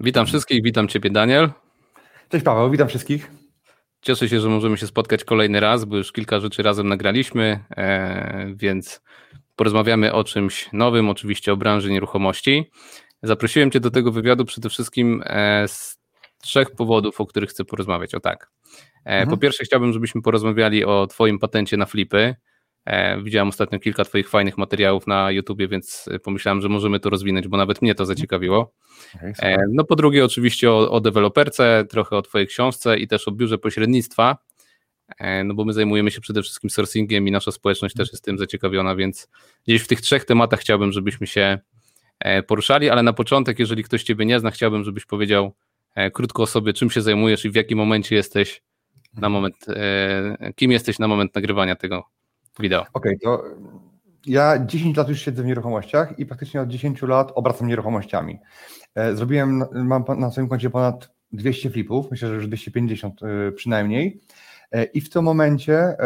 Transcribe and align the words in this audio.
Witam 0.00 0.26
wszystkich, 0.26 0.62
witam 0.62 0.88
Ciebie 0.88 1.10
Daniel. 1.10 1.50
Cześć 2.28 2.44
Paweł, 2.44 2.70
witam 2.70 2.88
wszystkich. 2.88 3.30
Cieszę 4.02 4.28
się, 4.28 4.40
że 4.40 4.48
możemy 4.48 4.76
się 4.76 4.86
spotkać 4.86 5.24
kolejny 5.24 5.60
raz, 5.60 5.84
bo 5.84 5.96
już 5.96 6.12
kilka 6.12 6.40
rzeczy 6.40 6.62
razem 6.62 6.88
nagraliśmy, 6.88 7.64
e, 7.76 8.52
więc 8.54 9.00
porozmawiamy 9.56 10.12
o 10.12 10.24
czymś 10.24 10.68
nowym, 10.72 11.08
oczywiście 11.08 11.52
o 11.52 11.56
branży 11.56 11.90
nieruchomości. 11.90 12.70
Zaprosiłem 13.22 13.70
Cię 13.70 13.80
do 13.80 13.90
tego 13.90 14.12
wywiadu 14.12 14.44
przede 14.44 14.68
wszystkim 14.68 15.22
e, 15.26 15.68
z 15.68 15.98
trzech 16.42 16.70
powodów, 16.70 17.20
o 17.20 17.26
których 17.26 17.50
chcę 17.50 17.64
porozmawiać. 17.64 18.14
O 18.14 18.20
tak. 18.20 18.50
E, 19.04 19.10
mhm. 19.10 19.30
Po 19.30 19.36
pierwsze, 19.36 19.64
chciałbym, 19.64 19.92
żebyśmy 19.92 20.22
porozmawiali 20.22 20.84
o 20.84 21.06
Twoim 21.06 21.38
patencie 21.38 21.76
na 21.76 21.86
flipy. 21.86 22.36
E, 22.86 23.22
widziałem 23.22 23.48
ostatnio 23.48 23.78
kilka 23.78 24.04
Twoich 24.04 24.28
fajnych 24.28 24.58
materiałów 24.58 25.06
na 25.06 25.30
YouTubie, 25.30 25.68
więc 25.68 26.08
pomyślałem, 26.22 26.60
że 26.60 26.68
możemy 26.68 27.00
to 27.00 27.10
rozwinąć, 27.10 27.48
bo 27.48 27.56
nawet 27.56 27.82
mnie 27.82 27.94
to 27.94 28.06
zaciekawiło. 28.06 28.72
Okay, 29.14 29.56
no 29.72 29.84
po 29.84 29.96
drugie, 29.96 30.24
oczywiście 30.24 30.70
o, 30.70 30.90
o 30.90 31.00
deweloperce, 31.00 31.84
trochę 31.90 32.16
o 32.16 32.22
Twojej 32.22 32.46
książce 32.46 32.98
i 32.98 33.08
też 33.08 33.28
o 33.28 33.32
biurze 33.32 33.58
pośrednictwa, 33.58 34.38
no 35.44 35.54
bo 35.54 35.64
my 35.64 35.72
zajmujemy 35.72 36.10
się 36.10 36.20
przede 36.20 36.42
wszystkim 36.42 36.70
sourcingiem 36.70 37.28
i 37.28 37.30
nasza 37.30 37.52
społeczność 37.52 37.94
też 37.94 38.12
jest 38.12 38.24
tym 38.24 38.38
zaciekawiona, 38.38 38.96
więc 38.96 39.28
gdzieś 39.66 39.82
w 39.82 39.88
tych 39.88 40.00
trzech 40.00 40.24
tematach 40.24 40.60
chciałbym, 40.60 40.92
żebyśmy 40.92 41.26
się 41.26 41.58
poruszali, 42.46 42.90
ale 42.90 43.02
na 43.02 43.12
początek, 43.12 43.58
jeżeli 43.58 43.84
ktoś 43.84 44.02
Ciebie 44.02 44.26
nie 44.26 44.40
zna, 44.40 44.50
chciałbym, 44.50 44.84
żebyś 44.84 45.06
powiedział 45.06 45.54
krótko 46.12 46.42
o 46.42 46.46
sobie, 46.46 46.72
czym 46.72 46.90
się 46.90 47.02
zajmujesz 47.02 47.44
i 47.44 47.50
w 47.50 47.54
jakim 47.54 47.78
momencie 47.78 48.16
jesteś 48.16 48.62
na 49.14 49.28
moment, 49.28 49.66
kim 50.56 50.72
jesteś 50.72 50.98
na 50.98 51.08
moment 51.08 51.34
nagrywania 51.34 51.76
tego 51.76 52.04
wideo. 52.60 52.80
Okej, 52.92 52.92
okay, 52.92 53.18
to 53.18 53.44
ja 54.26 54.66
10 54.66 54.96
lat 54.96 55.08
już 55.08 55.20
siedzę 55.20 55.42
w 55.42 55.46
nieruchomościach 55.46 56.18
i 56.18 56.26
praktycznie 56.26 56.60
od 56.60 56.68
10 56.68 57.02
lat 57.02 57.32
obracam 57.34 57.68
nieruchomościami. 57.68 58.38
E, 58.94 59.16
zrobiłem, 59.16 59.64
mam 59.72 60.04
na 60.18 60.30
swoim 60.30 60.48
koncie 60.48 60.70
ponad 60.70 61.10
200 61.32 61.70
flipów, 61.70 62.10
myślę, 62.10 62.28
że 62.28 62.34
już 62.34 62.46
250 62.46 63.20
e, 63.22 63.52
przynajmniej. 63.52 64.20
E, 64.72 64.84
I 64.84 65.00
w 65.00 65.10
tym 65.10 65.24
momencie 65.24 65.96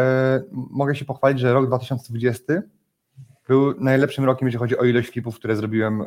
mogę 0.53 0.95
się 0.95 1.05
pochwalić, 1.05 1.41
że 1.41 1.53
rok 1.53 1.67
2020 1.67 2.45
był 3.49 3.81
najlepszym 3.81 4.25
rokiem, 4.25 4.49
jeżeli 4.49 4.59
chodzi 4.59 4.79
o 4.79 4.85
ilość 4.85 5.11
flipów, 5.11 5.37
które 5.37 5.57
zrobiłem 5.57 6.03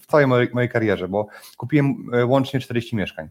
w 0.00 0.06
całej 0.06 0.26
mojej 0.26 0.68
karierze, 0.68 1.08
bo 1.08 1.26
kupiłem 1.56 2.10
łącznie 2.26 2.60
40 2.60 2.96
mieszkań. 2.96 3.28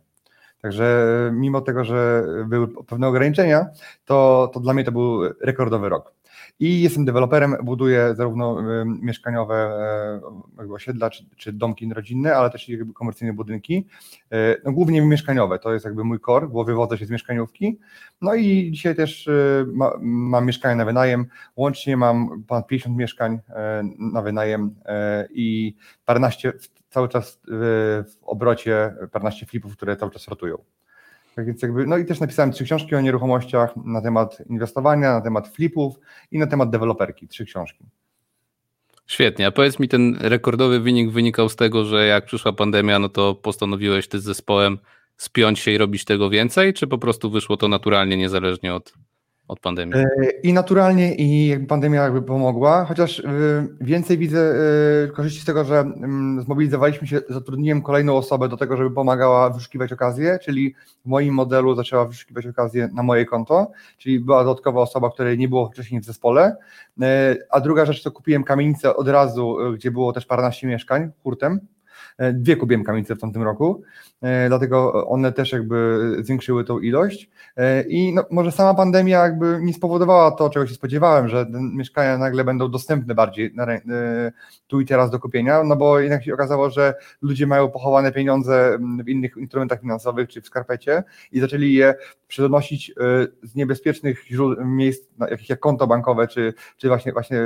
Także 0.61 1.07
mimo 1.33 1.61
tego, 1.61 1.83
że 1.83 2.23
były 2.47 2.83
pewne 2.85 3.07
ograniczenia, 3.07 3.65
to, 4.05 4.49
to 4.53 4.59
dla 4.59 4.73
mnie 4.73 4.83
to 4.83 4.91
był 4.91 5.21
rekordowy 5.41 5.89
rok. 5.89 6.13
I 6.59 6.81
jestem 6.81 7.05
deweloperem, 7.05 7.55
buduję 7.63 8.15
zarówno 8.15 8.61
mieszkaniowe 8.85 9.55
e, 10.59 10.73
osiedla 10.73 11.09
czy, 11.09 11.25
czy 11.37 11.53
domki 11.53 11.93
rodzinne, 11.93 12.35
ale 12.35 12.49
też 12.49 12.69
jakby 12.69 12.93
komercyjne 12.93 13.33
budynki. 13.33 13.87
E, 14.31 14.55
no, 14.65 14.71
głównie 14.71 15.01
mieszkaniowe, 15.01 15.59
to 15.59 15.73
jest 15.73 15.85
jakby 15.85 16.03
mój 16.03 16.19
core, 16.19 16.47
bo 16.47 16.63
wywodzę 16.63 16.97
się 16.97 17.05
z 17.05 17.09
mieszkaniówki. 17.09 17.79
No 18.21 18.35
i 18.35 18.71
dzisiaj 18.71 18.95
też 18.95 19.27
e, 19.27 19.65
ma, 19.73 19.91
mam 19.99 20.45
mieszkania 20.45 20.75
na 20.75 20.85
wynajem. 20.85 21.25
Łącznie 21.55 21.97
mam 21.97 22.43
ponad 22.47 22.67
50 22.67 22.97
mieszkań 22.97 23.39
na 23.99 24.21
wynajem 24.21 24.75
i 25.33 25.75
paręnaście 26.05 26.53
cały 26.89 27.09
czas 27.09 27.41
w 27.47 28.03
obrocie, 28.21 28.95
paręnaście 29.11 29.45
flipów, 29.45 29.77
które 29.77 29.97
cały 29.97 30.11
czas 30.11 30.27
rotują. 30.27 30.57
Tak 31.35 31.45
więc 31.45 31.61
jakby, 31.61 31.85
no 31.87 31.97
i 31.97 32.05
też 32.05 32.19
napisałem 32.19 32.51
trzy 32.51 32.63
książki 32.63 32.95
o 32.95 33.01
nieruchomościach 33.01 33.75
na 33.85 34.01
temat 34.01 34.37
inwestowania, 34.49 35.13
na 35.13 35.21
temat 35.21 35.47
flipów 35.47 35.95
i 36.31 36.39
na 36.39 36.47
temat 36.47 36.69
deweloperki, 36.69 37.27
trzy 37.27 37.45
książki. 37.45 37.85
Świetnie, 39.07 39.47
a 39.47 39.51
powiedz 39.51 39.79
mi, 39.79 39.87
ten 39.87 40.17
rekordowy 40.19 40.79
wynik 40.79 41.11
wynikał 41.11 41.49
z 41.49 41.55
tego, 41.55 41.85
że 41.85 42.05
jak 42.05 42.25
przyszła 42.25 42.53
pandemia, 42.53 42.99
no 42.99 43.09
to 43.09 43.35
postanowiłeś 43.35 44.07
ty 44.07 44.19
z 44.19 44.23
zespołem 44.23 44.77
spiąć 45.17 45.59
się 45.59 45.71
i 45.71 45.77
robić 45.77 46.05
tego 46.05 46.29
więcej, 46.29 46.73
czy 46.73 46.87
po 46.87 46.97
prostu 46.97 47.31
wyszło 47.31 47.57
to 47.57 47.67
naturalnie, 47.67 48.17
niezależnie 48.17 48.73
od, 48.73 48.93
od 49.53 49.59
pandemii? 49.59 49.95
E, 49.95 50.29
I 50.43 50.53
naturalnie 50.53 51.15
i 51.15 51.59
pandemia 51.67 52.03
jakby 52.03 52.21
pomogła, 52.21 52.85
chociaż 52.85 53.19
e, 53.19 53.23
więcej 53.81 54.17
widzę 54.17 54.55
e, 55.03 55.07
korzyści 55.07 55.41
z 55.41 55.45
tego, 55.45 55.63
że 55.65 55.79
mm, 55.79 56.41
zmobilizowaliśmy 56.43 57.07
się, 57.07 57.21
zatrudniłem 57.29 57.81
kolejną 57.81 58.17
osobę 58.17 58.49
do 58.49 58.57
tego, 58.57 58.77
żeby 58.77 58.91
pomagała 58.91 59.49
wyszukiwać 59.49 59.93
okazje, 59.93 60.39
czyli 60.39 60.75
w 61.05 61.09
moim 61.09 61.33
modelu 61.33 61.75
zaczęła 61.75 62.05
wyszukiwać 62.05 62.47
okazje 62.47 62.89
na 62.93 63.03
moje 63.03 63.25
konto, 63.25 63.71
czyli 63.97 64.19
była 64.19 64.43
dodatkowa 64.43 64.81
osoba, 64.81 65.09
której 65.09 65.37
nie 65.37 65.47
było 65.47 65.69
wcześniej 65.69 66.01
w 66.01 66.05
zespole, 66.05 66.57
a 67.49 67.59
druga 67.59 67.85
rzecz 67.85 68.03
to 68.03 68.11
kupiłem 68.11 68.43
kamienicę 68.43 68.95
od 68.95 69.07
razu, 69.07 69.57
gdzie 69.73 69.91
było 69.91 70.13
też 70.13 70.25
paręnaście 70.25 70.67
mieszkań 70.67 71.11
hurtem, 71.23 71.59
dwie 72.33 72.55
kupiłem 72.55 72.83
kamienice 72.83 73.15
w 73.15 73.19
tamtym 73.19 73.43
roku, 73.43 73.83
E, 74.23 74.47
dlatego 74.47 75.07
one 75.07 75.31
też 75.31 75.51
jakby 75.51 75.99
zwiększyły 76.19 76.63
tą 76.63 76.79
ilość. 76.79 77.29
E, 77.57 77.81
i 77.81 78.13
no, 78.13 78.25
może 78.31 78.51
sama 78.51 78.73
pandemia 78.73 79.23
jakby 79.23 79.59
nie 79.61 79.73
spowodowała 79.73 80.31
to, 80.31 80.49
czego 80.49 80.67
się 80.67 80.73
spodziewałem, 80.73 81.29
że 81.29 81.45
mieszkania 81.51 82.17
nagle 82.17 82.43
będą 82.43 82.71
dostępne 82.71 83.15
bardziej 83.15 83.51
na, 83.55 83.73
e, 83.73 83.79
tu 84.67 84.81
i 84.81 84.85
teraz 84.85 85.11
do 85.11 85.19
kupienia, 85.19 85.63
no 85.63 85.75
bo 85.75 85.99
jednak 85.99 86.23
się 86.23 86.33
okazało, 86.33 86.69
że 86.69 86.93
ludzie 87.21 87.47
mają 87.47 87.69
pochowane 87.69 88.11
pieniądze 88.11 88.77
w 89.05 89.09
innych 89.09 89.37
instrumentach 89.37 89.81
finansowych 89.81 90.29
czy 90.29 90.41
w 90.41 90.45
skarpecie 90.45 91.03
i 91.31 91.39
zaczęli 91.39 91.73
je 91.73 91.95
przenosić 92.27 92.93
z 93.43 93.55
niebezpiecznych 93.55 94.23
miejsc, 94.65 95.09
jakich 95.29 95.49
jak 95.49 95.59
konto 95.59 95.87
bankowe 95.87 96.27
czy, 96.27 96.53
czy 96.77 96.87
właśnie, 96.87 97.13
właśnie 97.13 97.39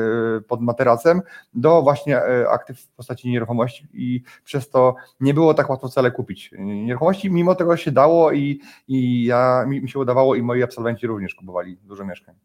pod 0.47 0.61
materacem 0.61 1.21
do 1.53 1.81
właśnie 1.81 2.21
aktyw 2.49 2.79
w 2.79 2.87
postaci 2.87 3.29
nieruchomości 3.29 3.87
i 3.93 4.21
przez 4.43 4.56
to 4.61 4.95
nie 5.19 5.33
było 5.33 5.53
tak 5.53 5.69
łatwo 5.69 5.87
wcale 5.87 6.11
kupić 6.11 6.51
nieruchomości, 6.59 7.31
mimo 7.31 7.55
tego 7.55 7.77
się 7.77 7.91
dało 7.91 8.31
i, 8.31 8.61
i 8.87 9.23
ja, 9.23 9.65
mi, 9.67 9.81
mi 9.81 9.89
się 9.89 9.99
udawało 9.99 10.35
i 10.35 10.41
moi 10.41 10.63
absolwenci 10.63 11.07
również 11.07 11.35
kupowali 11.35 11.77
dużo 11.77 12.05
mieszkań. 12.05 12.35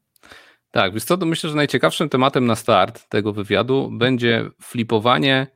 Tak, 0.70 0.92
więc 0.92 1.06
to 1.06 1.16
myślę, 1.16 1.50
że 1.50 1.56
najciekawszym 1.56 2.08
tematem 2.08 2.46
na 2.46 2.56
start 2.56 3.08
tego 3.08 3.32
wywiadu 3.32 3.90
będzie 3.92 4.50
flipowanie 4.62 5.46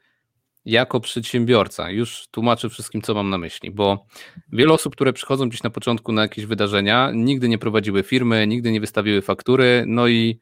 jako 0.64 1.00
przedsiębiorca. 1.00 1.90
Już 1.90 2.28
tłumaczę 2.30 2.68
wszystkim, 2.68 3.02
co 3.02 3.14
mam 3.14 3.30
na 3.30 3.38
myśli, 3.38 3.70
bo 3.70 4.06
wiele 4.52 4.72
osób, 4.72 4.92
które 4.92 5.12
przychodzą 5.12 5.48
gdzieś 5.48 5.62
na 5.62 5.70
początku 5.70 6.12
na 6.12 6.22
jakieś 6.22 6.46
wydarzenia, 6.46 7.10
nigdy 7.14 7.48
nie 7.48 7.58
prowadziły 7.58 8.02
firmy, 8.02 8.46
nigdy 8.46 8.72
nie 8.72 8.80
wystawiły 8.80 9.22
faktury, 9.22 9.84
no 9.86 10.08
i 10.08 10.40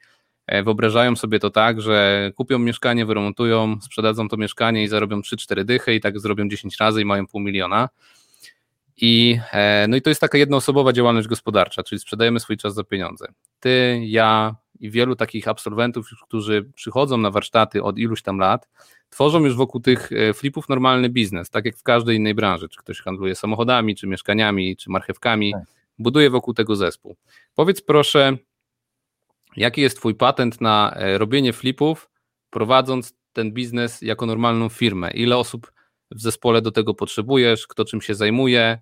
wyobrażają 0.49 1.17
sobie 1.17 1.39
to 1.39 1.51
tak, 1.51 1.81
że 1.81 2.31
kupią 2.35 2.59
mieszkanie, 2.59 3.07
wyremontują, 3.07 3.81
sprzedadzą 3.81 4.29
to 4.29 4.37
mieszkanie 4.37 4.83
i 4.83 4.89
zarobią 4.89 5.21
3-4 5.21 5.65
dychy 5.65 5.95
i 5.95 6.01
tak 6.01 6.21
zrobią 6.21 6.49
10 6.49 6.77
razy 6.77 7.03
i 7.03 7.05
mają 7.05 7.27
pół 7.27 7.41
miliona. 7.41 7.89
I, 8.97 9.39
e, 9.53 9.87
no 9.89 9.97
i 9.97 10.03
to 10.03 10.11
jest 10.11 10.21
taka 10.21 10.39
jednoosobowa 10.39 10.93
działalność 10.93 11.29
gospodarcza, 11.29 11.83
czyli 11.83 11.99
sprzedajemy 11.99 12.41
swój 12.41 12.57
czas 12.57 12.75
za 12.75 12.85
pieniądze. 12.85 13.27
Ty, 13.61 14.01
ja 14.05 14.55
i 14.81 14.91
wielu 14.91 15.17
takich 15.17 15.49
absolwentów, 15.49 16.09
którzy 16.23 16.71
przychodzą 16.75 17.17
na 17.17 17.31
warsztaty 17.31 17.83
od 17.83 17.99
iluś 17.99 18.23
tam 18.23 18.39
lat, 18.39 18.69
tworzą 19.11 19.45
już 19.45 19.57
wokół 19.57 19.81
tych 19.81 20.13
e, 20.13 20.35
flipów 20.35 20.69
normalny 20.69 21.09
biznes, 21.09 21.51
tak 21.51 21.65
jak 21.65 21.77
w 21.77 21.83
każdej 21.83 22.17
innej 22.17 22.35
branży. 22.35 22.69
Czy 22.69 22.79
ktoś 22.79 23.01
handluje 23.01 23.35
samochodami, 23.35 23.97
czy 23.97 24.07
mieszkaniami, 24.07 24.77
czy 24.77 24.91
marchewkami, 24.91 25.53
tak. 25.53 25.63
buduje 25.99 26.31
wokół 26.31 26.55
tego 26.55 26.77
zespół. 26.77 27.17
Powiedz 27.55 27.81
proszę, 27.81 28.37
jaki 29.57 29.81
jest 29.81 29.97
Twój 29.97 30.15
patent 30.15 30.61
na 30.61 30.95
e, 30.97 31.19
robienie 31.19 31.53
flipów, 31.53 32.11
prowadząc 32.51 33.15
ten 33.33 33.53
biznes 33.53 34.03
jako 34.03 34.27
normalną 34.27 34.69
firmę? 34.69 35.11
Ile 35.11 35.37
osób 35.37 35.73
w 36.11 36.21
zespole 36.21 36.63
do 36.63 36.73
tego 36.73 36.95
potrzebujesz, 36.95 37.67
kto 37.67 37.85
czym 37.85 38.01
się 38.01 38.15
zajmuje, 38.15 38.79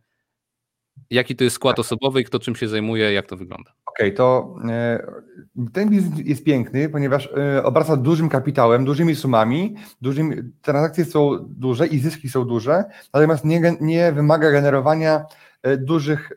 jaki 1.11 1.37
to 1.37 1.45
jest 1.45 1.57
skład 1.57 1.79
osobowy 1.79 2.21
i 2.21 2.25
kto 2.25 2.39
czym 2.39 2.57
się 2.57 2.69
zajmuje, 2.69 3.13
jak 3.13 3.27
to 3.27 3.37
wygląda. 3.37 3.73
Okej, 3.87 4.07
okay, 4.07 4.17
to 4.17 4.57
e, 4.69 5.07
ten 5.73 5.91
biznes 5.91 6.27
jest 6.27 6.45
piękny, 6.45 6.89
ponieważ 6.89 7.29
e, 7.37 7.65
obraca 7.65 7.97
dużym 7.97 8.29
kapitałem, 8.29 8.85
dużymi 8.85 9.17
sumami, 9.17 9.75
dużymi, 10.03 10.37
transakcje 10.63 11.05
są 11.05 11.39
duże 11.49 11.87
i 11.87 11.99
zyski 11.99 12.29
są 12.29 12.45
duże, 12.45 12.85
natomiast 13.15 13.45
nie, 13.45 13.77
nie 13.81 14.13
wymaga 14.13 14.51
generowania 14.51 15.25
dużych 15.79 16.33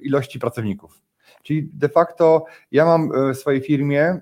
ilości 0.00 0.38
pracowników. 0.38 1.05
Czyli 1.46 1.70
de 1.72 1.88
facto 1.88 2.44
ja 2.72 2.84
mam 2.84 3.10
w 3.34 3.36
swojej 3.36 3.60
firmie 3.60 4.20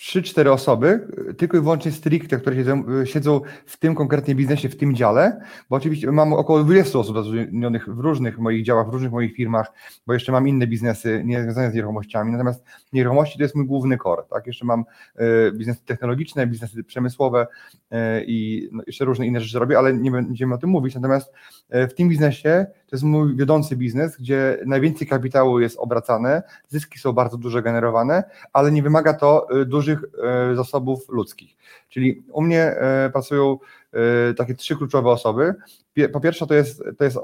3-4 0.00 0.48
osoby, 0.48 1.08
tylko 1.38 1.56
i 1.56 1.60
wyłącznie 1.60 1.92
stricte, 1.92 2.36
które 2.36 2.56
siedzą, 2.56 2.84
siedzą 3.04 3.40
w 3.66 3.78
tym 3.78 3.94
konkretnie 3.94 4.34
biznesie, 4.34 4.68
w 4.68 4.76
tym 4.76 4.94
dziale, 4.94 5.40
bo 5.70 5.76
oczywiście 5.76 6.12
mam 6.12 6.32
około 6.32 6.64
20 6.64 6.98
osób 6.98 7.16
zatrudnionych 7.16 7.94
w 7.94 7.98
różnych 7.98 8.38
moich 8.38 8.64
działach, 8.64 8.86
w 8.88 8.92
różnych 8.92 9.12
moich 9.12 9.34
firmach, 9.34 9.72
bo 10.06 10.12
jeszcze 10.12 10.32
mam 10.32 10.48
inne 10.48 10.66
biznesy 10.66 11.22
nie 11.24 11.42
związane 11.42 11.70
z 11.70 11.74
nieruchomościami, 11.74 12.32
natomiast 12.32 12.64
nieruchomości 12.92 13.38
to 13.38 13.44
jest 13.44 13.54
mój 13.54 13.66
główny 13.66 13.98
core, 13.98 14.22
tak? 14.30 14.46
Jeszcze 14.46 14.64
mam 14.64 14.84
y, 15.20 15.52
biznesy 15.52 15.84
technologiczne, 15.84 16.46
biznesy 16.46 16.84
przemysłowe 16.84 17.46
y, 17.92 17.96
i 18.26 18.68
no, 18.72 18.82
jeszcze 18.86 19.04
różne 19.04 19.26
inne 19.26 19.40
rzeczy 19.40 19.58
robię, 19.58 19.78
ale 19.78 19.94
nie 19.94 20.10
będziemy 20.10 20.54
o 20.54 20.58
tym 20.58 20.70
mówić, 20.70 20.94
natomiast 20.94 21.32
y, 21.74 21.88
w 21.88 21.94
tym 21.94 22.08
biznesie 22.08 22.66
to 22.86 22.96
jest 22.96 23.04
mój 23.04 23.36
wiodący 23.36 23.76
biznes, 23.76 24.16
gdzie 24.16 24.58
najwięcej 24.66 25.08
kapitału 25.08 25.60
jest 25.60 25.78
obracane, 25.78 26.42
zyski 26.68 26.98
są 26.98 27.12
bardzo 27.12 27.36
duże 27.36 27.62
generowane, 27.62 28.24
ale 28.52 28.72
nie 28.72 28.82
wymaga 28.82 29.14
to 29.14 29.46
dużych 29.66 29.89
dużych 29.96 30.56
zasobów 30.56 31.08
ludzkich. 31.08 31.56
Czyli 31.88 32.22
u 32.32 32.42
mnie 32.42 32.74
pracują 33.12 33.58
takie 34.36 34.54
trzy 34.54 34.76
kluczowe 34.76 35.10
osoby. 35.10 35.54
Po 36.12 36.20
pierwsze 36.20 36.46
to 36.46 36.54
jest, 36.54 36.82
to 36.98 37.04
jest 37.04 37.18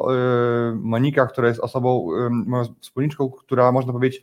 Monika, 0.75 1.27
która 1.27 1.49
jest 1.49 1.61
osobą, 1.61 2.09
moją 2.31 2.65
wspólniczką, 2.81 3.31
która 3.31 3.73
można 3.73 3.93
powiedzieć 3.93 4.23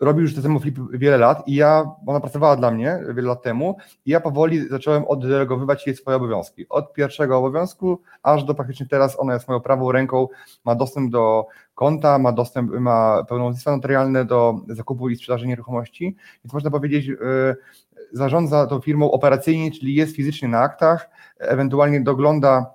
robi 0.00 0.20
już 0.20 0.34
te 0.34 0.42
temu 0.42 0.60
flip 0.60 0.78
wiele 0.92 1.18
lat 1.18 1.48
i 1.48 1.54
ja, 1.54 1.90
ona 2.06 2.20
pracowała 2.20 2.56
dla 2.56 2.70
mnie 2.70 3.00
wiele 3.14 3.28
lat 3.28 3.42
temu 3.42 3.76
i 4.06 4.10
ja 4.10 4.20
powoli 4.20 4.68
zacząłem 4.68 5.04
oddelegowywać 5.04 5.86
jej 5.86 5.96
swoje 5.96 6.16
obowiązki. 6.16 6.68
Od 6.68 6.92
pierwszego 6.92 7.38
obowiązku 7.38 8.00
aż 8.22 8.44
do 8.44 8.54
praktycznie 8.54 8.86
teraz 8.86 9.20
ona 9.20 9.34
jest 9.34 9.48
moją 9.48 9.60
prawą 9.60 9.92
ręką, 9.92 10.28
ma 10.64 10.74
dostęp 10.74 11.12
do 11.12 11.46
konta, 11.74 12.18
ma 12.18 12.32
dostęp, 12.32 12.70
ma 12.70 13.24
pełnomocnictwo 13.28 13.70
notarialne 13.70 14.24
do 14.24 14.54
zakupu 14.68 15.08
i 15.08 15.16
sprzedaży 15.16 15.46
nieruchomości, 15.46 16.16
więc 16.44 16.52
można 16.52 16.70
powiedzieć, 16.70 17.06
yy, 17.06 17.16
zarządza 18.12 18.66
tą 18.66 18.80
firmą 18.80 19.10
operacyjnie, 19.10 19.70
czyli 19.70 19.94
jest 19.94 20.16
fizycznie 20.16 20.48
na 20.48 20.60
aktach, 20.60 21.10
ewentualnie 21.38 22.00
dogląda 22.00 22.70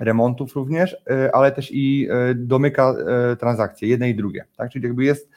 remontów 0.00 0.54
również, 0.54 0.96
e, 1.10 1.34
ale 1.34 1.52
też 1.52 1.70
i 1.72 2.08
e, 2.10 2.34
domyka 2.34 2.94
e, 3.32 3.36
transakcje, 3.36 3.88
jedne 3.88 4.10
i 4.10 4.14
drugie. 4.14 4.44
Tak? 4.56 4.70
Czyli 4.70 4.84
jakby 4.86 5.04
jest 5.04 5.30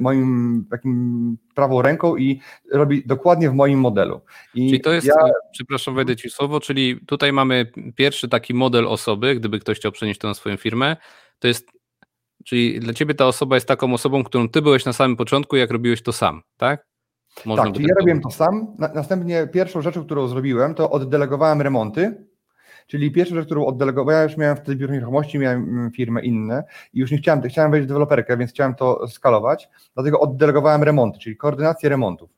moim 0.00 0.64
takim 0.70 1.36
prawą 1.54 1.82
ręką 1.82 2.16
i 2.16 2.40
robi 2.72 3.02
dokładnie 3.06 3.50
w 3.50 3.54
moim 3.54 3.80
modelu. 3.80 4.20
I 4.54 4.68
czyli 4.68 4.80
to 4.80 4.92
jest, 4.92 5.06
ja... 5.06 5.14
przepraszam, 5.52 5.94
wejdę 5.94 6.16
Ci 6.16 6.30
słowo, 6.30 6.60
czyli 6.60 7.00
tutaj 7.06 7.32
mamy 7.32 7.72
pierwszy 7.94 8.28
taki 8.28 8.54
model 8.54 8.86
osoby, 8.86 9.34
gdyby 9.34 9.58
ktoś 9.58 9.78
chciał 9.78 9.92
przenieść 9.92 10.20
to 10.20 10.28
na 10.28 10.34
swoją 10.34 10.56
firmę, 10.56 10.96
to 11.38 11.48
jest, 11.48 11.68
czyli 12.44 12.80
dla 12.80 12.92
Ciebie 12.92 13.14
ta 13.14 13.26
osoba 13.26 13.56
jest 13.56 13.68
taką 13.68 13.94
osobą, 13.94 14.24
którą 14.24 14.48
Ty 14.48 14.62
byłeś 14.62 14.84
na 14.84 14.92
samym 14.92 15.16
początku, 15.16 15.56
jak 15.56 15.70
robiłeś 15.70 16.02
to 16.02 16.12
sam, 16.12 16.42
tak? 16.56 16.86
Można 17.44 17.64
tak, 17.64 17.74
czyli 17.74 17.86
ja 17.88 17.94
robiłem 17.98 18.20
to 18.20 18.30
sam. 18.30 18.76
Następnie 18.78 19.48
pierwszą 19.52 19.82
rzeczą, 19.82 20.04
którą 20.04 20.28
zrobiłem, 20.28 20.74
to 20.74 20.90
oddelegowałem 20.90 21.62
remonty 21.62 22.26
Czyli 22.86 23.10
pierwsza 23.10 23.34
rzecz, 23.34 23.46
którą 23.46 23.66
oddelegowałem, 23.66 24.18
ja 24.18 24.24
już 24.24 24.36
miałem 24.36 24.56
wtedy 24.56 24.76
biuro 24.76 24.94
nieruchomości, 24.94 25.38
miałem 25.38 25.62
mm, 25.62 25.90
firmę 25.90 26.22
inne 26.22 26.64
i 26.94 26.98
już 26.98 27.10
nie 27.10 27.18
chciałem, 27.18 27.42
chciałem 27.42 27.70
wejść 27.70 27.84
w 27.84 27.88
deweloperkę, 27.88 28.36
więc 28.36 28.50
chciałem 28.50 28.74
to 28.74 29.08
skalować, 29.08 29.68
dlatego 29.94 30.20
oddelegowałem 30.20 30.82
remonty, 30.82 31.18
czyli 31.18 31.36
koordynację 31.36 31.88
remontów. 31.88 32.30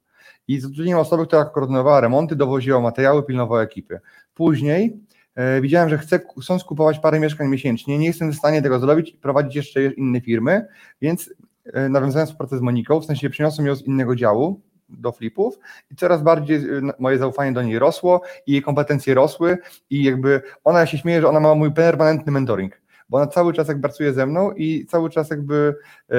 I 0.49 0.61
zatrudniłem 0.61 1.01
osobę, 1.01 1.27
która 1.27 1.45
koordynowała 1.45 2.01
remonty, 2.01 2.37
dowoziła 2.37 2.81
materiały, 2.81 3.23
pilnowała 3.23 3.63
ekipy. 3.63 4.01
Później 4.35 5.01
e, 5.35 5.61
widziałem, 5.61 5.89
że 5.89 5.99
chcę, 5.99 6.21
chcą 6.43 6.59
skupować 6.59 6.99
parę 6.99 7.21
mieszkań 7.21 7.49
miesięcznie, 7.49 7.99
nie 7.99 8.07
jestem 8.07 8.33
w 8.33 8.37
stanie 8.37 8.63
tego 8.63 8.79
zrobić 8.79 9.11
i 9.11 9.17
prowadzić 9.17 9.57
jeszcze 9.57 9.85
inne 9.85 10.21
firmy, 10.21 10.67
więc 11.03 11.35
e, 11.73 11.89
nawiązałem 11.89 12.27
współpracę 12.27 12.59
z 12.59 12.61
Moniką, 12.61 13.01
w 13.01 13.05
sensie 13.05 13.31
przeniosłem 13.31 13.67
ją 13.67 13.75
z 13.75 13.83
innego 13.83 14.17
działu, 14.17 14.61
do 14.89 15.13
flipów 15.13 15.59
i 15.91 15.97
coraz 15.97 16.23
bardziej 16.23 16.57
y, 16.57 16.83
moje 16.99 17.19
zaufanie 17.19 17.53
do 17.53 17.63
niej 17.63 17.79
rosło 17.79 18.23
i 18.47 18.53
jej 18.53 18.63
kompetencje 18.63 19.15
rosły 19.15 19.59
i 19.91 20.05
jakby 20.05 20.43
ona 20.65 20.87
się 20.87 20.99
śmieje, 20.99 21.21
że 21.21 21.29
ona 21.29 21.41
ma 21.41 21.55
mój 21.55 21.73
permanentny 21.73 22.33
mentoring, 22.33 22.81
bo 23.09 23.19
ona 23.19 23.27
cały 23.27 23.53
czas 23.53 23.69
jak 23.69 23.81
pracuje 23.81 24.13
ze 24.13 24.27
mną 24.27 24.53
i 24.53 24.87
cały 24.87 25.11
czas 25.11 25.31
jakby 25.31 25.75
yy, 26.09 26.17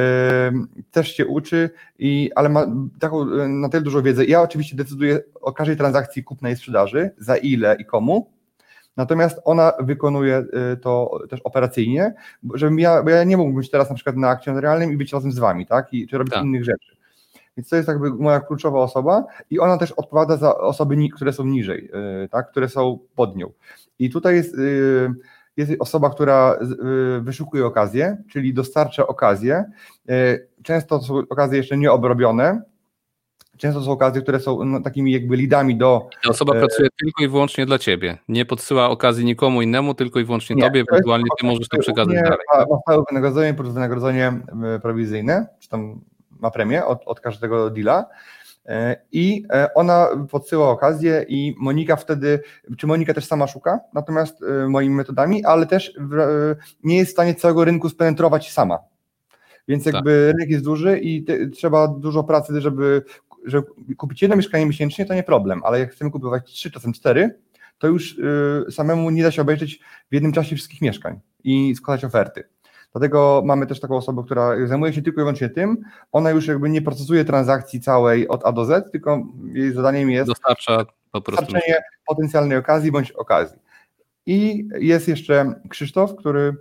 też 0.92 1.16
się 1.16 1.26
uczy, 1.26 1.70
i, 2.00 2.32
ale 2.36 2.50
ma 2.50 2.68
taką 3.00 3.22
y, 3.22 3.48
na 3.48 3.70
tyle 3.70 3.84
dużo 3.84 4.02
wiedzy. 4.02 4.26
Ja 4.26 4.42
oczywiście 4.42 4.76
decyduję 4.76 5.20
o 5.42 5.54
każdej 5.54 5.78
transakcji 5.78 6.24
kupna 6.24 6.50
i 6.50 6.56
sprzedaży, 6.56 7.12
za 7.18 7.38
ile 7.38 7.76
i 7.80 7.86
komu, 7.86 8.40
Natomiast 9.00 9.42
ona 9.46 9.74
wykonuje 9.80 10.46
y, 10.74 10.78
to 10.78 11.20
też 11.30 11.42
operacyjnie, 11.42 12.14
żebym 12.54 12.80
ja, 12.80 13.04
bo 13.04 13.10
ja 13.10 13.24
nie 13.24 13.38
mógłbym 13.38 13.62
być 13.62 13.70
teraz 13.70 13.90
na 13.90 13.96
przykład 13.96 14.16
na 14.16 14.30
akcie 14.30 14.62
realnym 14.62 14.94
i 14.94 14.98
być 14.98 15.14
razem 15.14 15.32
z 15.32 15.40
wami, 15.40 15.66
tak? 15.66 15.94
I, 15.94 16.08
czy 16.08 16.18
robić 16.18 16.34
tak. 16.34 16.44
innych 16.44 16.64
rzeczy. 16.64 16.99
Więc 17.60 17.70
to 17.70 17.76
jest 17.76 17.88
jakby 17.88 18.10
moja 18.10 18.40
kluczowa 18.40 18.80
osoba 18.80 19.26
i 19.50 19.60
ona 19.60 19.78
też 19.78 19.92
odpowiada 19.92 20.38
za 20.38 20.58
osoby, 20.58 20.96
które 21.16 21.34
są 21.34 21.46
niżej, 21.46 21.92
y, 22.24 22.30
tak, 22.30 22.52
które 22.52 22.70
są 22.70 23.00
pod 23.16 23.36
nią. 23.36 23.52
I 24.00 24.10
tutaj 24.10 24.36
jest, 24.36 24.56
y, 24.56 25.10
jest 25.58 25.72
osoba, 25.80 26.10
która 26.10 26.60
y, 27.18 27.22
wyszukuje 27.22 27.66
okazję, 27.66 28.18
czyli 28.32 28.54
dostarcza 28.54 29.08
okazję. 29.08 29.66
Często 30.64 31.02
są 31.02 31.18
okazje 31.30 31.58
jeszcze 31.58 31.78
nieobrobione, 31.78 32.62
często 33.58 33.82
są 33.82 33.92
okazje, 33.92 34.22
które 34.22 34.40
są 34.40 34.66
no, 34.66 34.82
takimi 34.82 35.12
jakby 35.12 35.36
lidami 35.36 35.78
do. 35.78 36.10
Ta 36.24 36.30
osoba 36.30 36.56
e... 36.56 36.60
pracuje 36.60 36.90
tylko 37.00 37.24
i 37.24 37.28
wyłącznie 37.28 37.66
dla 37.66 37.80
ciebie. 37.80 38.18
Nie 38.28 38.46
podsyła 38.46 38.90
okazji 38.90 39.26
nikomu 39.26 39.62
innemu, 39.62 39.94
tylko 39.94 40.20
i 40.20 40.24
wyłącznie 40.24 40.56
nie, 40.56 40.64
tobie, 40.64 40.84
ewentualnie 40.90 41.28
ty 41.42 41.48
możesz 41.48 41.68
to 41.68 41.78
przekazać 41.78 42.16
dalej. 42.16 42.40
Ma, 42.54 42.60
ma 42.60 42.80
stałe 42.82 43.04
wynagrodzenie 43.10 43.54
plus 43.54 43.74
wynagrodzenie 43.74 44.34
prowizyjne, 44.82 45.48
czy 45.60 45.70
tam 45.70 46.02
ma 46.40 46.52
premię 46.52 46.86
od, 46.86 47.02
od 47.06 47.20
każdego 47.20 47.70
deala. 47.70 48.06
E, 48.70 48.96
I 49.12 49.44
e, 49.54 49.74
ona 49.74 50.08
podsyła 50.32 50.70
okazję 50.70 51.26
i 51.28 51.56
Monika 51.58 51.96
wtedy, 51.96 52.40
czy 52.78 52.88
Monika 52.88 53.14
też 53.14 53.26
sama 53.26 53.48
szuka, 53.48 53.80
natomiast 53.94 54.44
e, 54.44 54.70
moimi 54.70 54.96
metodami, 54.96 55.46
ale 55.46 55.66
też 55.66 55.94
nie 56.84 56.98
jest 56.98 57.12
w 57.12 57.14
stanie 57.14 57.36
całego 57.36 57.66
rynku 57.66 57.90
spenetrować 57.90 58.52
sama. 58.52 58.80
Więc 59.68 59.84
tak. 59.84 59.94
jakby 59.94 60.28
tak. 60.28 60.38
rynek 60.38 60.50
jest 60.50 60.66
duży 60.66 61.00
i 61.00 61.24
te, 61.24 61.48
trzeba 61.48 61.88
dużo 61.88 62.24
pracy, 62.24 62.62
żeby, 62.62 63.04
żeby 63.46 63.68
kupić 63.98 64.22
jedno 64.22 64.38
mieszkanie 64.38 64.66
miesięcznie, 64.66 65.06
to 65.06 65.14
nie 65.14 65.24
problem, 65.24 65.62
ale 65.64 65.80
jak 65.80 65.92
chcemy 65.92 66.12
kupować 66.12 66.52
trzy, 66.52 66.72
czasem 66.72 66.94
cztery, 66.94 67.40
to 67.78 67.88
już 67.88 68.18
samemu 68.72 69.10
nie 69.10 69.24
da 69.24 69.32
się 69.32 69.42
obejrzeć 69.42 69.80
w 70.12 70.14
jednym 70.14 70.34
czasie 70.34 70.56
wszystkich 70.56 70.82
mieszkań 70.82 71.20
i 71.44 71.76
składać 71.76 72.06
oferty. 72.06 72.44
Dlatego 72.92 73.42
mamy 73.46 73.68
też 73.68 73.80
taką 73.80 73.98
osobę, 73.98 74.24
która 74.26 74.68
zajmuje 74.68 74.94
się 74.94 75.02
tylko 75.02 75.22
i 75.22 75.24
wyłącznie 75.24 75.50
tym. 75.50 75.78
Ona 76.12 76.32
już 76.32 76.48
jakby 76.48 76.70
nie 76.70 76.82
procesuje 76.82 77.26
transakcji 77.26 77.80
całej 77.80 78.28
od 78.28 78.46
A 78.46 78.52
do 78.52 78.66
Z, 78.66 78.92
tylko 78.92 79.24
jej 79.54 79.72
zadaniem 79.72 80.10
jest 80.10 80.28
dostarcza 80.28 80.86
po 81.12 81.22
prostu 81.22 81.46
dostarczenie 81.46 81.78
potencjalnej 82.08 82.58
okazji 82.58 82.92
bądź 82.92 83.12
okazji. 83.12 83.60
I 84.26 84.68
jest 84.80 85.08
jeszcze 85.08 85.54
Krzysztof, 85.70 86.16
który 86.16 86.56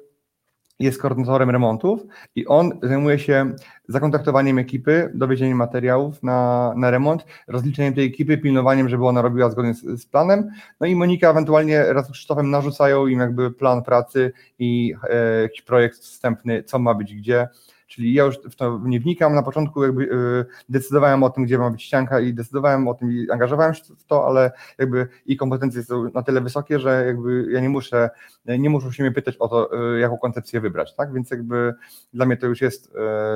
jest 0.78 1.02
koordynatorem 1.02 1.50
remontów 1.50 2.06
i 2.34 2.46
on 2.46 2.72
zajmuje 2.82 3.18
się 3.18 3.52
zakontaktowaniem 3.88 4.58
ekipy, 4.58 5.10
dowiezieniem 5.14 5.58
materiałów 5.58 6.22
na, 6.22 6.72
na 6.76 6.90
remont, 6.90 7.24
rozliczeniem 7.48 7.94
tej 7.94 8.06
ekipy, 8.06 8.38
pilnowaniem, 8.38 8.88
żeby 8.88 9.06
ona 9.06 9.22
robiła 9.22 9.50
zgodnie 9.50 9.74
z, 9.74 10.00
z 10.02 10.06
planem. 10.06 10.50
No 10.80 10.86
i 10.86 10.96
Monika 10.96 11.30
ewentualnie 11.30 11.92
raz 11.92 12.08
z 12.08 12.10
Krzysztofem 12.10 12.50
narzucają 12.50 13.06
im 13.06 13.20
jakby 13.20 13.50
plan 13.50 13.82
pracy 13.82 14.32
i 14.58 14.94
e, 15.10 15.42
jakiś 15.42 15.62
projekt 15.62 15.98
wstępny, 15.98 16.62
co 16.62 16.78
ma 16.78 16.94
być 16.94 17.14
gdzie 17.14 17.48
Czyli 17.88 18.14
ja 18.14 18.24
już 18.24 18.38
w 18.38 18.56
to 18.56 18.80
nie 18.84 19.00
wnikam. 19.00 19.34
Na 19.34 19.42
początku 19.42 19.82
jakby 19.82 20.02
y, 20.02 20.44
decydowałem 20.68 21.22
o 21.22 21.30
tym, 21.30 21.44
gdzie 21.44 21.58
ma 21.58 21.70
być 21.70 21.82
ścianka 21.82 22.20
i 22.20 22.34
decydowałem 22.34 22.88
o 22.88 22.94
tym 22.94 23.12
i 23.12 23.30
angażowałem 23.30 23.74
się 23.74 23.82
w 23.98 24.04
to, 24.04 24.26
ale 24.26 24.52
jakby 24.78 25.08
i 25.26 25.36
kompetencje 25.36 25.82
są 25.82 26.10
na 26.14 26.22
tyle 26.22 26.40
wysokie, 26.40 26.78
że 26.78 27.06
jakby 27.06 27.46
ja 27.52 27.60
nie 27.60 27.68
muszę, 27.68 28.10
nie 28.46 28.70
muszą 28.70 28.92
się 28.92 29.02
mnie 29.02 29.12
pytać 29.12 29.36
o 29.36 29.48
to, 29.48 29.94
y, 29.94 29.98
jaką 29.98 30.18
koncepcję 30.18 30.60
wybrać, 30.60 30.94
tak? 30.94 31.12
Więc 31.12 31.30
jakby 31.30 31.74
dla 32.12 32.26
mnie 32.26 32.36
to 32.36 32.46
już 32.46 32.60
jest 32.60 32.86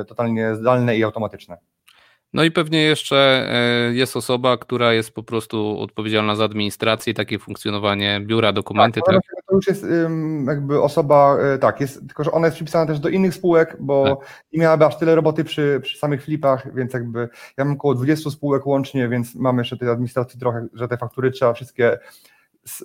y, 0.01 0.05
totalnie 0.05 0.55
zdalne 0.55 0.97
i 0.97 1.03
automatyczne. 1.03 1.57
No 2.33 2.43
i 2.43 2.51
pewnie 2.51 2.81
jeszcze 2.81 3.47
e, 3.49 3.93
jest 3.93 4.17
osoba, 4.17 4.57
która 4.57 4.93
jest 4.93 5.15
po 5.15 5.23
prostu 5.23 5.79
odpowiedzialna 5.79 6.35
za 6.35 6.43
administrację 6.45 7.11
i 7.11 7.13
takie 7.13 7.39
funkcjonowanie 7.39 8.21
biura, 8.25 8.53
dokumenty. 8.53 9.01
Tak, 9.05 9.15
tak? 9.15 9.45
To 9.47 9.55
już 9.55 9.67
jest 9.67 9.85
jakby 10.47 10.81
osoba, 10.81 11.37
e, 11.39 11.57
tak, 11.57 11.81
jest, 11.81 11.99
tylko 11.99 12.23
że 12.23 12.31
ona 12.31 12.47
jest 12.47 12.55
przypisana 12.55 12.85
też 12.85 12.99
do 12.99 13.09
innych 13.09 13.33
spółek, 13.33 13.77
bo 13.79 14.15
tak. 14.15 14.45
nie 14.53 14.59
miałaby 14.59 14.85
aż 14.85 14.97
tyle 14.97 15.15
roboty 15.15 15.43
przy, 15.43 15.79
przy 15.83 15.97
samych 15.97 16.23
flipach, 16.23 16.75
więc 16.75 16.93
jakby 16.93 17.29
ja 17.57 17.65
mam 17.65 17.73
około 17.73 17.95
20 17.95 18.29
spółek 18.29 18.65
łącznie, 18.65 19.09
więc 19.09 19.35
mamy 19.35 19.61
jeszcze 19.61 19.77
tej 19.77 19.89
administracji 19.89 20.39
trochę, 20.39 20.67
że 20.73 20.87
te 20.87 20.97
faktury 20.97 21.31
trzeba 21.31 21.53
wszystkie 21.53 21.99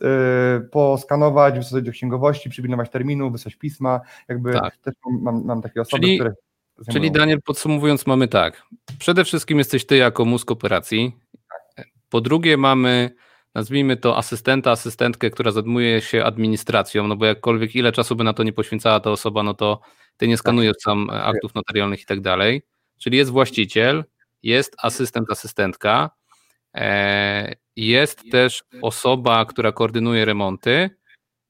e, 0.03 0.61
poskanować, 0.73 1.59
wysłać 1.59 1.85
do 1.85 1.93
księgowości, 1.93 2.51
przypilnować 2.51 2.91
terminu, 2.91 3.31
wysłać 3.31 3.57
pisma, 3.57 4.01
jakby 4.29 4.53
tak. 4.53 4.77
też 4.77 4.95
mam, 5.23 5.45
mam 5.45 5.63
takie 5.63 5.81
osoby, 5.81 6.03
Czyli... 6.03 6.19
które 6.19 6.35
Czyli 6.93 7.11
Daniel, 7.11 7.43
podsumowując, 7.43 8.07
mamy 8.07 8.29
tak. 8.29 8.63
Przede 8.99 9.25
wszystkim 9.25 9.59
jesteś 9.59 9.87
ty 9.87 9.97
jako 9.97 10.25
mózg 10.25 10.51
operacji. 10.51 11.17
Po 12.09 12.21
drugie, 12.21 12.57
mamy, 12.57 13.11
nazwijmy 13.55 13.97
to, 13.97 14.17
asystenta, 14.17 14.71
asystentkę, 14.71 15.31
która 15.31 15.51
zajmuje 15.51 16.01
się 16.01 16.25
administracją, 16.25 17.07
no 17.07 17.17
bo 17.17 17.27
jakkolwiek 17.27 17.77
ile 17.77 17.93
czasu 17.93 18.17
by 18.17 18.25
na 18.25 18.33
to 18.33 18.43
nie 18.43 18.53
poświęcała 18.53 19.01
ta 19.01 19.11
osoba, 19.11 19.43
no 19.43 19.55
to 19.55 19.81
ty 20.17 20.29
nie 20.29 20.37
skanujesz 20.37 20.77
tak. 20.77 20.83
sam 20.83 21.11
aktów 21.11 21.55
notarialnych 21.55 22.03
i 22.03 22.07
tak 22.07 22.21
dalej. 22.21 22.63
Czyli 22.99 23.19
jest 23.19 23.31
właściciel, 23.31 24.05
jest 24.43 24.77
asystent, 24.83 25.31
asystentka, 25.31 26.11
e, 26.75 27.55
jest 27.77 28.31
też 28.31 28.65
osoba, 28.83 29.45
która 29.45 29.73
koordynuje 29.73 30.25
remonty 30.25 30.91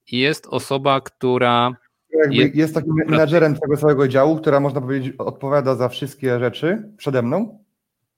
i 0.06 0.18
jest 0.18 0.46
osoba, 0.46 1.00
która 1.00 1.72
jest, 2.30 2.54
jest 2.54 2.74
takim 2.74 2.94
menadżerem 2.94 3.56
tego 3.56 3.76
całego 3.76 4.08
działu, 4.08 4.36
która 4.36 4.60
można 4.60 4.80
powiedzieć 4.80 5.14
odpowiada 5.18 5.74
za 5.74 5.88
wszystkie 5.88 6.38
rzeczy 6.38 6.92
przede 6.96 7.22
mną, 7.22 7.64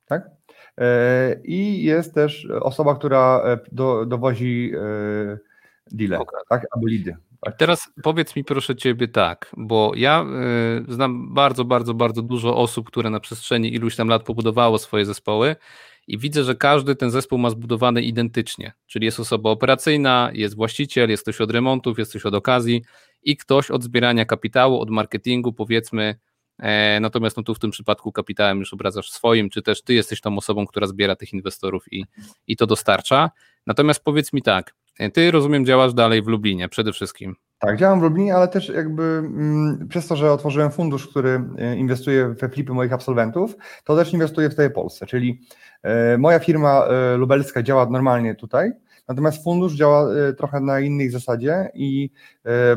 tak? 0.06 0.30
E, 0.78 1.36
I 1.44 1.82
jest 1.82 2.14
też 2.14 2.48
osoba, 2.60 2.94
która 2.94 3.42
e, 3.44 3.58
do, 3.72 4.06
dowozi 4.06 4.72
e, 4.74 5.38
deale, 5.92 6.18
okay. 6.18 6.40
tak? 6.48 6.66
Albo 6.74 6.86
lidy. 6.86 7.16
Tak? 7.40 7.56
Teraz 7.56 7.88
powiedz 8.02 8.36
mi 8.36 8.44
proszę 8.44 8.76
Ciebie 8.76 9.08
tak, 9.08 9.52
bo 9.56 9.92
ja 9.96 10.26
znam 10.88 11.34
bardzo, 11.34 11.64
bardzo, 11.64 11.94
bardzo 11.94 12.22
dużo 12.22 12.56
osób, 12.56 12.86
które 12.86 13.10
na 13.10 13.20
przestrzeni 13.20 13.74
iluś 13.74 13.96
tam 13.96 14.08
lat 14.08 14.22
pobudowało 14.22 14.78
swoje 14.78 15.04
zespoły 15.04 15.56
i 16.06 16.18
widzę, 16.18 16.44
że 16.44 16.54
każdy 16.54 16.96
ten 16.96 17.10
zespół 17.10 17.38
ma 17.38 17.50
zbudowany 17.50 18.02
identycznie, 18.02 18.72
czyli 18.86 19.04
jest 19.04 19.20
osoba 19.20 19.50
operacyjna, 19.50 20.30
jest 20.32 20.56
właściciel, 20.56 21.10
jest 21.10 21.22
ktoś 21.22 21.40
od 21.40 21.50
remontów, 21.50 21.98
jest 21.98 22.10
ktoś 22.10 22.26
od 22.26 22.34
okazji 22.34 22.82
i 23.22 23.36
ktoś 23.36 23.70
od 23.70 23.82
zbierania 23.82 24.24
kapitału, 24.24 24.80
od 24.80 24.90
marketingu, 24.90 25.52
powiedzmy. 25.52 26.18
E, 26.58 27.00
natomiast 27.00 27.36
no 27.36 27.42
tu 27.42 27.54
w 27.54 27.58
tym 27.58 27.70
przypadku 27.70 28.12
kapitałem 28.12 28.58
już 28.58 28.72
obracasz 28.72 29.10
swoim, 29.10 29.50
czy 29.50 29.62
też 29.62 29.82
ty 29.82 29.94
jesteś 29.94 30.20
tą 30.20 30.38
osobą, 30.38 30.66
która 30.66 30.86
zbiera 30.86 31.16
tych 31.16 31.32
inwestorów 31.32 31.92
i, 31.92 32.04
i 32.46 32.56
to 32.56 32.66
dostarcza. 32.66 33.30
Natomiast 33.66 34.04
powiedz 34.04 34.32
mi 34.32 34.42
tak, 34.42 34.74
e, 34.98 35.10
ty 35.10 35.30
rozumiem 35.30 35.66
działasz 35.66 35.94
dalej 35.94 36.22
w 36.22 36.26
Lublinie 36.26 36.68
przede 36.68 36.92
wszystkim. 36.92 37.36
Tak, 37.60 37.78
działam 37.78 38.00
w 38.00 38.02
Lublinie, 38.02 38.34
ale 38.34 38.48
też 38.48 38.68
jakby 38.68 39.02
mm, 39.02 39.88
przez 39.88 40.06
to, 40.06 40.16
że 40.16 40.32
otworzyłem 40.32 40.70
fundusz, 40.70 41.08
który 41.08 41.44
e, 41.58 41.76
inwestuje 41.76 42.28
we 42.28 42.48
flipy 42.48 42.72
moich 42.72 42.92
absolwentów, 42.92 43.56
to 43.84 43.96
też 43.96 44.12
inwestuję 44.12 44.50
w 44.50 44.54
tej 44.54 44.70
Polsce, 44.70 45.06
czyli 45.06 45.40
e, 45.82 46.18
moja 46.18 46.38
firma 46.38 46.84
e, 46.86 47.16
lubelska 47.16 47.62
działa 47.62 47.86
normalnie 47.90 48.34
tutaj, 48.34 48.72
natomiast 49.08 49.44
fundusz 49.44 49.74
działa 49.74 50.12
e, 50.12 50.32
trochę 50.32 50.60
na 50.60 50.80
innej 50.80 51.10
zasadzie 51.10 51.70
i 51.74 52.10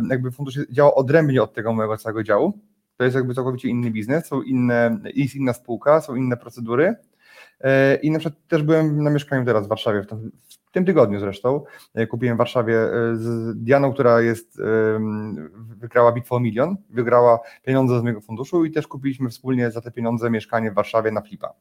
jakby 0.09 0.31
fundusz 0.31 0.59
działa 0.69 0.95
odrębnie 0.95 1.43
od 1.43 1.53
tego 1.53 1.73
mojego 1.73 1.97
całego 1.97 2.23
działu. 2.23 2.59
To 2.97 3.03
jest 3.03 3.15
jakby 3.15 3.33
całkowicie 3.33 3.69
inny 3.69 3.91
biznes, 3.91 4.25
są 4.25 4.41
inne, 4.41 4.99
jest 5.15 5.35
inna 5.35 5.53
spółka, 5.53 6.01
są 6.01 6.15
inne 6.15 6.37
procedury. 6.37 6.95
I 8.01 8.11
na 8.11 8.19
przykład 8.19 8.47
też 8.47 8.63
byłem 8.63 9.03
na 9.03 9.09
mieszkaniu 9.09 9.45
teraz 9.45 9.65
w 9.65 9.69
Warszawie, 9.69 10.01
w 10.01 10.07
tym 10.73 10.85
tygodniu 10.85 11.19
zresztą. 11.19 11.63
E, 11.93 12.07
kupiłem 12.07 12.35
w 12.35 12.37
Warszawie 12.37 12.79
e, 12.79 13.15
z 13.15 13.57
Dianą, 13.63 13.93
która 13.93 14.21
jest, 14.21 14.61
wygrała 15.55 16.11
bitwę 16.11 16.35
o 16.35 16.39
milion, 16.39 16.77
wygrała 16.89 17.39
pieniądze 17.63 17.99
z 17.99 18.03
mojego 18.03 18.21
funduszu 18.21 18.65
i 18.65 18.71
też 18.71 18.87
kupiliśmy 18.87 19.29
wspólnie 19.29 19.71
za 19.71 19.81
te 19.81 19.91
pieniądze 19.91 20.29
mieszkanie 20.29 20.71
w 20.71 20.73
Warszawie 20.73 21.11
na 21.11 21.21
flipa. 21.21 21.53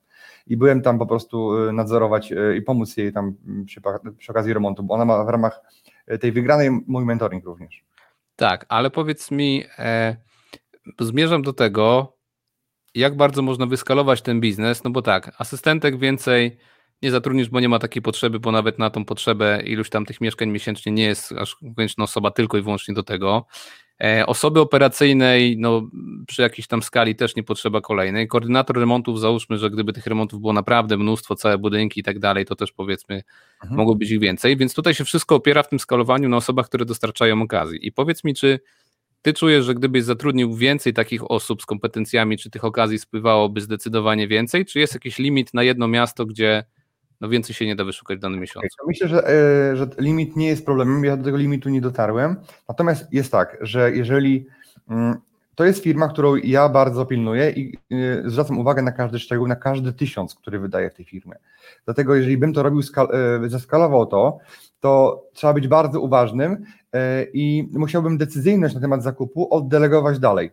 I 0.47 0.57
byłem 0.57 0.83
tam 0.83 0.99
po 0.99 1.07
prostu 1.07 1.53
nadzorować 1.73 2.33
i 2.59 2.63
pomóc 2.63 2.97
jej 2.97 3.13
tam 3.13 3.35
przy, 3.67 3.81
przy 4.19 4.33
okazji 4.33 4.53
remontu, 4.53 4.83
bo 4.83 4.95
ona 4.95 5.05
ma 5.05 5.25
w 5.25 5.29
ramach 5.29 5.61
tej 6.21 6.33
wygranej 6.33 6.71
mój 6.71 7.05
mentoring 7.05 7.45
również. 7.45 7.85
Tak, 8.37 8.67
ale 8.69 8.91
powiedz 8.91 9.31
mi, 9.31 9.65
e, 9.79 10.17
zmierzam 11.01 11.43
do 11.43 11.53
tego, 11.53 12.17
jak 12.95 13.17
bardzo 13.17 13.43
można 13.43 13.67
wyskalować 13.67 14.23
ten 14.23 14.41
biznes, 14.41 14.85
no 14.85 14.91
bo 14.91 15.03
tak, 15.03 15.35
asystentek 15.39 15.99
więcej 15.99 16.59
nie 17.03 17.11
zatrudnisz, 17.11 17.49
bo 17.49 17.61
nie 17.61 17.69
ma 17.69 17.79
takiej 17.79 18.03
potrzeby, 18.03 18.41
bo 18.41 18.53
nawet 18.53 18.79
na 18.79 18.91
tą 18.91 19.05
potrzebę 19.05 19.63
iluś 19.67 19.91
tam 19.91 20.07
tych 20.07 20.21
mieszkań 20.21 20.51
miesięcznie 20.51 20.93
nie 20.93 21.05
jest 21.05 21.33
aż 21.33 21.57
konieczna 21.77 22.05
osoba 22.05 22.31
tylko 22.31 22.59
i 22.59 22.63
wyłącznie 22.63 22.95
do 22.95 23.03
tego. 23.03 23.47
E, 24.05 24.27
osoby 24.27 24.61
operacyjnej, 24.61 25.57
no 25.59 25.83
przy 26.27 26.43
jakiejś 26.43 26.67
tam 26.67 26.83
skali 26.83 27.17
też 27.17 27.37
nie 27.37 27.43
potrzeba 27.43 27.81
kolejnej. 27.81 28.29
Koordynator 28.29 28.77
remontów, 28.77 29.21
załóżmy, 29.21 29.59
że 29.59 29.71
gdyby 29.71 29.93
tych 29.93 30.07
remontów 30.07 30.41
było 30.41 30.53
naprawdę 30.53 30.97
mnóstwo, 30.97 31.37
całe 31.37 31.59
budynki 31.59 32.01
i 32.01 32.03
tak 32.03 32.19
dalej, 32.19 32.45
to 32.45 32.57
też 32.57 32.73
powiedzmy 32.73 33.23
mhm. 33.63 33.77
mogło 33.77 33.95
być 33.95 34.11
ich 34.11 34.21
więcej, 34.21 34.57
więc 34.57 34.75
tutaj 34.75 34.95
się 34.95 35.05
wszystko 35.05 35.35
opiera 35.35 35.63
w 35.63 35.69
tym 35.69 35.79
skalowaniu 35.79 36.29
na 36.29 36.37
osobach, 36.37 36.67
które 36.67 36.85
dostarczają 36.85 37.43
okazji. 37.43 37.87
I 37.87 37.93
powiedz 37.93 38.25
mi, 38.25 38.35
czy 38.35 38.61
ty 39.23 39.33
czujesz, 39.33 39.65
że 39.65 39.75
gdybyś 39.75 40.05
zatrudnił 40.05 40.55
więcej 40.55 40.93
takich 40.93 41.31
osób 41.31 41.63
z 41.63 41.67
kompetencjami, 41.67 42.39
czy 42.39 42.51
tych 42.51 42.65
okazji 42.65 42.99
spływałoby 42.99 43.61
zdecydowanie 43.61 44.29
więcej, 44.29 44.67
czy 44.67 44.81
jest 44.81 44.95
jakiś 44.95 45.19
limit 45.19 45.55
na 45.55 45.63
jedno 45.63 45.89
miasto, 45.89 46.27
gdzie 46.27 46.65
no 47.23 47.29
więcej 47.29 47.55
się 47.55 47.67
nie 47.67 47.77
da 47.77 47.85
wyszukać 47.85 48.19
w 48.19 48.21
danym 48.21 48.41
miesiącu? 48.41 48.69
Myślę, 48.87 49.09
że, 49.09 49.29
e, 49.29 49.77
że 49.77 49.87
limit 49.99 50.37
nie 50.37 50.47
jest 50.47 50.65
problemem, 50.65 51.05
ja 51.05 51.17
do 51.17 51.25
tego 51.25 51.37
limitu 51.37 51.69
nie 51.69 51.81
dotarłem, 51.81 52.37
natomiast 52.69 53.13
jest 53.13 53.33
tak, 53.33 53.59
że 53.61 53.93
jeżeli 53.93 54.47
mm, 54.91 55.15
to 55.55 55.65
jest 55.65 55.83
firma, 55.83 56.09
którą 56.09 56.37
ja 56.37 56.69
bardzo 56.69 57.07
pilnuję 57.07 57.51
i 57.51 57.77
e, 57.91 58.31
zwracam 58.31 58.59
uwagę 58.59 58.83
na 58.83 58.93
każdy 58.93 59.19
szczegół, 59.19 59.47
na 59.47 59.57
każdy 59.57 59.93
tysiąc, 59.93 60.35
który 60.35 60.59
wydaję 60.59 60.91
w 60.91 60.95
tej 60.95 61.05
firmie. 61.05 61.35
Dlatego 61.85 62.15
jeżeli 62.15 62.39
bym 62.39 62.53
to 62.53 62.63
robił, 62.63 62.81
e, 62.81 63.49
zeskalował 63.49 64.07
to, 64.07 64.39
to 64.81 65.23
trzeba 65.33 65.53
być 65.53 65.69
bardzo 65.69 66.01
uważnym 66.01 66.65
i 67.33 67.69
musiałbym 67.73 68.19
decyzyjność 68.19 68.75
na 68.75 68.81
temat 68.81 69.03
zakupu 69.03 69.55
oddelegować 69.55 70.19
dalej. 70.19 70.51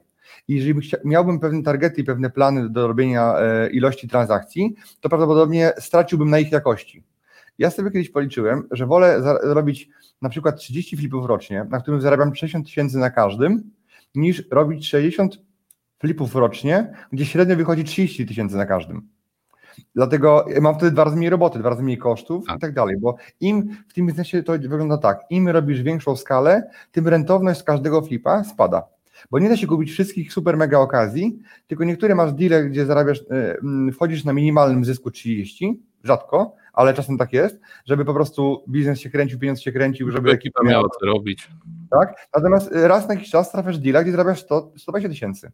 I 0.47 0.55
jeżeli 0.55 0.79
miałbym 1.05 1.39
pewne 1.39 1.63
targety 1.63 2.01
i 2.01 2.03
pewne 2.03 2.29
plany 2.29 2.69
do 2.69 2.87
robienia 2.87 3.35
e, 3.39 3.69
ilości 3.69 4.07
transakcji, 4.07 4.75
to 5.01 5.09
prawdopodobnie 5.09 5.71
straciłbym 5.79 6.29
na 6.29 6.39
ich 6.39 6.51
jakości. 6.51 7.03
Ja 7.57 7.69
sobie 7.69 7.91
kiedyś 7.91 8.09
policzyłem, 8.09 8.67
że 8.71 8.85
wolę 8.85 9.21
robić 9.41 9.89
na 10.21 10.29
przykład 10.29 10.57
30 10.57 10.97
flipów 10.97 11.25
rocznie, 11.25 11.65
na 11.69 11.79
którym 11.79 12.01
zarabiam 12.01 12.35
60 12.35 12.65
tysięcy 12.65 12.97
na 12.97 13.09
każdym, 13.09 13.71
niż 14.15 14.43
robić 14.51 14.89
60 14.89 15.37
flipów 15.99 16.35
rocznie, 16.35 16.93
gdzie 17.11 17.25
średnio 17.25 17.55
wychodzi 17.55 17.83
30 17.83 18.25
tysięcy 18.25 18.55
na 18.55 18.65
każdym. 18.65 19.07
Dlatego 19.95 20.45
mam 20.61 20.75
wtedy 20.75 20.91
dwa 20.91 21.03
razy 21.03 21.17
mniej 21.17 21.29
roboty, 21.29 21.59
dwa 21.59 21.69
razy 21.69 21.83
mniej 21.83 21.97
kosztów 21.97 22.45
tak. 22.45 22.57
i 22.57 22.59
tak 22.59 22.73
dalej, 22.73 22.97
bo 22.99 23.15
im 23.39 23.69
w 23.87 23.93
tym 23.93 24.07
biznesie 24.07 24.43
to 24.43 24.53
wygląda 24.53 24.97
tak, 24.97 25.19
im 25.29 25.49
robisz 25.49 25.81
większą 25.81 26.15
skalę, 26.15 26.69
tym 26.91 27.07
rentowność 27.07 27.59
z 27.59 27.63
każdego 27.63 28.01
flipa 28.01 28.43
spada. 28.43 28.87
Bo 29.31 29.39
nie 29.39 29.49
da 29.49 29.57
się 29.57 29.67
kupić 29.67 29.91
wszystkich 29.91 30.33
super 30.33 30.57
mega 30.57 30.79
okazji, 30.79 31.39
tylko 31.67 31.83
niektóre 31.83 32.15
masz 32.15 32.33
deale, 32.33 32.63
gdzie 32.63 32.85
zarabiasz, 32.85 33.21
yy, 33.85 33.91
wchodzisz 33.91 34.23
na 34.23 34.33
minimalnym 34.33 34.85
zysku 34.85 35.11
30, 35.11 35.81
rzadko, 36.03 36.55
ale 36.73 36.93
czasem 36.93 37.17
tak 37.17 37.33
jest, 37.33 37.59
żeby 37.85 38.05
po 38.05 38.13
prostu 38.13 38.63
biznes 38.69 38.99
się 38.99 39.09
kręcił, 39.09 39.39
pieniądz 39.39 39.61
się 39.61 39.71
kręcił, 39.71 40.11
żeby 40.11 40.31
ekipa 40.31 40.63
miała 40.63 40.87
co 40.99 41.05
robić. 41.05 41.49
Tak? 41.91 42.27
Natomiast 42.35 42.69
raz 42.71 43.07
na 43.07 43.13
jakiś 43.13 43.29
czas 43.29 43.51
trafiasz 43.51 43.77
deala, 43.77 44.03
gdzie 44.03 44.11
zarabiasz 44.11 44.41
100, 44.41 44.71
120 44.77 45.09
tysięcy. 45.09 45.51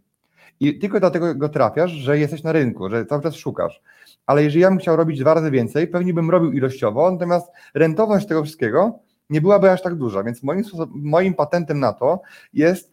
I 0.60 0.80
tylko 0.80 1.00
dlatego 1.00 1.36
go 1.36 1.50
trafiasz, 1.50 1.92
że 1.92 2.20
jesteś 2.20 2.44
na 2.44 2.52
rynku, 2.52 2.90
że 2.90 3.06
cały 3.06 3.22
czas 3.22 3.36
szukasz 3.36 3.82
ale 4.26 4.44
jeżeli 4.44 4.62
ja 4.62 4.70
bym 4.70 4.80
chciał 4.80 4.96
robić 4.96 5.20
dwa 5.20 5.34
razy 5.34 5.52
więcej, 5.52 5.88
pewnie 5.88 6.14
bym 6.14 6.30
robił 6.30 6.52
ilościowo, 6.52 7.12
natomiast 7.12 7.52
rentowność 7.74 8.28
tego 8.28 8.44
wszystkiego 8.44 9.00
nie 9.30 9.42
byłaby 9.42 9.72
aż 9.72 9.82
tak 9.82 9.96
duża, 9.96 10.24
więc 10.24 10.44
moim, 10.44 10.64
moim 10.96 11.34
patentem 11.34 11.80
na 11.80 11.94
to 11.94 12.22
jest 12.54 12.92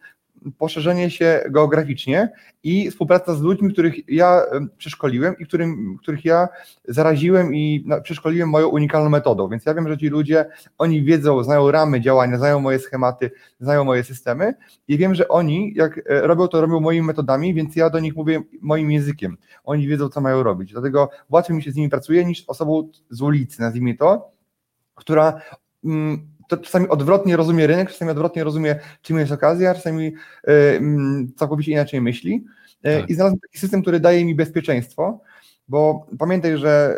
poszerzenie 0.57 1.11
się 1.11 1.43
geograficznie 1.49 2.29
i 2.63 2.91
współpraca 2.91 3.35
z 3.35 3.41
ludźmi, 3.41 3.73
których 3.73 4.09
ja 4.09 4.41
przeszkoliłem 4.77 5.35
i 5.39 5.45
którym, 5.45 5.97
których 6.01 6.25
ja 6.25 6.47
zaraziłem 6.87 7.55
i 7.55 7.85
przeszkoliłem 8.03 8.49
moją 8.49 8.67
unikalną 8.67 9.09
metodą. 9.09 9.49
Więc 9.49 9.65
ja 9.65 9.73
wiem, 9.73 9.87
że 9.87 9.97
ci 9.97 10.07
ludzie, 10.07 10.45
oni 10.77 11.03
wiedzą, 11.03 11.43
znają 11.43 11.71
ramy 11.71 12.01
działania, 12.01 12.37
znają 12.37 12.59
moje 12.59 12.79
schematy, 12.79 13.31
znają 13.59 13.83
moje 13.83 14.03
systemy 14.03 14.53
i 14.87 14.97
wiem, 14.97 15.15
że 15.15 15.27
oni, 15.27 15.73
jak 15.75 15.97
e, 15.97 16.21
robią 16.21 16.47
to, 16.47 16.61
robią 16.61 16.79
moimi 16.79 17.07
metodami, 17.07 17.53
więc 17.53 17.75
ja 17.75 17.89
do 17.89 17.99
nich 17.99 18.15
mówię 18.15 18.41
moim 18.61 18.91
językiem. 18.91 19.37
Oni 19.63 19.87
wiedzą, 19.87 20.09
co 20.09 20.21
mają 20.21 20.43
robić. 20.43 20.71
Dlatego 20.71 21.09
łatwiej 21.29 21.55
mi 21.57 21.63
się 21.63 21.71
z 21.71 21.75
nimi 21.75 21.89
pracuje 21.89 22.25
niż 22.25 22.43
osobą 22.47 22.89
z 23.09 23.21
ulicy, 23.21 23.61
nazwijmy 23.61 23.95
to, 23.95 24.31
która 24.95 25.41
mm, 25.85 26.32
to 26.47 26.57
czasami 26.57 26.87
odwrotnie 26.87 27.37
rozumie 27.37 27.67
rynek, 27.67 27.91
czasami 27.91 28.11
odwrotnie 28.11 28.43
rozumie, 28.43 28.79
czym 29.01 29.17
jest 29.17 29.31
okazja, 29.31 29.75
czasami 29.75 30.13
y, 30.47 30.81
całkowicie 31.35 31.71
inaczej 31.71 32.01
myśli. 32.01 32.45
Y, 32.85 32.99
tak. 32.99 33.09
I 33.09 33.13
znalazłem 33.13 33.39
taki 33.39 33.57
system, 33.57 33.81
który 33.81 33.99
daje 33.99 34.25
mi 34.25 34.35
bezpieczeństwo, 34.35 35.21
bo 35.67 36.07
pamiętaj, 36.19 36.57
że 36.57 36.95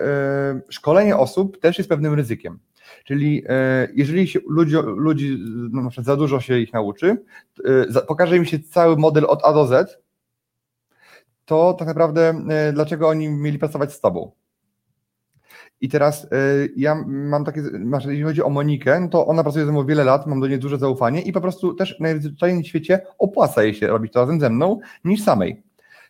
y, 0.68 0.72
szkolenie 0.74 1.18
osób 1.18 1.60
też 1.60 1.78
jest 1.78 1.90
pewnym 1.90 2.14
ryzykiem. 2.14 2.60
Czyli 3.04 3.44
jeżeli 3.94 4.28
się 4.28 4.40
ludzi, 4.50 4.76
ludzi 4.96 5.38
no, 5.72 5.82
na 5.82 5.90
przykład 5.90 6.06
za 6.06 6.16
dużo 6.16 6.40
się 6.40 6.60
ich 6.60 6.74
nauczy, 6.74 7.18
pokaże 8.08 8.38
im 8.38 8.46
się 8.46 8.60
cały 8.60 8.98
model 8.98 9.26
od 9.28 9.46
A 9.46 9.54
do 9.54 9.66
Z, 9.66 10.02
to 11.46 11.74
tak 11.74 11.88
naprawdę 11.88 12.46
dlaczego 12.74 13.08
oni 13.08 13.30
mieli 13.30 13.60
pracować 13.60 13.94
z 13.94 14.00
tobą? 14.00 14.32
I 15.82 15.90
teraz 15.90 16.24
y, 16.24 16.28
ja 16.76 17.04
mam 17.06 17.46
takie, 17.46 17.62
jeśli 18.06 18.24
chodzi 18.24 18.44
o 18.44 18.50
Monikę, 18.50 19.00
no 19.00 19.08
to 19.08 19.28
ona 19.28 19.44
pracuje 19.44 19.66
ze 19.66 19.72
mną 19.72 19.86
wiele 19.86 20.04
lat, 20.04 20.28
mam 20.28 20.40
do 20.40 20.48
niej 20.48 20.60
duże 20.60 20.78
zaufanie 20.78 21.22
i 21.22 21.32
po 21.32 21.42
prostu 21.42 21.74
też 21.74 22.00
najzwyczajniej 22.00 22.64
w 22.64 22.68
świecie 22.68 23.00
opłaca 23.20 23.64
jej 23.64 23.74
się 23.74 23.88
robić 23.88 24.14
to 24.14 24.20
razem 24.20 24.40
ze 24.40 24.50
mną 24.50 24.80
niż 25.04 25.24
samej. 25.24 25.64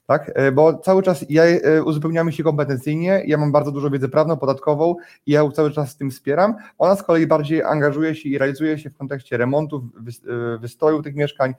Tak? 0.08 0.40
Y, 0.40 0.52
bo 0.52 0.74
cały 0.78 1.04
czas 1.04 1.26
ja 1.30 1.44
y, 1.46 1.84
uzupełniamy 1.84 2.32
się 2.32 2.44
kompetencyjnie, 2.44 3.24
ja 3.28 3.38
mam 3.38 3.52
bardzo 3.52 3.72
dużo 3.72 3.90
wiedzy 3.90 4.10
prawną, 4.10 4.38
podatkową 4.38 4.96
i 5.26 5.32
ja 5.32 5.52
cały 5.52 5.72
czas 5.72 5.92
z 5.92 5.98
tym 5.98 6.12
wspieram. 6.12 6.56
Ona 6.78 6.96
z 6.96 7.04
kolei 7.04 7.28
bardziej 7.28 7.64
angażuje 7.64 8.16
się 8.16 8.30
i 8.30 8.38
realizuje 8.38 8.80
się 8.80 8.90
w 8.90 8.98
kontekście 8.98 9.38
remontów, 9.38 9.84
wystroju 10.60 11.04
tych 11.04 11.16
mieszkań, 11.16 11.54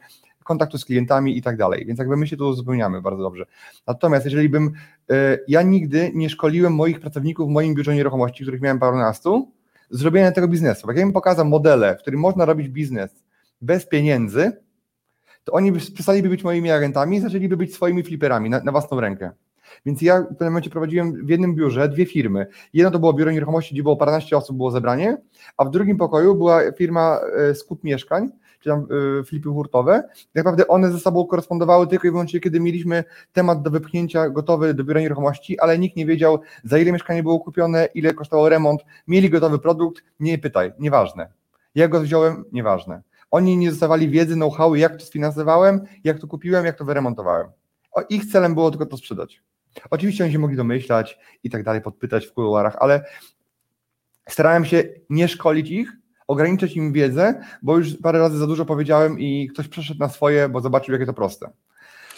kontaktu 0.47 0.79
z 0.79 0.85
klientami 0.85 1.39
i 1.39 1.43
tak 1.43 1.57
dalej. 1.57 1.87
Więc 1.87 1.99
jakby 1.99 2.17
my 2.17 2.27
się 2.27 2.37
tu 2.37 2.49
uzupełniamy 2.49 3.03
bardzo 3.03 3.23
dobrze. 3.23 3.47
Natomiast 3.87 4.25
jeżeli 4.25 4.49
bym, 4.49 4.73
e, 5.11 5.39
ja 5.49 5.63
nigdy 5.63 6.11
nie 6.15 6.31
szkoliłem 6.31 6.75
moich 6.75 7.01
pracowników 7.01 7.49
w 7.49 7.53
moim 7.53 7.75
biurze 7.75 7.95
nieruchomości, 7.95 8.45
których 8.45 8.61
miałem 8.61 8.79
parunastu, 8.79 9.53
zrobienia 9.91 10.33
tego 10.33 10.49
biznesu. 10.49 10.89
Jak 10.89 10.97
ja 10.97 11.03
im 11.03 11.13
pokazał 11.13 11.45
modele, 11.45 11.97
w 11.97 11.99
którym 11.99 12.21
można 12.21 12.45
robić 12.45 12.69
biznes 12.69 13.25
bez 13.61 13.87
pieniędzy, 13.87 14.53
to 15.45 15.53
oni 15.53 15.73
przestaliby 15.73 16.29
być 16.29 16.45
moimi 16.45 16.71
agentami 16.71 17.21
zaczęliby 17.21 17.57
być 17.57 17.75
swoimi 17.75 18.03
fliperami 18.03 18.51
na, 18.51 18.61
na 18.61 18.73
własną 18.73 19.01
rękę. 19.01 19.31
Więc 19.87 20.03
ja 20.03 20.23
w 20.23 20.27
pewnym 20.27 20.49
momencie 20.49 20.71
prowadziłem 20.71 21.27
w 21.27 21.29
jednym 21.29 21.55
biurze 21.55 21.89
dwie 21.89 22.07
firmy. 22.07 22.47
Jedno 22.73 22.91
to 22.91 22.99
było 22.99 23.13
biuro 23.13 23.31
nieruchomości, 23.31 23.75
gdzie 23.75 23.83
było 23.83 23.97
paręnaście 23.97 24.37
osób, 24.37 24.57
było 24.57 24.71
zebranie, 24.71 25.17
a 25.57 25.65
w 25.65 25.71
drugim 25.71 25.97
pokoju 25.97 26.35
była 26.35 26.73
firma 26.73 27.21
e, 27.51 27.55
skup 27.55 27.85
mieszkań, 27.85 28.31
czy 28.67 28.71
tam 28.71 28.87
y, 29.21 29.25
flipy 29.25 29.49
hurtowe, 29.49 30.03
tak 30.09 30.35
naprawdę 30.35 30.69
one 30.69 30.93
ze 30.93 30.99
sobą 30.99 31.27
korespondowały 31.27 31.87
tylko 31.87 32.09
i 32.09 32.11
wyłącznie, 32.11 32.41
kiedy 32.41 32.61
mieliśmy 32.61 33.05
temat 33.33 33.63
do 33.63 33.71
wypchnięcia 33.71 34.31
gotowy 34.31 34.75
do 34.75 34.85
biura 34.85 35.01
nieruchomości, 35.01 35.61
ale 35.61 35.79
nikt 35.79 35.97
nie 35.97 36.07
wiedział, 36.07 36.41
za 36.65 36.79
ile 36.79 36.93
mieszkanie 36.93 37.23
było 37.23 37.41
kupione, 37.41 37.89
ile 37.95 38.15
kosztował 38.15 38.49
remont, 38.49 38.81
mieli 39.09 39.31
gotowy 39.31 39.59
produkt, 39.59 40.05
nie 40.21 40.39
pytaj, 40.39 40.73
nieważne. 40.79 41.29
Jak 41.75 41.91
go 41.91 42.01
wziąłem, 42.01 42.45
nieważne. 42.53 43.03
Oni 43.31 43.57
nie 43.57 43.71
dostawali 43.71 44.09
wiedzy, 44.09 44.35
know-how, 44.35 44.75
jak 44.75 44.97
to 44.97 45.05
sfinansowałem, 45.05 45.81
jak 46.05 46.19
to 46.19 46.27
kupiłem, 46.27 46.65
jak 46.67 46.79
to 46.79 46.85
wyremontowałem. 46.85 47.49
O, 47.93 48.03
ich 48.09 48.27
celem 48.27 48.55
było 48.55 48.71
tylko 48.71 48.87
to 48.87 48.97
sprzedać. 48.97 49.43
Oczywiście 49.91 50.25
oni 50.25 50.33
się 50.33 50.39
mogli 50.39 50.57
domyślać 50.57 51.19
i 51.45 51.51
tak 51.51 51.63
dalej, 51.63 51.81
podpytać 51.81 52.27
w 52.27 52.33
kuluarach, 52.33 52.77
ale 52.79 53.05
starałem 54.29 54.65
się 54.65 54.85
nie 55.11 55.29
szkolić 55.29 55.71
ich, 55.71 55.93
ograniczyć 56.27 56.77
im 56.77 56.93
wiedzę, 56.93 57.41
bo 57.63 57.79
już 57.79 57.97
parę 57.97 58.19
razy 58.19 58.39
za 58.39 58.47
dużo 58.47 58.65
powiedziałem 58.65 59.21
i 59.21 59.49
ktoś 59.49 59.69
przeszedł 59.69 60.01
na 60.01 60.09
swoje, 60.09 60.49
bo 60.49 60.61
zobaczył, 60.61 60.93
jakie 60.93 61.07
to 61.07 61.13
proste. 61.13 61.51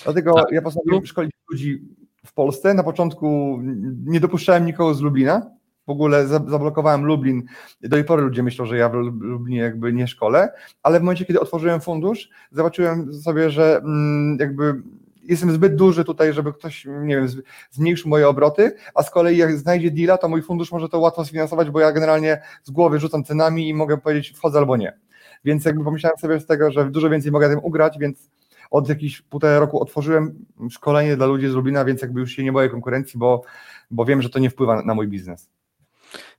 Dlatego 0.04 0.34
tak. 0.34 0.46
ja 0.52 0.62
postanowiłem 0.62 1.06
szkolić 1.06 1.32
ludzi 1.50 1.82
w 2.26 2.32
Polsce. 2.32 2.74
Na 2.74 2.82
początku 2.82 3.58
nie 4.04 4.20
dopuszczałem 4.20 4.66
nikogo 4.66 4.94
z 4.94 5.00
Lublina, 5.00 5.50
w 5.86 5.90
ogóle 5.90 6.26
zablokowałem 6.26 7.04
Lublin. 7.04 7.42
Do 7.80 7.88
tej 7.88 8.04
pory 8.04 8.22
ludzie 8.22 8.42
myślą, 8.42 8.66
że 8.66 8.76
ja 8.76 8.88
w 8.88 8.94
Lublinie 8.94 9.60
jakby 9.60 9.92
nie 9.92 10.06
szkole, 10.06 10.52
ale 10.82 10.98
w 10.98 11.02
momencie, 11.02 11.24
kiedy 11.24 11.40
otworzyłem 11.40 11.80
fundusz, 11.80 12.30
zobaczyłem 12.50 13.14
sobie, 13.14 13.50
że 13.50 13.76
mm, 13.76 14.36
jakby 14.40 14.82
jestem 15.28 15.52
zbyt 15.52 15.76
duży 15.76 16.04
tutaj, 16.04 16.32
żeby 16.32 16.52
ktoś, 16.52 16.84
nie 16.84 17.16
wiem, 17.16 17.28
zmniejszył 17.70 18.10
moje 18.10 18.28
obroty, 18.28 18.72
a 18.94 19.02
z 19.02 19.10
kolei 19.10 19.36
jak 19.36 19.58
znajdzie 19.58 19.90
deala, 19.90 20.18
to 20.18 20.28
mój 20.28 20.42
fundusz 20.42 20.72
może 20.72 20.88
to 20.88 20.98
łatwo 20.98 21.24
sfinansować, 21.24 21.70
bo 21.70 21.80
ja 21.80 21.92
generalnie 21.92 22.42
z 22.64 22.70
głowy 22.70 23.00
rzucam 23.00 23.24
cenami 23.24 23.68
i 23.68 23.74
mogę 23.74 23.98
powiedzieć 23.98 24.30
wchodzę 24.30 24.58
albo 24.58 24.76
nie. 24.76 24.98
Więc 25.44 25.64
jakby 25.64 25.84
pomyślałem 25.84 26.18
sobie 26.18 26.40
z 26.40 26.46
tego, 26.46 26.70
że 26.70 26.90
dużo 26.90 27.10
więcej 27.10 27.32
mogę 27.32 27.48
tym 27.48 27.58
ugrać, 27.62 27.98
więc 28.00 28.30
od 28.70 28.88
jakichś 28.88 29.22
półtora 29.22 29.58
roku 29.58 29.82
otworzyłem 29.82 30.46
szkolenie 30.70 31.16
dla 31.16 31.26
ludzi 31.26 31.48
z 31.48 31.54
Lublina, 31.54 31.84
więc 31.84 32.02
jakby 32.02 32.20
już 32.20 32.32
się 32.32 32.44
nie 32.44 32.52
boję 32.52 32.68
konkurencji, 32.68 33.18
bo, 33.18 33.42
bo 33.90 34.04
wiem, 34.04 34.22
że 34.22 34.30
to 34.30 34.38
nie 34.38 34.50
wpływa 34.50 34.82
na 34.82 34.94
mój 34.94 35.08
biznes. 35.08 35.50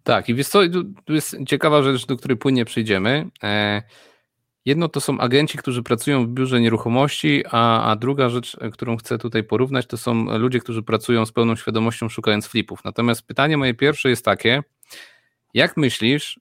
Tak, 0.04 0.30
i 0.30 0.36
wiesz 0.36 0.48
co, 0.48 0.60
tu 1.06 1.14
jest 1.14 1.36
ciekawa 1.48 1.84
rzecz, 1.84 2.06
do 2.06 2.18
której 2.18 2.38
płynnie 2.38 2.66
przyjdziemy. 2.66 3.30
E, 3.44 3.82
jedno 4.70 4.90
to 4.90 5.02
są 5.02 5.20
agenci, 5.20 5.58
którzy 5.58 5.84
pracują 5.84 6.26
w 6.26 6.30
biurze 6.30 6.62
nieruchomości, 6.62 7.44
a, 7.52 7.92
a 7.92 7.96
druga 7.96 8.30
rzecz, 8.30 8.58
którą 8.74 8.98
chcę 8.98 9.18
tutaj 9.18 9.44
porównać, 9.44 9.88
to 9.88 9.98
są 9.98 10.38
ludzie, 10.38 10.60
którzy 10.60 10.84
pracują 10.84 11.26
z 11.26 11.32
pełną 11.32 11.56
świadomością 11.56 12.10
szukając 12.10 12.48
flipów. 12.48 12.84
Natomiast 12.86 13.28
pytanie 13.28 13.58
moje 13.58 13.74
pierwsze 13.74 14.10
jest 14.10 14.26
takie, 14.26 14.64
jak 15.54 15.78
myślisz, 15.78 16.40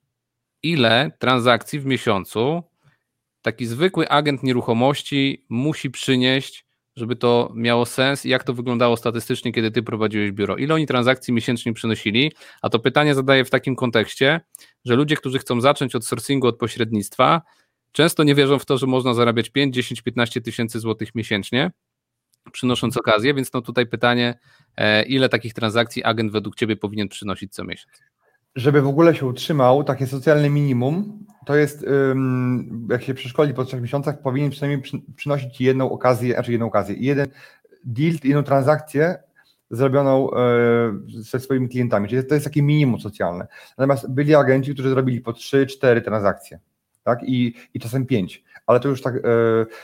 ile 0.62 1.10
transakcji 1.18 1.80
w 1.80 1.86
miesiącu 1.86 2.62
taki 3.42 3.66
zwykły 3.66 4.08
agent 4.08 4.42
nieruchomości 4.42 5.44
musi 5.48 5.90
przynieść 5.90 6.68
żeby 6.98 7.16
to 7.16 7.52
miało 7.54 7.86
sens 7.86 8.26
i 8.26 8.28
jak 8.28 8.44
to 8.44 8.54
wyglądało 8.54 8.96
statystycznie, 8.96 9.52
kiedy 9.52 9.70
ty 9.70 9.82
prowadziłeś 9.82 10.32
biuro. 10.32 10.56
Ile 10.56 10.74
oni 10.74 10.86
transakcji 10.86 11.34
miesięcznie 11.34 11.72
przynosili? 11.72 12.32
A 12.62 12.68
to 12.68 12.78
pytanie 12.78 13.14
zadaję 13.14 13.44
w 13.44 13.50
takim 13.50 13.76
kontekście, 13.76 14.40
że 14.84 14.94
ludzie, 14.94 15.16
którzy 15.16 15.38
chcą 15.38 15.60
zacząć 15.60 15.94
od 15.94 16.06
sourcingu, 16.06 16.46
od 16.46 16.58
pośrednictwa, 16.58 17.42
często 17.98 18.22
nie 18.24 18.34
wierzą 18.34 18.58
w 18.58 18.64
to, 18.64 18.78
że 18.78 18.86
można 18.86 19.14
zarabiać 19.14 19.50
5, 19.50 19.74
10, 19.74 20.02
15 20.02 20.40
tysięcy 20.40 20.80
złotych 20.80 21.14
miesięcznie, 21.14 21.70
przynosząc 22.52 22.96
okazję, 22.96 23.34
więc 23.34 23.52
no 23.52 23.62
tutaj 23.62 23.86
pytanie, 23.86 24.38
e, 24.76 25.02
ile 25.02 25.28
takich 25.28 25.54
transakcji 25.54 26.04
agent 26.04 26.32
według 26.32 26.56
ciebie 26.56 26.76
powinien 26.76 27.08
przynosić 27.08 27.54
co 27.54 27.64
miesiąc? 27.64 27.92
żeby 28.56 28.82
w 28.82 28.86
ogóle 28.86 29.14
się 29.14 29.26
utrzymał, 29.26 29.84
takie 29.84 30.06
socjalne 30.06 30.50
minimum, 30.50 31.24
to 31.46 31.56
jest, 31.56 31.86
jak 32.90 33.02
się 33.02 33.14
przeszkoli 33.14 33.54
po 33.54 33.64
trzech 33.64 33.82
miesiącach, 33.82 34.22
powinien 34.22 34.50
przynajmniej 34.50 34.82
przynosić 35.16 35.60
jedną 35.60 35.90
okazję, 35.90 36.34
znaczy 36.34 36.52
jedną 36.52 36.66
okazję, 36.66 36.96
jeden 36.98 37.26
deal, 37.84 38.14
jedną 38.24 38.42
transakcję 38.42 39.18
zrobioną 39.70 40.30
e, 40.30 40.38
ze 41.08 41.40
swoimi 41.40 41.68
klientami, 41.68 42.08
czyli 42.08 42.26
to 42.26 42.34
jest 42.34 42.46
takie 42.46 42.62
minimum 42.62 43.00
socjalne. 43.00 43.46
Natomiast 43.78 44.10
byli 44.10 44.34
agenci, 44.34 44.74
którzy 44.74 44.90
zrobili 44.90 45.20
po 45.20 45.32
trzy, 45.32 45.66
cztery 45.66 46.02
transakcje, 46.02 46.58
tak, 47.08 47.22
i, 47.22 47.54
i 47.74 47.80
czasem 47.80 48.06
pięć, 48.06 48.44
ale 48.66 48.80
to 48.80 48.88
już 48.88 49.02
tak, 49.02 49.16
e, 49.16 49.20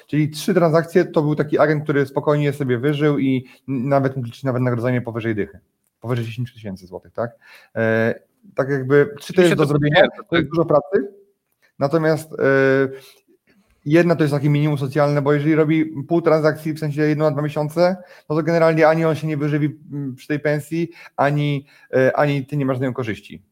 czyli 0.07 0.31
trzy 0.31 0.54
transakcje 0.54 1.04
to 1.04 1.23
był 1.23 1.35
taki 1.35 1.59
agent, 1.59 1.85
który 1.85 2.07
spokojnie 2.07 2.53
sobie 2.53 2.79
wyżył 2.79 3.18
i 3.18 3.49
nawet 3.68 4.16
mógł 4.16 4.27
liczyć 4.27 4.44
nawet 4.44 4.62
nagrodzenie 4.62 5.01
powyżej 5.01 5.35
dychy, 5.35 5.59
powyżej 6.01 6.25
10 6.25 6.55
tysięcy 6.55 6.87
złotych, 6.87 7.12
tak, 7.12 7.31
e, 7.77 8.14
tak 8.55 8.70
jakby, 8.70 9.14
czy 9.20 9.33
to 9.33 9.42
jest 9.42 9.55
do 9.55 9.66
zrobienia, 9.66 10.07
to 10.31 10.37
jest 10.37 10.49
dużo 10.49 10.64
pracy, 10.64 11.09
natomiast 11.79 12.31
yy, 12.31 12.99
jedna 13.85 14.16
to 14.16 14.22
jest 14.22 14.35
takie 14.35 14.51
minimum 14.51 14.79
socjalne, 14.79 15.22
bo 15.22 15.33
jeżeli 15.33 15.55
robi 15.55 15.87
pół 16.09 16.22
transakcji, 16.22 16.72
w 16.72 16.79
sensie 16.79 17.03
jedną 17.03 17.25
na 17.25 17.31
dwa 17.31 17.42
miesiące, 17.42 17.96
no 18.29 18.37
to 18.37 18.42
generalnie 18.42 18.88
ani 18.88 19.05
on 19.05 19.14
się 19.14 19.27
nie 19.27 19.37
wyżywi 19.37 19.79
mm, 19.92 20.14
przy 20.14 20.29
tej 20.29 20.40
pensji, 20.40 20.90
ani, 21.16 21.66
yy, 21.92 22.14
ani 22.14 22.46
ty 22.46 22.57
nie 22.57 22.66
masz 22.66 22.79
z 22.79 22.81
nią 22.81 22.92
korzyści, 22.92 23.42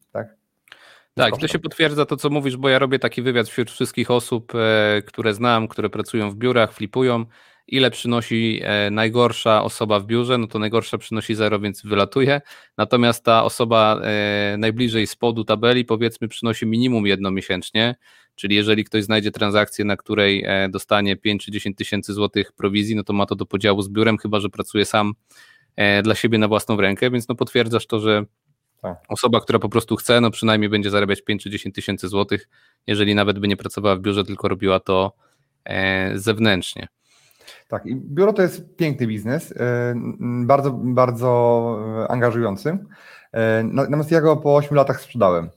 tak? 1.15 1.37
To 1.41 1.49
się 1.49 1.59
potwierdza 1.59 2.07
to, 2.07 2.17
co 2.17 2.31
mówisz, 2.31 2.57
bo 2.57 2.69
ja 2.69 2.79
robię 2.79 2.99
taki 2.99 3.23
wywiad 3.23 3.49
wśród 3.49 3.71
wszystkich 3.71 4.11
osób, 4.11 4.53
e, 4.55 5.03
które 5.07 5.35
znam, 5.35 5.69
które 5.69 5.91
pracują 5.91 6.31
w 6.31 6.37
biurach, 6.37 6.73
flipują 6.73 7.27
ile 7.67 7.91
przynosi 7.91 8.61
e, 8.65 8.91
najgorsza 8.91 9.63
osoba 9.63 10.01
w 10.01 10.07
biurze, 10.07 10.39
no 10.39 10.47
to 10.47 10.59
najgorsza 10.59 10.99
przynosi 10.99 11.35
zero, 11.35 11.61
więc 11.61 11.83
wylatuje. 11.83 12.41
Natomiast 12.79 13.25
ta 13.25 13.45
osoba 13.45 14.01
e, 14.03 14.57
najbliżej 14.59 15.07
spodu 15.07 15.45
tabeli, 15.45 15.85
powiedzmy, 15.85 16.29
przynosi 16.29 16.67
minimum 16.67 17.07
jedno 17.07 17.31
miesięcznie. 17.31 17.95
Czyli 18.35 18.57
jeżeli 18.57 18.85
ktoś 18.85 19.05
znajdzie 19.05 19.31
transakcję, 19.31 19.85
na 19.85 19.97
której 19.97 20.47
dostanie 20.69 21.17
5 21.17 21.45
czy 21.45 21.51
10 21.51 21.77
tysięcy 21.77 22.13
złotych 22.13 22.53
prowizji, 22.53 22.97
no 22.97 23.05
to 23.05 23.13
ma 23.13 23.27
to 23.27 23.37
do 23.37 23.47
podziału 23.47 23.83
z 23.83 23.89
biurem, 23.89 24.19
chyba 24.19 24.41
że 24.41 24.49
pracuje 24.49 24.85
sam 24.85 25.13
dla 26.03 26.15
siebie 26.15 26.39
na 26.39 26.49
własną 26.49 26.77
rękę, 26.77 27.11
więc 27.11 27.29
no 27.29 27.35
potwierdzasz 27.35 27.87
to, 27.87 28.01
że 28.01 28.25
tak. 28.83 28.99
osoba, 29.09 29.41
która 29.41 29.59
po 29.59 29.69
prostu 29.69 29.97
chce, 29.97 30.21
no 30.21 30.31
przynajmniej 30.31 30.71
będzie 30.71 30.91
zarabiać 30.91 31.23
5 31.23 31.43
czy 31.43 31.51
10 31.51 31.75
tysięcy 31.75 32.09
złotych, 32.09 32.49
jeżeli 32.87 33.15
nawet 33.15 33.39
by 33.39 33.49
nie 33.49 33.57
pracowała 33.57 33.97
w 33.97 34.01
biurze, 34.01 34.25
tylko 34.25 34.49
robiła 34.49 34.81
to 34.81 35.13
zewnętrznie. 36.15 36.89
Tak, 37.69 37.87
i 37.87 37.97
biuro 37.97 38.33
to 38.33 38.43
jest 38.43 38.77
piękny 38.77 39.07
biznes, 39.07 39.53
e, 39.57 39.95
bardzo, 40.21 40.71
bardzo 40.71 42.07
angażujący. 42.09 42.79
E, 43.33 43.63
natomiast 43.65 44.11
ja 44.11 44.21
go 44.21 44.37
po 44.37 44.57
8 44.57 44.77
latach 44.77 45.01
sprzedałem. 45.01 45.51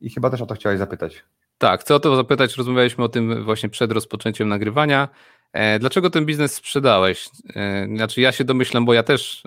I 0.00 0.10
chyba 0.10 0.30
też 0.30 0.40
o 0.40 0.46
to 0.46 0.54
chciałeś 0.54 0.78
zapytać. 0.78 1.24
Tak, 1.58 1.80
chcę 1.80 1.94
o 1.94 2.00
to 2.00 2.16
zapytać. 2.16 2.56
Rozmawialiśmy 2.56 3.04
o 3.04 3.08
tym 3.08 3.44
właśnie 3.44 3.68
przed 3.68 3.92
rozpoczęciem 3.92 4.48
nagrywania. 4.48 5.08
E, 5.52 5.78
dlaczego 5.78 6.10
ten 6.10 6.26
biznes 6.26 6.54
sprzedałeś? 6.54 7.28
Znaczy, 7.94 8.20
ja 8.20 8.32
się 8.32 8.44
domyślam, 8.44 8.84
bo 8.84 8.94
ja 8.94 9.02
też 9.02 9.42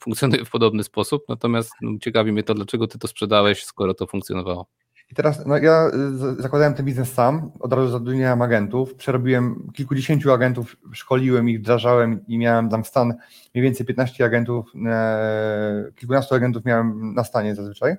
funkcjonuję 0.00 0.44
w 0.44 0.50
podobny 0.50 0.84
sposób, 0.84 1.24
natomiast 1.28 1.70
no, 1.80 1.98
ciekawi 2.00 2.32
mnie 2.32 2.42
to, 2.42 2.54
dlaczego 2.54 2.86
ty 2.86 2.98
to 2.98 3.08
sprzedałeś, 3.08 3.64
skoro 3.64 3.94
to 3.94 4.06
funkcjonowało. 4.06 4.66
I 5.12 5.14
teraz 5.14 5.46
no 5.46 5.58
ja 5.58 5.90
y, 6.38 6.42
zakładałem 6.42 6.74
ten 6.74 6.86
biznes 6.86 7.12
sam, 7.12 7.50
od 7.60 7.72
razu 7.72 7.88
zatrudniałem 7.88 8.42
agentów, 8.42 8.94
przerobiłem 8.94 9.70
kilkudziesięciu 9.74 10.32
agentów, 10.32 10.76
szkoliłem 10.92 11.48
ich, 11.48 11.60
wdrażałem 11.60 12.26
i 12.26 12.38
miałem 12.38 12.68
tam 12.68 12.84
stan 12.84 13.14
mniej 13.54 13.64
więcej 13.64 13.86
15 13.86 14.24
agentów, 14.24 14.72
e, 14.86 15.84
kilkunastu 15.96 16.34
agentów 16.34 16.64
miałem 16.64 17.14
na 17.14 17.24
stanie 17.24 17.54
zazwyczaj 17.54 17.96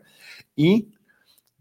i 0.58 0.88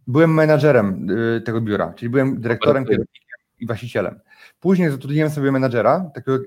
byłem 0.07 0.35
menadżerem 0.35 1.11
y, 1.11 1.41
tego 1.41 1.61
biura, 1.61 1.93
czyli 1.93 2.11
byłem 2.11 2.41
dyrektorem, 2.41 2.85
kierownikiem 2.85 3.26
i 3.59 3.67
właścicielem. 3.67 4.21
Później 4.61 4.91
zatrudniłem 4.91 5.31
sobie 5.31 5.53
menadżera, 5.53 6.11
takiego 6.15 6.39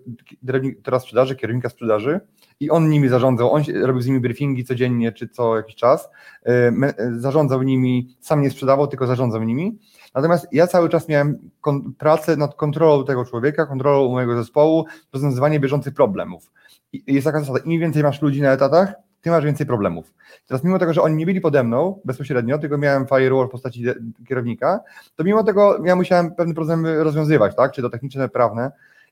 dyrektora 0.41 0.99
sprzedaży, 0.99 1.35
kierownika 1.35 1.69
sprzedaży 1.69 2.19
i 2.59 2.69
on 2.69 2.89
nimi 2.89 3.09
zarządzał, 3.09 3.51
on 3.53 3.63
robił 3.81 4.01
z 4.01 4.07
nimi 4.07 4.19
briefingi 4.19 4.65
codziennie 4.65 5.11
czy 5.11 5.29
co 5.29 5.57
jakiś 5.57 5.75
czas, 5.75 6.09
y, 6.47 7.19
zarządzał 7.19 7.61
nimi, 7.61 8.15
sam 8.19 8.41
nie 8.41 8.49
sprzedawał, 8.49 8.87
tylko 8.87 9.07
zarządzał 9.07 9.43
nimi. 9.43 9.79
Natomiast 10.15 10.47
ja 10.51 10.67
cały 10.67 10.89
czas 10.89 11.07
miałem 11.07 11.49
pracę 11.97 12.37
nad 12.37 12.55
kontrolą 12.55 13.05
tego 13.05 13.25
człowieka, 13.25 13.65
kontrolą 13.65 14.11
mojego 14.11 14.37
zespołu, 14.37 14.85
rozwiązywanie 15.13 15.59
bieżących 15.59 15.93
problemów. 15.93 16.51
I 16.93 17.13
jest 17.13 17.25
taka 17.25 17.39
zasada, 17.39 17.59
im 17.59 17.81
więcej 17.81 18.03
masz 18.03 18.21
ludzi 18.21 18.41
na 18.41 18.51
etatach, 18.51 18.93
ty 19.21 19.29
masz 19.29 19.45
więcej 19.45 19.67
problemów. 19.67 20.13
Teraz 20.47 20.63
mimo 20.63 20.79
tego, 20.79 20.93
że 20.93 21.01
oni 21.01 21.15
nie 21.15 21.25
byli 21.25 21.41
pode 21.41 21.63
mną 21.63 22.01
bezpośrednio, 22.05 22.57
tylko 22.57 22.77
miałem 22.77 23.07
firewall 23.07 23.47
w 23.47 23.51
postaci 23.51 23.85
kierownika, 24.27 24.79
to 25.15 25.23
mimo 25.23 25.43
tego 25.43 25.85
ja 25.85 25.95
musiałem 25.95 26.35
pewne 26.35 26.53
problemy 26.53 27.03
rozwiązywać, 27.03 27.55
tak, 27.55 27.71
czy 27.71 27.81
to 27.81 27.89
techniczne, 27.89 28.29
prawne. 28.29 28.71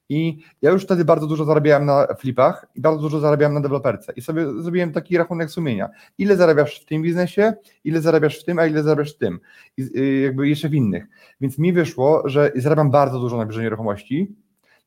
I 0.09 0.39
ja 0.61 0.71
już 0.71 0.83
wtedy 0.83 1.05
bardzo 1.05 1.27
dużo 1.27 1.45
zarabiałem 1.45 1.85
na 1.85 2.07
flipach 2.19 2.65
i 2.75 2.81
bardzo 2.81 3.01
dużo 3.01 3.19
zarabiałem 3.19 3.53
na 3.53 3.61
deweloperce. 3.61 4.13
I 4.15 4.21
sobie 4.21 4.61
zrobiłem 4.61 4.91
taki 4.93 5.17
rachunek 5.17 5.51
sumienia. 5.51 5.89
Ile 6.17 6.37
zarabiasz 6.37 6.81
w 6.81 6.85
tym 6.85 7.01
biznesie, 7.01 7.53
ile 7.83 8.01
zarabiasz 8.01 8.41
w 8.41 8.45
tym, 8.45 8.59
a 8.59 8.65
ile 8.65 8.83
zarabiasz 8.83 9.15
w 9.15 9.17
tym. 9.17 9.39
I 9.77 10.21
jakby 10.23 10.49
jeszcze 10.49 10.69
w 10.69 10.73
innych. 10.73 11.07
Więc 11.41 11.57
mi 11.57 11.73
wyszło, 11.73 12.23
że 12.25 12.51
zarabiam 12.55 12.91
bardzo 12.91 13.19
dużo 13.19 13.37
na 13.37 13.45
bieżącej 13.45 13.63
nieruchomości, 13.63 14.35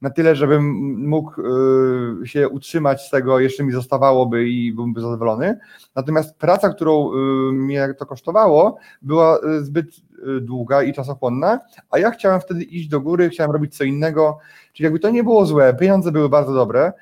na 0.03 0.11
tyle, 0.11 0.37
żebym 0.37 0.65
mógł 1.09 1.43
y, 2.23 2.29
się 2.29 2.49
utrzymać 2.49 3.07
z 3.07 3.11
tego, 3.11 3.41
jeszcze 3.41 3.65
mi 3.65 3.73
zostawałoby 3.73 4.49
i 4.49 4.73
byłbym 4.73 5.03
zadowolony. 5.03 5.59
Natomiast 5.95 6.39
praca, 6.39 6.69
którą 6.69 7.11
y, 7.13 7.17
mnie 7.53 7.95
to 7.99 8.07
kosztowało, 8.07 8.79
była 9.03 9.39
y, 9.39 9.65
zbyt 9.65 9.87
długa 10.41 10.83
i 10.83 10.93
czasochłonna, 10.93 11.61
a 11.91 11.99
ja 11.99 12.11
chciałem 12.11 12.41
wtedy 12.41 12.63
iść 12.63 12.89
do 12.89 13.01
góry, 13.01 13.29
chciałem 13.29 13.53
robić 13.53 13.77
co 13.77 13.85
innego, 13.85 14.39
czyli 14.73 14.85
jakby 14.85 14.99
to 14.99 15.11
nie 15.11 15.25
było 15.25 15.47
złe, 15.47 15.75
pieniądze 15.75 16.13
były 16.13 16.29
bardzo 16.29 16.55
dobre, 16.55 16.93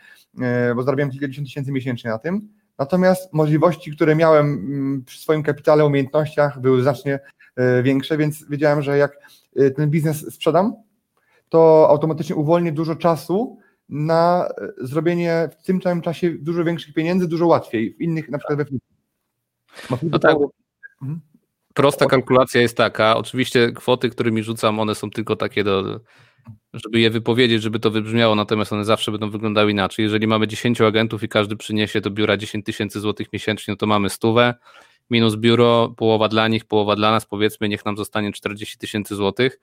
bo 0.77 0.83
zarabiałem 0.83 1.11
kilkadziesiąt 1.11 1.49
tysięcy 1.49 1.73
miesięcznie 1.73 2.11
na 2.11 2.19
tym, 2.19 2.49
natomiast 2.79 3.33
możliwości, 3.33 3.93
które 3.93 4.17
miałem 4.17 4.47
mm, 4.47 5.05
przy 5.05 5.21
swoim 5.21 5.43
kapitale, 5.43 5.87
umiejętnościach 5.87 6.61
były 6.61 6.83
znacznie 6.83 7.21
większe, 7.83 8.17
więc 8.17 8.49
wiedziałem, 8.49 8.83
że 8.83 8.99
jak 8.99 9.19
ten 9.77 9.91
biznes 9.91 10.35
sprzedam, 10.35 10.75
to 11.49 11.87
automatycznie 11.89 12.37
uwolni 12.37 12.73
dużo 12.73 12.97
czasu 12.97 13.59
na 13.89 14.49
e, 14.49 14.87
zrobienie 14.87 15.49
w 15.61 15.63
tym 15.63 15.83
samym 15.83 16.03
czasie 16.03 16.31
dużo 16.31 16.65
większych 16.65 16.95
pieniędzy, 16.95 17.29
dużo 17.29 17.47
łatwiej, 17.47 17.95
w 17.95 18.01
innych, 18.01 18.29
na 18.29 18.39
przykład 18.39 18.59
we 18.59 18.65
No 20.03 20.19
tak. 20.19 20.37
Mhm. 21.03 21.21
Prosta 21.75 22.07
kalkulacja 22.07 22.61
jest 22.61 22.77
taka, 22.77 23.17
oczywiście 23.17 23.73
kwoty, 23.73 24.11
którymi 24.11 24.43
rzucam, 24.43 24.81
one 24.81 24.95
są 24.95 25.11
tylko 25.11 25.37
takie 25.37 25.65
do, 25.65 26.01
żeby 26.75 27.01
je 27.01 27.11
wypowiedzieć, 27.11 27.63
żeby 27.63 27.81
to 27.81 27.91
wybrzmiało, 27.91 28.35
natomiast 28.35 28.73
one 28.73 28.85
zawsze 28.85 29.13
będą 29.13 29.31
wyglądały 29.31 29.71
inaczej. 29.71 30.03
Jeżeli 30.03 30.27
mamy 30.27 30.49
10 30.49 30.81
agentów 30.81 31.23
i 31.23 31.29
każdy 31.29 31.57
przyniesie 31.57 32.01
do 32.01 32.11
biura 32.11 32.37
10 32.37 32.65
tysięcy 32.65 33.01
złotych 33.01 33.33
miesięcznie, 33.33 33.73
no 33.73 33.77
to 33.77 33.87
mamy 33.87 34.11
stówę, 34.11 34.55
minus 35.11 35.37
biuro, 35.37 35.95
połowa 35.97 36.29
dla 36.29 36.49
nich, 36.49 36.65
połowa 36.65 36.97
dla 36.97 37.11
nas, 37.11 37.27
powiedzmy, 37.27 37.69
niech 37.69 37.85
nam 37.85 37.97
zostanie 37.97 38.33
40 38.33 38.79
tysięcy 38.79 39.15
złotych 39.15 39.61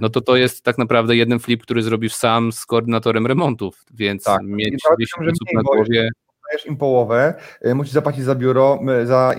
no 0.00 0.08
to 0.08 0.20
to 0.20 0.36
jest 0.36 0.64
tak 0.64 0.78
naprawdę 0.78 1.16
jeden 1.16 1.38
flip, 1.38 1.62
który 1.62 1.82
zrobisz 1.82 2.14
sam 2.14 2.52
z 2.52 2.66
koordynatorem 2.66 3.26
remontów, 3.26 3.84
więc 3.94 4.24
tak. 4.24 4.42
mieć 4.42 4.82
10 4.98 5.28
osób 5.28 5.48
na 5.54 5.62
głowie 5.62 6.10
dajesz 6.50 6.66
im 6.66 6.76
połowę, 6.76 7.34
y, 7.66 7.74
musisz 7.74 7.92
zapłacić 7.92 8.24
za 8.24 8.34
biuro, 8.34 8.80
za 9.04 9.34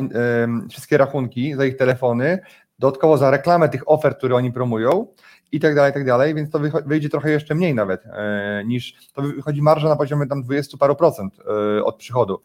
y, 0.66 0.70
wszystkie 0.70 0.98
rachunki, 0.98 1.56
za 1.56 1.66
ich 1.66 1.78
telefony, 1.78 2.40
dodatkowo 2.80 3.18
za 3.18 3.32
reklamę 3.32 3.70
tych 3.70 3.90
ofert, 3.90 4.18
które 4.18 4.36
oni 4.36 4.52
promują 4.52 5.08
i 5.52 5.60
tak 5.60 5.76
dalej, 5.76 5.92
i 5.92 5.94
tak 5.94 6.06
dalej, 6.06 6.36
więc 6.36 6.50
to 6.50 6.60
wyjdzie 6.86 7.10
trochę 7.10 7.32
jeszcze 7.32 7.56
mniej 7.56 7.76
nawet 7.76 8.06
y, 8.06 8.10
niż, 8.66 8.94
to 9.14 9.22
wychodzi 9.22 9.62
marża 9.62 9.90
na 9.90 9.96
poziomie 9.96 10.28
tam 10.28 10.44
20 10.44 10.78
paru 10.78 10.96
procent 10.96 11.40
od 11.84 11.98
przychodu. 11.98 12.42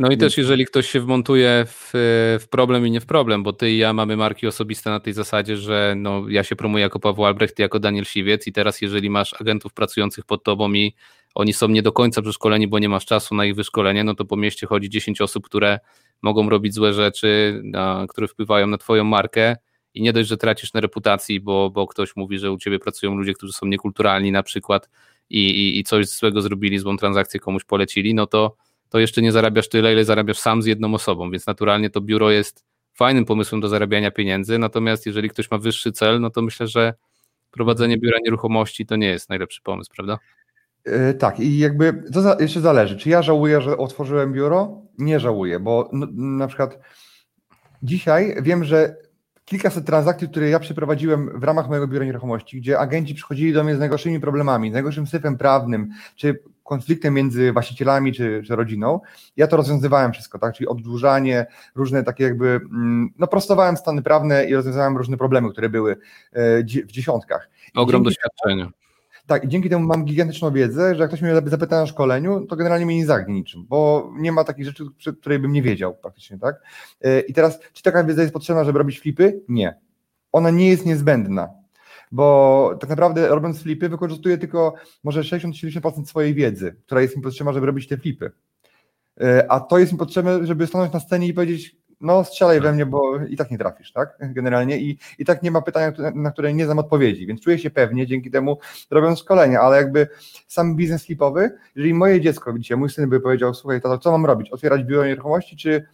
No 0.00 0.10
i 0.10 0.16
też 0.16 0.38
jeżeli 0.38 0.66
ktoś 0.66 0.90
się 0.90 1.00
wmontuje 1.00 1.64
w, 1.66 1.90
w, 2.40 2.48
problem 2.50 2.86
i 2.86 2.90
nie 2.90 3.00
w 3.00 3.06
problem, 3.06 3.42
bo 3.42 3.52
ty 3.52 3.70
i 3.70 3.78
ja 3.78 3.92
mamy 3.92 4.16
marki 4.16 4.46
osobiste 4.46 4.90
na 4.90 5.00
tej 5.00 5.12
zasadzie, 5.12 5.56
że 5.56 5.94
no, 5.96 6.28
ja 6.28 6.44
się 6.44 6.56
promuję 6.56 6.82
jako 6.82 7.00
Paweł 7.00 7.24
Albrecht, 7.24 7.56
ty 7.56 7.62
jako 7.62 7.78
Daniel 7.78 8.04
Siwiec 8.04 8.46
i 8.46 8.52
teraz 8.52 8.80
jeżeli 8.80 9.10
masz 9.10 9.40
agentów 9.40 9.72
pracujących 9.72 10.24
pod 10.24 10.44
tobą 10.44 10.72
i 10.72 10.94
oni 11.34 11.52
są 11.52 11.68
nie 11.68 11.82
do 11.82 11.92
końca 11.92 12.22
przeszkoleni, 12.22 12.68
bo 12.68 12.78
nie 12.78 12.88
masz 12.88 13.06
czasu 13.06 13.34
na 13.34 13.44
ich 13.44 13.54
wyszkolenie, 13.54 14.04
no 14.04 14.14
to 14.14 14.24
po 14.24 14.36
mieście 14.36 14.66
chodzi 14.66 14.90
10 14.90 15.20
osób, 15.20 15.44
które 15.44 15.78
mogą 16.22 16.50
robić 16.50 16.74
złe 16.74 16.92
rzeczy, 16.92 17.60
na, 17.64 18.06
które 18.08 18.28
wpływają 18.28 18.66
na 18.66 18.78
twoją 18.78 19.04
markę 19.04 19.56
i 19.94 20.02
nie 20.02 20.12
dość, 20.12 20.28
że 20.28 20.36
tracisz 20.36 20.72
na 20.72 20.80
reputacji, 20.80 21.40
bo, 21.40 21.70
bo 21.70 21.86
ktoś 21.86 22.16
mówi, 22.16 22.38
że 22.38 22.52
u 22.52 22.58
ciebie 22.58 22.78
pracują 22.78 23.14
ludzie, 23.14 23.34
którzy 23.34 23.52
są 23.52 23.66
niekulturalni 23.66 24.32
na 24.32 24.42
przykład 24.42 24.88
i, 25.30 25.50
i, 25.50 25.78
i 25.78 25.84
coś 25.84 26.08
złego 26.08 26.40
zrobili, 26.40 26.78
złą 26.78 26.96
transakcję 26.96 27.40
komuś 27.40 27.64
polecili, 27.64 28.14
no 28.14 28.26
to 28.26 28.56
to 28.90 28.98
jeszcze 28.98 29.22
nie 29.22 29.32
zarabiasz 29.32 29.68
tyle, 29.68 29.92
ile 29.92 30.04
zarabiasz 30.04 30.38
sam 30.38 30.62
z 30.62 30.66
jedną 30.66 30.94
osobą, 30.94 31.30
więc 31.30 31.46
naturalnie 31.46 31.90
to 31.90 32.00
biuro 32.00 32.30
jest 32.30 32.64
fajnym 32.94 33.24
pomysłem 33.24 33.60
do 33.60 33.68
zarabiania 33.68 34.10
pieniędzy, 34.10 34.58
natomiast 34.58 35.06
jeżeli 35.06 35.30
ktoś 35.30 35.50
ma 35.50 35.58
wyższy 35.58 35.92
cel, 35.92 36.20
no 36.20 36.30
to 36.30 36.42
myślę, 36.42 36.66
że 36.66 36.94
prowadzenie 37.50 37.98
biura 37.98 38.18
nieruchomości 38.24 38.86
to 38.86 38.96
nie 38.96 39.08
jest 39.08 39.28
najlepszy 39.28 39.62
pomysł, 39.62 39.90
prawda? 39.94 40.18
Yy, 40.86 41.14
tak, 41.14 41.40
i 41.40 41.58
jakby 41.58 42.02
to 42.12 42.40
jeszcze 42.40 42.60
zależy, 42.60 42.96
czy 42.96 43.08
ja 43.08 43.22
żałuję, 43.22 43.60
że 43.60 43.76
otworzyłem 43.76 44.32
biuro? 44.32 44.82
Nie 44.98 45.20
żałuję, 45.20 45.60
bo 45.60 45.90
na 46.12 46.46
przykład 46.46 46.78
dzisiaj 47.82 48.36
wiem, 48.42 48.64
że 48.64 48.96
kilkaset 49.44 49.86
transakcji, 49.86 50.28
które 50.28 50.50
ja 50.50 50.58
przeprowadziłem 50.60 51.40
w 51.40 51.44
ramach 51.44 51.68
mojego 51.68 51.88
biura 51.88 52.04
nieruchomości, 52.04 52.60
gdzie 52.60 52.78
agenci 52.78 53.14
przychodzili 53.14 53.52
do 53.52 53.64
mnie 53.64 53.76
z 53.76 53.78
najgorszymi 53.78 54.20
problemami, 54.20 54.70
z 54.70 54.72
najgorszym 54.72 55.06
syfem 55.06 55.38
prawnym, 55.38 55.90
czy 56.16 56.42
konfliktem 56.70 57.14
między 57.14 57.52
właścicielami 57.52 58.12
czy, 58.12 58.42
czy 58.46 58.56
rodziną, 58.56 59.00
ja 59.36 59.46
to 59.46 59.56
rozwiązywałem 59.56 60.12
wszystko, 60.12 60.38
tak? 60.38 60.54
Czyli 60.54 60.68
oddłużanie, 60.68 61.46
różne 61.74 62.04
takie 62.04 62.24
jakby, 62.24 62.46
mm, 62.46 63.10
no 63.18 63.26
prostowałem 63.26 63.76
stany 63.76 64.02
prawne 64.02 64.44
i 64.44 64.54
rozwiązywałem 64.54 64.96
różne 64.96 65.16
problemy, 65.16 65.50
które 65.50 65.68
były 65.68 65.92
e, 66.32 66.62
w 66.62 66.92
dziesiątkach. 66.92 67.50
Ogrom 67.74 68.02
doświadczenia. 68.02 68.70
Tak, 69.26 69.44
i 69.44 69.48
dzięki 69.48 69.70
temu 69.70 69.86
mam 69.86 70.04
gigantyczną 70.04 70.50
wiedzę, 70.50 70.94
że 70.94 71.00
jak 71.00 71.10
ktoś 71.10 71.22
mnie 71.22 71.40
zapyta 71.44 71.80
na 71.80 71.86
szkoleniu, 71.86 72.46
to 72.46 72.56
generalnie 72.56 72.86
mnie 72.86 72.96
nie 72.96 73.06
zagnie 73.06 73.34
niczym, 73.34 73.66
bo 73.68 74.10
nie 74.16 74.32
ma 74.32 74.44
takich 74.44 74.64
rzeczy, 74.64 74.84
której 75.20 75.38
bym 75.38 75.52
nie 75.52 75.62
wiedział 75.62 75.96
praktycznie, 75.96 76.38
tak? 76.38 76.56
E, 77.00 77.20
I 77.20 77.32
teraz, 77.32 77.60
czy 77.72 77.82
taka 77.82 78.04
wiedza 78.04 78.22
jest 78.22 78.34
potrzebna, 78.34 78.64
żeby 78.64 78.78
robić 78.78 79.00
flipy? 79.00 79.40
Nie. 79.48 79.74
Ona 80.32 80.50
nie 80.50 80.68
jest 80.68 80.86
niezbędna 80.86 81.48
bo 82.12 82.76
tak 82.80 82.90
naprawdę 82.90 83.28
robiąc 83.28 83.62
flipy 83.62 83.88
wykorzystuje 83.88 84.38
tylko 84.38 84.74
może 85.04 85.20
60-70% 85.20 86.04
swojej 86.04 86.34
wiedzy, 86.34 86.76
która 86.86 87.00
jest 87.00 87.16
mi 87.16 87.22
potrzebna, 87.22 87.52
żeby 87.52 87.66
robić 87.66 87.88
te 87.88 87.96
flipy. 87.96 88.30
E, 89.20 89.52
a 89.52 89.60
to 89.60 89.78
jest 89.78 89.92
mi 89.92 89.98
potrzebne, 89.98 90.46
żeby 90.46 90.66
stanąć 90.66 90.92
na 90.92 91.00
scenie 91.00 91.26
i 91.26 91.34
powiedzieć, 91.34 91.80
no 92.00 92.24
strzelaj 92.24 92.60
we 92.60 92.72
mnie, 92.72 92.86
bo 92.86 93.16
i 93.28 93.36
tak 93.36 93.50
nie 93.50 93.58
trafisz, 93.58 93.92
tak? 93.92 94.16
Generalnie 94.20 94.78
i, 94.78 94.98
i 95.18 95.24
tak 95.24 95.42
nie 95.42 95.50
ma 95.50 95.62
pytania, 95.62 95.92
na 96.14 96.30
które 96.30 96.54
nie 96.54 96.64
znam 96.64 96.78
odpowiedzi, 96.78 97.26
więc 97.26 97.40
czuję 97.40 97.58
się 97.58 97.70
pewnie 97.70 98.06
dzięki 98.06 98.30
temu 98.30 98.58
robiąc 98.90 99.18
szkolenia, 99.18 99.60
ale 99.60 99.76
jakby 99.76 100.08
sam 100.46 100.76
biznes 100.76 101.04
flipowy, 101.06 101.50
jeżeli 101.76 101.94
moje 101.94 102.20
dziecko, 102.20 102.52
widzicie, 102.52 102.76
mój 102.76 102.90
syn 102.90 103.08
by 103.08 103.20
powiedział, 103.20 103.54
słuchaj 103.54 103.80
tato, 103.80 103.98
co 103.98 104.10
mam 104.10 104.26
robić, 104.26 104.50
otwierać 104.50 104.84
biuro 104.84 105.06
nieruchomości, 105.06 105.56
czy 105.56 105.86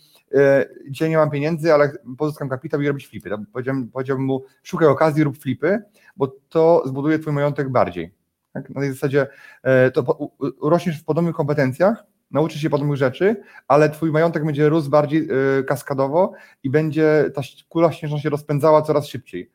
dzisiaj 0.89 1.11
nie 1.11 1.17
mam 1.17 1.31
pieniędzy, 1.31 1.75
ale 1.75 1.93
pozyskam 2.19 2.49
kapitał 2.49 2.81
i 2.81 2.89
robić 2.89 3.09
flipy. 3.09 3.31
Powiedziałbym, 3.53 3.89
powiedziałbym 3.89 4.27
mu, 4.27 4.45
szukaj 4.63 4.89
okazji, 4.89 5.25
rób 5.25 5.39
flipy, 5.39 5.83
bo 6.17 6.37
to 6.49 6.83
zbuduje 6.87 7.19
twój 7.19 7.33
majątek 7.33 7.71
bardziej. 7.71 8.15
Tak? 8.53 8.71
Na 8.71 8.81
tej 8.81 8.93
zasadzie 8.93 9.27
e, 9.63 9.91
to 9.91 10.31
rośniesz 10.63 11.01
w 11.01 11.05
podobnych 11.05 11.35
kompetencjach, 11.35 12.05
nauczysz 12.31 12.63
się 12.63 12.71
podobnych 12.71 12.97
rzeczy, 12.97 13.37
ale 13.69 13.91
twój 13.91 14.11
majątek 14.11 14.45
będzie 14.45 14.69
rósł 14.69 14.91
bardziej 14.91 15.29
e, 15.59 15.63
kaskadowo 15.63 16.33
i 16.63 16.71
będzie 16.71 17.31
ta 17.35 17.43
kula 17.69 17.93
śnieżna 17.93 18.19
się 18.19 18.31
rozpędzała 18.31 18.83
coraz 18.83 19.07
szybciej. 19.07 19.51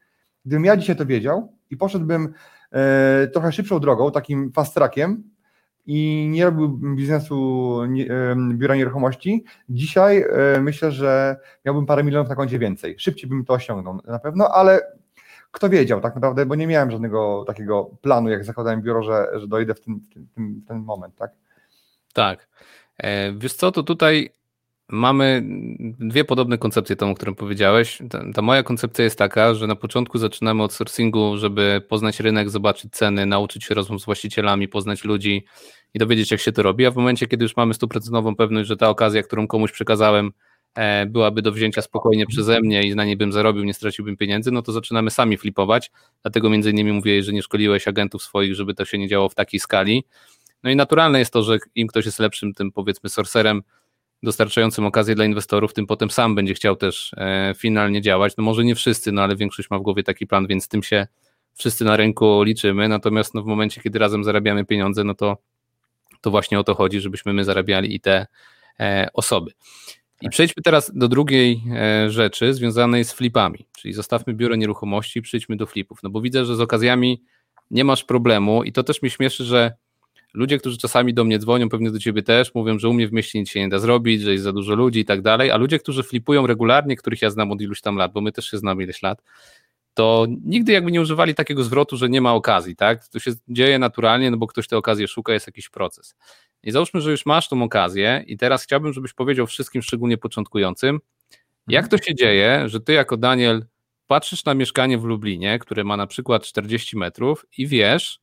Gdybym 0.46 0.66
ja 0.66 0.78
dzisiaj 0.78 0.96
to 0.96 1.06
wiedział 1.06 1.54
i 1.70 1.78
poszedłbym 1.78 2.34
trochę 3.34 3.52
szybszą 3.52 3.80
drogą, 3.80 4.12
takim 4.12 4.52
fast 4.52 4.74
trackiem, 4.74 5.24
i 5.94 6.28
nie 6.30 6.46
robił 6.46 6.70
biznesu 6.70 7.78
biura 8.54 8.76
nieruchomości, 8.76 9.44
dzisiaj 9.70 10.22
e, 10.22 10.62
myślę, 10.62 10.92
że 10.92 11.36
miałbym 11.66 11.86
parę 11.86 12.04
milionów 12.04 12.30
na 12.30 12.36
koncie 12.36 12.60
więcej. 12.60 12.96
Szybciej 12.98 13.30
bym 13.30 13.46
to 13.46 13.54
osiągnął 13.54 14.00
na 14.08 14.20
pewno, 14.20 14.50
ale 14.50 14.82
kto 15.52 15.70
wiedział 15.70 16.02
tak 16.02 16.16
naprawdę, 16.16 16.46
bo 16.46 16.56
nie 16.56 16.68
miałem 16.68 16.92
żadnego 16.92 17.44
takiego 17.48 17.90
planu, 18.02 18.30
jak 18.30 18.46
zakładałem 18.46 18.82
biuro, 18.82 19.04
że, 19.04 19.28
że 19.40 19.48
dojdę 19.48 19.74
w 19.74 19.82
ten, 19.82 19.96
w 19.96 20.14
ten, 20.36 20.62
w 20.66 20.68
ten 20.68 20.80
moment, 20.80 21.16
tak? 21.16 21.32
Tak. 22.14 22.48
E, 22.98 23.34
wiesz 23.34 23.54
co, 23.54 23.72
to 23.72 23.84
tutaj 23.84 24.30
mamy 24.92 25.44
dwie 26.00 26.26
podobne 26.26 26.58
koncepcje 26.58 26.96
temu, 26.96 27.12
o 27.12 27.16
którym 27.16 27.36
powiedziałeś. 27.36 28.02
Ta, 28.10 28.24
ta, 28.34 28.42
moja 28.42 28.64
koncepcja 28.64 29.04
jest 29.04 29.18
taka, 29.18 29.54
że 29.54 29.68
na 29.68 29.76
początku 29.76 30.18
zaczynamy 30.18 30.64
od 30.64 30.74
sourcingu, 30.74 31.38
żeby 31.38 31.82
poznać 31.90 32.20
rynek, 32.20 32.50
zobaczyć 32.50 32.94
ceny, 32.94 33.26
nauczyć 33.26 33.64
się 33.64 33.76
rozmów 33.76 34.02
z 34.02 34.06
właścicielami, 34.06 34.68
poznać 34.68 35.04
ludzi 35.04 35.46
i 35.94 36.00
dowiedzieć, 36.00 36.32
jak 36.32 36.40
się 36.40 36.52
to 36.52 36.64
robi. 36.64 36.86
A 36.86 36.92
w 36.92 36.96
momencie, 36.96 37.28
kiedy 37.28 37.46
już 37.46 37.56
mamy 37.58 37.74
stuprocentową 37.74 38.36
pewność, 38.36 38.68
że 38.68 38.78
ta 38.78 38.90
okazja, 38.90 39.24
którą 39.24 39.48
komuś 39.48 39.72
przekazałem, 39.72 40.32
e, 40.76 41.06
byłaby 41.06 41.42
do 41.42 41.52
wzięcia 41.52 41.82
spokojnie 41.82 42.26
przeze 42.26 42.62
mnie 42.62 42.84
i 42.84 42.96
na 42.96 43.06
niej 43.06 43.18
bym 43.18 43.32
zarobił, 43.32 43.64
nie 43.64 43.74
straciłbym 43.74 44.18
pieniędzy, 44.18 44.52
no 44.52 44.62
to 44.62 44.72
zaczynamy 44.72 45.12
sami 45.12 45.38
flipować. 45.38 45.92
Dlatego 46.22 46.50
między 46.50 46.72
innymi 46.72 46.92
mówię, 46.92 47.24
że 47.24 47.34
nie 47.34 47.42
szkoliłeś 47.42 47.88
agentów 47.88 48.24
swoich, 48.24 48.56
żeby 48.56 48.74
to 48.74 48.86
się 48.86 48.98
nie 48.98 49.08
działo 49.08 49.30
w 49.30 49.36
takiej 49.36 49.60
skali. 49.60 50.04
No 50.64 50.70
i 50.70 50.76
naturalne 50.76 51.20
jest 51.20 51.34
to, 51.34 51.44
że 51.44 51.58
im 51.76 51.88
ktoś 51.88 52.06
jest 52.06 52.20
lepszym, 52.20 52.54
tym 52.54 52.72
powiedzmy 52.72 53.10
sorcerem, 53.10 53.62
dostarczającym 54.24 54.86
okazję 54.86 55.16
dla 55.16 55.26
inwestorów, 55.26 55.74
tym 55.74 55.88
potem 55.88 56.10
sam 56.10 56.36
będzie 56.36 56.54
chciał 56.54 56.76
też 56.76 57.12
e, 57.18 57.54
finalnie 57.58 58.02
działać. 58.02 58.34
No 58.38 58.44
może 58.44 58.64
nie 58.64 58.76
wszyscy, 58.76 59.12
no 59.12 59.22
ale 59.24 59.36
większość 59.36 59.70
ma 59.70 59.80
w 59.80 59.82
głowie 59.82 60.04
taki 60.04 60.28
plan, 60.28 60.48
więc 60.48 60.68
tym 60.68 60.84
się 60.84 61.08
wszyscy 61.54 61.86
na 61.86 61.98
rynku 61.98 62.44
liczymy. 62.44 62.88
Natomiast 62.88 63.34
no, 63.34 63.44
w 63.44 63.46
momencie, 63.46 63.82
kiedy 63.82 64.00
razem 64.00 64.24
zarabiamy 64.24 64.66
pieniądze, 64.66 65.04
no 65.04 65.14
to, 65.14 65.38
to 66.22 66.32
właśnie 66.32 66.60
o 66.60 66.64
to 66.64 66.76
chodzi, 66.76 67.02
żebyśmy 67.02 67.34
my 67.34 67.44
zarabiali 67.44 67.96
i 67.96 68.00
te 68.00 68.28
e, 68.80 69.08
osoby. 69.14 69.52
I 70.22 70.30
przejdźmy 70.30 70.64
teraz 70.64 70.92
do 70.96 71.08
drugiej 71.08 71.64
e, 71.72 72.10
rzeczy 72.10 72.54
związanej 72.54 73.06
z 73.06 73.14
flipami, 73.14 73.66
czyli 73.78 73.94
zostawmy 73.94 74.34
biuro 74.34 74.56
nieruchomości 74.56 75.20
i 75.20 75.22
przejdźmy 75.22 75.58
do 75.58 75.66
flipów. 75.66 76.04
No 76.04 76.10
bo 76.10 76.22
widzę, 76.22 76.46
że 76.46 76.56
z 76.56 76.62
okazjami 76.62 77.24
nie 77.72 77.84
masz 77.84 78.04
problemu 78.04 78.64
i 78.64 78.72
to 78.72 78.84
też 78.84 79.02
mi 79.02 79.10
śmieszy, 79.10 79.44
że 79.44 79.74
ludzie, 80.34 80.58
którzy 80.58 80.78
czasami 80.78 81.14
do 81.14 81.24
mnie 81.24 81.40
dzwonią, 81.40 81.70
pewnie 81.70 81.92
do 81.92 82.00
ciebie 82.00 82.24
też, 82.24 82.56
mówią, 82.56 82.80
że 82.80 82.90
u 82.90 82.94
mnie 82.94 83.08
w 83.08 83.14
mieście 83.14 83.40
nic 83.40 83.50
się 83.50 83.60
nie 83.60 83.70
da 83.70 83.80
zrobić, 83.80 84.22
że 84.22 84.32
jest 84.32 84.44
za 84.44 84.54
dużo 84.54 84.76
ludzi 84.76 85.00
i 85.00 85.06
tak 85.06 85.22
dalej, 85.22 85.52
a 85.52 85.58
ludzie, 85.58 85.80
którzy 85.80 86.04
flipują 86.04 86.48
regularnie, 86.48 86.96
których 86.96 87.22
ja 87.22 87.30
znam 87.30 87.52
od 87.52 87.62
iluś 87.62 87.82
tam 87.82 87.96
lat, 87.96 88.14
bo 88.14 88.22
my 88.22 88.32
też 88.32 88.52
się 88.52 88.58
znamy 88.58 88.84
ileś 88.84 89.02
lat, 89.02 89.22
to 89.94 90.28
nigdy 90.44 90.72
jakby 90.72 90.92
nie 90.92 91.02
używali 91.02 91.36
takiego 91.36 91.64
zwrotu, 91.64 91.98
że 91.98 92.10
nie 92.10 92.22
ma 92.22 92.34
okazji, 92.34 92.76
tak? 92.76 93.08
To 93.08 93.20
się 93.20 93.32
dzieje 93.48 93.80
naturalnie, 93.80 94.32
no 94.32 94.38
bo 94.38 94.48
ktoś 94.48 94.68
tę 94.68 94.78
okazję 94.78 95.08
szuka, 95.08 95.34
jest 95.34 95.48
jakiś 95.48 95.70
proces. 95.70 96.16
I 96.64 96.72
załóżmy, 96.72 97.02
że 97.02 97.12
już 97.12 97.26
masz 97.26 97.50
tą 97.50 97.64
okazję 97.64 98.24
i 98.28 98.38
teraz 98.38 98.64
chciałbym, 98.64 98.94
żebyś 98.94 99.14
powiedział 99.14 99.48
wszystkim, 99.48 99.82
szczególnie 99.82 100.18
początkującym, 100.18 101.00
jak 101.68 101.88
to 101.88 101.98
się 101.98 102.16
dzieje, 102.16 102.70
że 102.70 102.80
ty 102.80 102.94
jako 102.94 103.18
Daniel 103.18 103.66
patrzysz 104.08 104.46
na 104.46 104.54
mieszkanie 104.54 104.98
w 104.98 105.04
Lublinie, 105.04 105.60
które 105.60 105.84
ma 105.84 105.98
na 105.98 106.08
przykład 106.08 106.44
40 106.44 106.98
metrów 106.98 107.46
i 107.58 107.68
wiesz, 107.68 108.20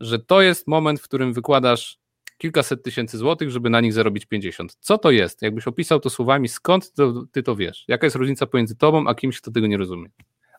że 0.00 0.18
to 0.18 0.42
jest 0.42 0.66
moment, 0.66 1.00
w 1.00 1.04
którym 1.04 1.32
wykładasz 1.32 1.98
kilkaset 2.38 2.82
tysięcy 2.82 3.18
złotych, 3.18 3.50
żeby 3.50 3.70
na 3.70 3.80
nich 3.80 3.92
zarobić 3.92 4.26
50. 4.26 4.76
Co 4.80 4.98
to 4.98 5.10
jest? 5.10 5.42
Jakbyś 5.42 5.66
opisał 5.66 6.00
to 6.00 6.10
słowami, 6.10 6.48
skąd 6.48 6.92
ty 7.32 7.42
to 7.42 7.56
wiesz? 7.56 7.84
Jaka 7.88 8.06
jest 8.06 8.16
różnica 8.16 8.46
pomiędzy 8.46 8.76
tobą, 8.76 9.06
a 9.06 9.14
kimś, 9.14 9.40
kto 9.40 9.50
tego 9.50 9.66
nie 9.66 9.76
rozumie? 9.76 10.08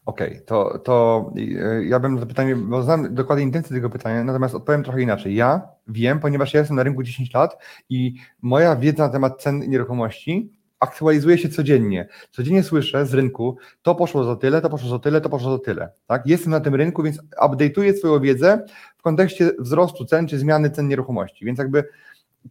Okej, 0.06 0.28
okay, 0.28 0.42
to, 0.42 0.80
to 0.80 1.26
e, 1.38 1.86
ja 1.86 2.00
bym 2.00 2.16
na 2.16 2.22
to 2.22 2.28
pytanie, 2.28 2.56
bo 2.56 2.84
znam 2.84 3.16
dokładnie 3.16 3.46
intencję 3.46 3.76
tego 3.76 3.90
pytania, 3.90 4.24
natomiast 4.24 4.56
odpowiem 4.56 4.84
trochę 4.84 5.02
inaczej. 5.02 5.36
Ja 5.36 5.62
wiem, 5.88 6.20
ponieważ 6.20 6.54
ja 6.54 6.60
jestem 6.60 6.78
na 6.78 6.84
rynku 6.84 7.04
10 7.04 7.34
lat 7.34 7.58
i 7.90 8.16
moja 8.42 8.76
wiedza 8.76 9.04
na 9.08 9.14
temat 9.14 9.42
cen 9.42 9.60
nieruchomości 9.60 10.60
aktualizuje 10.80 11.38
się 11.38 11.50
codziennie. 11.50 12.08
Codziennie 12.32 12.64
słyszę 12.64 13.06
z 13.06 13.14
rynku, 13.14 13.58
to 13.82 13.96
poszło 13.96 14.24
za 14.24 14.36
tyle, 14.36 14.62
to 14.62 14.70
poszło 14.70 14.90
za 14.90 15.00
tyle, 15.00 15.22
to 15.22 15.30
poszło 15.30 15.52
za 15.52 15.60
tyle. 15.60 15.92
Tak? 16.08 16.28
Jestem 16.28 16.52
na 16.52 16.60
tym 16.60 16.76
rynku, 16.76 17.04
więc 17.04 17.20
update'uję 17.42 17.94
swoją 17.94 18.20
wiedzę 18.20 18.66
w 18.98 19.02
kontekście 19.02 19.52
wzrostu 19.60 20.06
cen 20.06 20.28
czy 20.28 20.40
zmiany 20.40 20.70
cen 20.70 20.88
nieruchomości. 20.88 21.46
Więc 21.46 21.60
jakby 21.60 21.84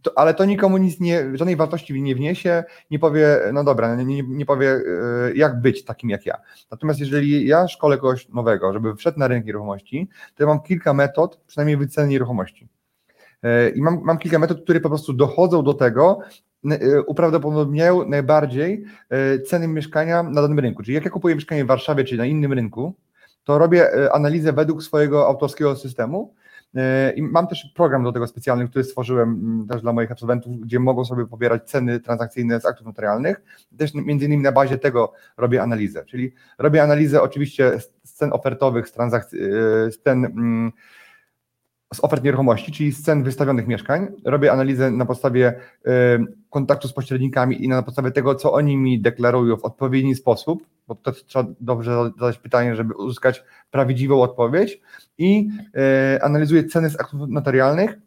to, 0.01 0.17
ale 0.17 0.33
to 0.33 0.45
nikomu 0.45 0.77
nic 0.77 0.99
nie, 0.99 1.37
żadnej 1.37 1.55
wartości 1.55 2.01
nie 2.01 2.15
wniesie, 2.15 2.63
nie 2.91 2.99
powie, 2.99 3.39
no 3.53 3.63
dobra, 3.63 3.95
nie, 3.95 4.23
nie 4.23 4.45
powie, 4.45 4.71
e, 4.71 4.81
jak 5.35 5.61
być 5.61 5.85
takim 5.85 6.09
jak 6.09 6.25
ja. 6.25 6.37
Natomiast 6.71 6.99
jeżeli 6.99 7.47
ja 7.47 7.67
szkolę 7.67 7.97
kogoś 7.97 8.29
nowego, 8.29 8.73
żeby 8.73 8.95
wszedł 8.95 9.19
na 9.19 9.27
rynek 9.27 9.45
nieruchomości, 9.45 10.09
to 10.35 10.43
ja 10.43 10.47
mam 10.47 10.61
kilka 10.61 10.93
metod, 10.93 11.39
przynajmniej 11.47 11.77
wyceny 11.77 12.07
nieruchomości. 12.07 12.67
E, 13.43 13.69
I 13.69 13.81
mam, 13.81 14.01
mam 14.03 14.17
kilka 14.17 14.39
metod, 14.39 14.63
które 14.63 14.79
po 14.79 14.89
prostu 14.89 15.13
dochodzą 15.13 15.63
do 15.63 15.73
tego, 15.73 16.19
e, 16.71 17.01
uprawdopodobniają 17.01 18.09
najbardziej 18.09 18.85
ceny 19.45 19.67
mieszkania 19.67 20.23
na 20.23 20.41
danym 20.41 20.59
rynku. 20.59 20.83
Czyli 20.83 20.95
jak 20.95 21.05
ja 21.05 21.11
kupuję 21.11 21.35
mieszkanie 21.35 21.65
w 21.65 21.67
Warszawie 21.67 22.03
czy 22.03 22.17
na 22.17 22.25
innym 22.25 22.53
rynku, 22.53 22.93
to 23.43 23.57
robię 23.57 24.11
analizę 24.13 24.53
według 24.53 24.83
swojego 24.83 25.27
autorskiego 25.27 25.75
systemu 25.75 26.33
I 27.15 27.21
mam 27.21 27.47
też 27.47 27.71
program 27.75 28.03
do 28.03 28.11
tego 28.11 28.27
specjalny, 28.27 28.67
który 28.67 28.83
stworzyłem 28.83 29.29
mm, 29.29 29.67
też 29.67 29.81
dla 29.81 29.93
moich 29.93 30.11
absolwentów, 30.11 30.59
gdzie 30.59 30.79
mogą 30.79 31.05
sobie 31.05 31.25
pobierać 31.25 31.69
ceny 31.69 31.99
transakcyjne 31.99 32.61
z 32.61 32.65
aktów 32.65 32.87
notarialnych. 32.87 33.41
Też 33.77 33.93
między 33.93 34.25
innymi 34.25 34.43
na 34.43 34.51
bazie 34.51 34.77
tego 34.77 35.13
robię 35.37 35.61
analizę, 35.61 36.05
czyli 36.05 36.33
robię 36.57 36.83
analizę 36.83 37.21
oczywiście 37.21 37.79
z 38.03 38.13
cen 38.13 38.33
ofertowych, 38.33 38.89
z 38.89 38.91
transakcji, 38.91 39.39
e, 39.39 39.91
z 39.91 40.01
cen 40.01 40.25
mm, 40.25 40.71
z 41.93 42.03
ofert 42.03 42.23
nieruchomości, 42.23 42.71
czyli 42.71 42.91
z 42.91 43.01
cen 43.01 43.23
wystawionych 43.23 43.67
mieszkań. 43.67 44.07
Robię 44.25 44.51
analizę 44.51 44.91
na 44.91 45.05
podstawie 45.05 45.59
kontaktu 46.49 46.87
z 46.87 46.93
pośrednikami 46.93 47.63
i 47.63 47.67
na 47.67 47.83
podstawie 47.83 48.11
tego, 48.11 48.35
co 48.35 48.53
oni 48.53 48.77
mi 48.77 49.01
deklarują 49.01 49.57
w 49.57 49.65
odpowiedni 49.65 50.15
sposób, 50.15 50.65
bo 50.87 50.95
to 50.95 51.11
trzeba 51.11 51.49
dobrze 51.61 52.11
zadać 52.19 52.37
pytanie, 52.37 52.75
żeby 52.75 52.93
uzyskać 52.93 53.43
prawdziwą 53.71 54.21
odpowiedź 54.21 54.81
i 55.17 55.49
y, 56.15 56.21
analizuję 56.21 56.63
ceny 56.63 56.89
z 56.89 56.99
aktów 56.99 57.19
notarialnych 57.27 57.99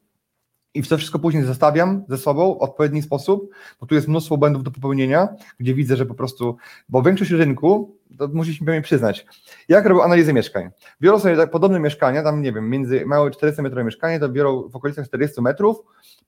i 0.75 0.83
to 0.83 0.99
wszystko 0.99 1.19
później 1.19 1.45
zestawiam 1.45 2.05
ze 2.09 2.19
sobą 2.19 2.55
w 2.55 2.63
odpowiedni 2.63 3.03
sposób, 3.03 3.51
bo 3.81 3.87
tu 3.87 3.95
jest 3.95 4.09
mnóstwo 4.09 4.37
błędów 4.37 4.63
do 4.63 4.71
popełnienia, 4.71 5.29
gdzie 5.59 5.75
widzę, 5.75 5.97
że 5.97 6.07
po 6.07 6.15
prostu, 6.15 6.57
bo 6.89 7.03
większość 7.03 7.31
rynku, 7.31 7.97
to 8.19 8.29
musisz 8.29 8.61
mi 8.61 8.83
przyznać, 8.83 9.27
jak 9.69 9.87
robią 9.87 10.03
analizę 10.03 10.33
mieszkań. 10.33 10.71
Biorą 11.01 11.19
sobie 11.19 11.37
tak 11.37 11.51
podobne 11.51 11.81
mieszkania, 11.81 12.23
tam 12.23 12.43
nie 12.43 12.53
wiem, 12.53 12.71
między 12.71 13.07
małe 13.07 13.31
400 13.31 13.63
metrowe 13.63 13.85
mieszkanie, 13.85 14.21
to 14.21 14.29
biorą 14.29 14.69
w 14.69 14.77
okolicach 14.77 15.07
40 15.07 15.43
metrów, 15.43 15.77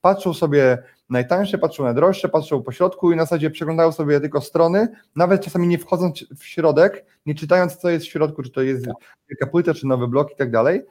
patrzą 0.01 0.33
sobie 0.33 0.77
najtańsze, 1.09 1.57
patrzą 1.57 1.83
na 1.83 1.93
droższe, 1.93 2.29
patrzą 2.29 2.63
po 2.63 2.71
środku 2.71 3.11
i 3.11 3.15
na 3.15 3.23
zasadzie 3.23 3.49
przeglądają 3.49 3.91
sobie 3.91 4.21
tylko 4.21 4.41
strony, 4.41 4.87
nawet 5.15 5.41
czasami 5.41 5.67
nie 5.67 5.77
wchodząc 5.77 6.25
w 6.37 6.45
środek, 6.45 7.05
nie 7.25 7.35
czytając 7.35 7.77
co 7.77 7.89
jest 7.89 8.05
w 8.05 8.09
środku, 8.09 8.43
czy 8.43 8.49
to 8.49 8.61
jest 8.61 8.85
wielka 9.29 9.47
płyta, 9.47 9.73
czy 9.73 9.87
nowy 9.87 10.07
blok 10.07 10.31
i 10.31 10.35
tak 10.35 10.51
dalej. 10.51 10.81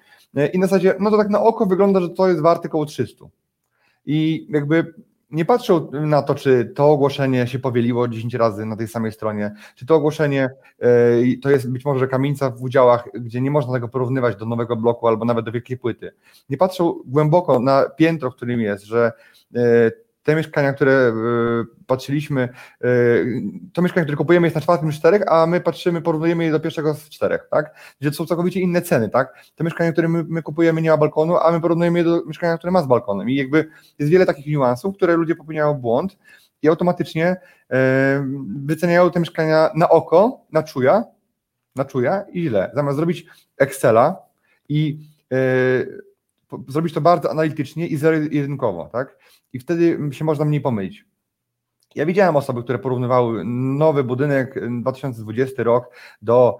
I 0.52 0.58
na 0.58 0.66
zasadzie, 0.66 0.94
no 1.00 1.10
to 1.10 1.16
tak 1.16 1.28
na 1.28 1.42
oko 1.42 1.66
wygląda, 1.66 2.00
że 2.00 2.10
to 2.10 2.28
jest 2.28 2.40
warte 2.40 2.68
około 2.68 2.86
300 2.86 3.24
i 4.06 4.46
jakby 4.50 4.94
nie 5.30 5.44
patrzą 5.44 5.90
na 5.92 6.22
to, 6.22 6.34
czy 6.34 6.72
to 6.74 6.90
ogłoszenie 6.90 7.46
się 7.46 7.58
powieliło 7.58 8.08
10 8.08 8.34
razy 8.34 8.66
na 8.66 8.76
tej 8.76 8.88
samej 8.88 9.12
stronie, 9.12 9.54
czy 9.76 9.86
to 9.86 9.94
ogłoszenie 9.94 10.50
e, 10.80 10.88
to 11.42 11.50
jest 11.50 11.70
być 11.70 11.84
może 11.84 12.08
kamienica 12.08 12.50
w 12.50 12.62
udziałach, 12.62 13.08
gdzie 13.14 13.40
nie 13.40 13.50
można 13.50 13.72
tego 13.72 13.88
porównywać 13.88 14.36
do 14.36 14.46
nowego 14.46 14.76
bloku 14.76 15.08
albo 15.08 15.24
nawet 15.24 15.44
do 15.44 15.52
wielkiej 15.52 15.78
płyty. 15.78 16.12
Nie 16.50 16.56
patrzą 16.56 16.94
głęboko 17.06 17.60
na 17.60 17.84
piętro, 17.96 18.30
którym 18.30 18.60
jest, 18.60 18.84
że 18.84 19.12
e, 19.54 19.90
te 20.24 20.34
mieszkania, 20.36 20.72
które 20.72 20.92
e, 20.92 21.12
patrzyliśmy, 21.86 22.48
e, 22.84 22.88
to 23.72 23.82
mieszkanie, 23.82 24.04
które 24.04 24.16
kupujemy 24.16 24.46
jest 24.46 24.54
na 24.54 24.60
czwartym 24.60 24.92
z 24.92 24.94
czterech, 24.94 25.22
a 25.32 25.46
my 25.46 25.60
patrzymy, 25.60 26.02
porównujemy 26.02 26.44
je 26.44 26.52
do 26.52 26.60
pierwszego 26.60 26.94
z 26.94 27.08
czterech, 27.08 27.48
tak? 27.50 27.74
Gdzie 28.00 28.12
są 28.12 28.26
całkowicie 28.26 28.60
inne 28.60 28.82
ceny, 28.82 29.08
tak? 29.08 29.34
To 29.54 29.64
mieszkanie, 29.64 29.92
które 29.92 30.08
my, 30.08 30.24
my, 30.28 30.42
kupujemy 30.42 30.82
nie 30.82 30.90
ma 30.90 30.96
balkonu, 30.96 31.36
a 31.36 31.52
my 31.52 31.60
porównujemy 31.60 31.98
je 31.98 32.04
do 32.04 32.24
mieszkania, 32.26 32.58
które 32.58 32.70
ma 32.70 32.82
z 32.82 32.86
balkonem 32.86 33.30
i 33.30 33.34
jakby 33.34 33.68
jest 33.98 34.12
wiele 34.12 34.26
takich 34.26 34.46
niuansów, 34.46 34.96
które 34.96 35.16
ludzie 35.16 35.34
popełniają 35.34 35.74
błąd 35.74 36.18
i 36.62 36.68
automatycznie 36.68 37.36
e, 37.70 38.26
wyceniają 38.64 39.10
te 39.10 39.20
mieszkania 39.20 39.70
na 39.74 39.88
oko, 39.88 40.40
na 40.52 40.62
czuja, 40.62 41.04
na 41.76 41.84
czuja 41.84 42.24
i 42.32 42.42
źle. 42.42 42.70
Zamiast 42.74 42.96
zrobić 42.96 43.26
Excela 43.58 44.16
i 44.68 44.98
zrobić 46.68 46.94
to 46.94 47.00
bardzo 47.00 47.30
analitycznie 47.30 47.86
i 47.86 47.96
zero-jedynkowo, 47.96 48.88
tak? 48.92 49.16
I 49.54 49.58
wtedy 49.58 49.98
się 50.10 50.24
można 50.24 50.44
mniej 50.44 50.60
pomylić. 50.60 51.04
Ja 51.94 52.06
widziałem 52.06 52.36
osoby, 52.36 52.62
które 52.62 52.78
porównywały 52.78 53.42
nowy 53.44 54.04
budynek 54.04 54.60
2020 54.80 55.62
rok 55.62 55.90
do 56.22 56.56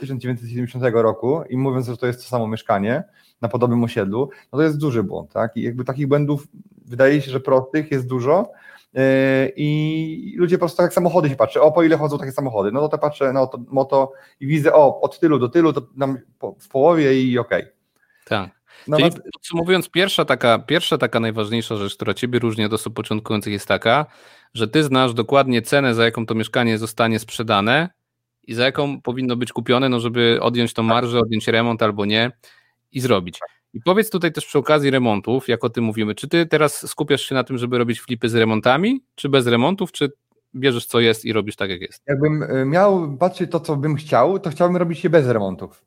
1970 0.00 0.84
roku 0.92 1.42
i 1.48 1.56
mówiąc, 1.56 1.86
że 1.86 1.96
to 1.96 2.06
jest 2.06 2.22
to 2.22 2.28
samo 2.28 2.48
mieszkanie 2.48 3.04
na 3.40 3.48
podobnym 3.48 3.84
osiedlu, 3.84 4.30
no 4.52 4.58
to 4.58 4.62
jest 4.62 4.78
duży 4.78 5.02
błąd, 5.02 5.32
tak? 5.32 5.56
I 5.56 5.62
jakby 5.62 5.84
takich 5.84 6.08
błędów 6.08 6.48
wydaje 6.86 7.20
się, 7.20 7.30
że 7.30 7.40
prostych 7.40 7.90
jest 7.90 8.06
dużo, 8.06 8.50
i 9.56 10.34
ludzie 10.38 10.56
po 10.56 10.60
prostu 10.60 10.76
tak 10.76 10.84
jak 10.84 10.92
samochody 10.92 11.28
się 11.28 11.36
patrzy, 11.36 11.60
o 11.60 11.72
po 11.72 11.82
ile 11.82 11.96
chodzą 11.96 12.18
takie 12.18 12.32
samochody, 12.32 12.72
no 12.72 12.88
to, 12.88 12.98
patrzę 12.98 13.32
na 13.32 13.46
to 13.46 13.58
moto 13.68 14.12
i 14.40 14.46
widzę, 14.46 14.72
o 14.72 15.00
od 15.00 15.20
tylu 15.20 15.38
do 15.38 15.48
tylu, 15.48 15.72
to 15.72 15.82
nam 15.96 16.18
w 16.60 16.68
połowie 16.68 17.22
i 17.22 17.38
okej. 17.38 17.62
Okay. 17.62 17.72
Tak. 18.24 18.57
No 18.86 18.96
Czyli 18.96 19.10
podsumowując, 19.32 19.88
pierwsza 19.88 20.24
taka, 20.24 20.58
pierwsza 20.58 20.98
taka 20.98 21.20
najważniejsza 21.20 21.76
rzecz, 21.76 21.94
która 21.94 22.14
Ciebie 22.14 22.38
różni 22.38 22.64
od 22.64 22.72
osób 22.72 22.94
początkujących 22.94 23.52
jest 23.52 23.66
taka, 23.66 24.06
że 24.54 24.68
Ty 24.68 24.84
znasz 24.84 25.14
dokładnie 25.14 25.62
cenę, 25.62 25.94
za 25.94 26.04
jaką 26.04 26.26
to 26.26 26.34
mieszkanie 26.34 26.78
zostanie 26.78 27.18
sprzedane 27.18 27.88
i 28.42 28.54
za 28.54 28.64
jaką 28.64 29.00
powinno 29.00 29.36
być 29.36 29.52
kupione, 29.52 29.88
no 29.88 30.00
żeby 30.00 30.38
odjąć 30.42 30.74
tą 30.74 30.82
marżę, 30.82 31.20
odjąć 31.20 31.48
remont 31.48 31.82
albo 31.82 32.04
nie 32.04 32.32
i 32.92 33.00
zrobić. 33.00 33.38
I 33.74 33.80
powiedz 33.80 34.10
tutaj 34.10 34.32
też 34.32 34.46
przy 34.46 34.58
okazji 34.58 34.90
remontów, 34.90 35.48
jak 35.48 35.64
o 35.64 35.70
tym 35.70 35.84
mówimy, 35.84 36.14
czy 36.14 36.28
Ty 36.28 36.46
teraz 36.46 36.90
skupiasz 36.90 37.22
się 37.22 37.34
na 37.34 37.44
tym, 37.44 37.58
żeby 37.58 37.78
robić 37.78 38.00
flipy 38.00 38.28
z 38.28 38.34
remontami, 38.34 39.04
czy 39.14 39.28
bez 39.28 39.46
remontów, 39.46 39.92
czy 39.92 40.12
bierzesz 40.54 40.86
co 40.86 41.00
jest 41.00 41.24
i 41.24 41.32
robisz 41.32 41.56
tak 41.56 41.70
jak 41.70 41.80
jest? 41.80 42.02
Jakbym 42.06 42.42
e, 42.42 42.64
miał 42.64 43.16
patrzeć 43.16 43.50
to, 43.50 43.60
co 43.60 43.76
bym 43.76 43.96
chciał, 43.96 44.38
to 44.38 44.50
chciałbym 44.50 44.76
robić 44.76 45.04
je 45.04 45.10
bez 45.10 45.26
remontów. 45.26 45.84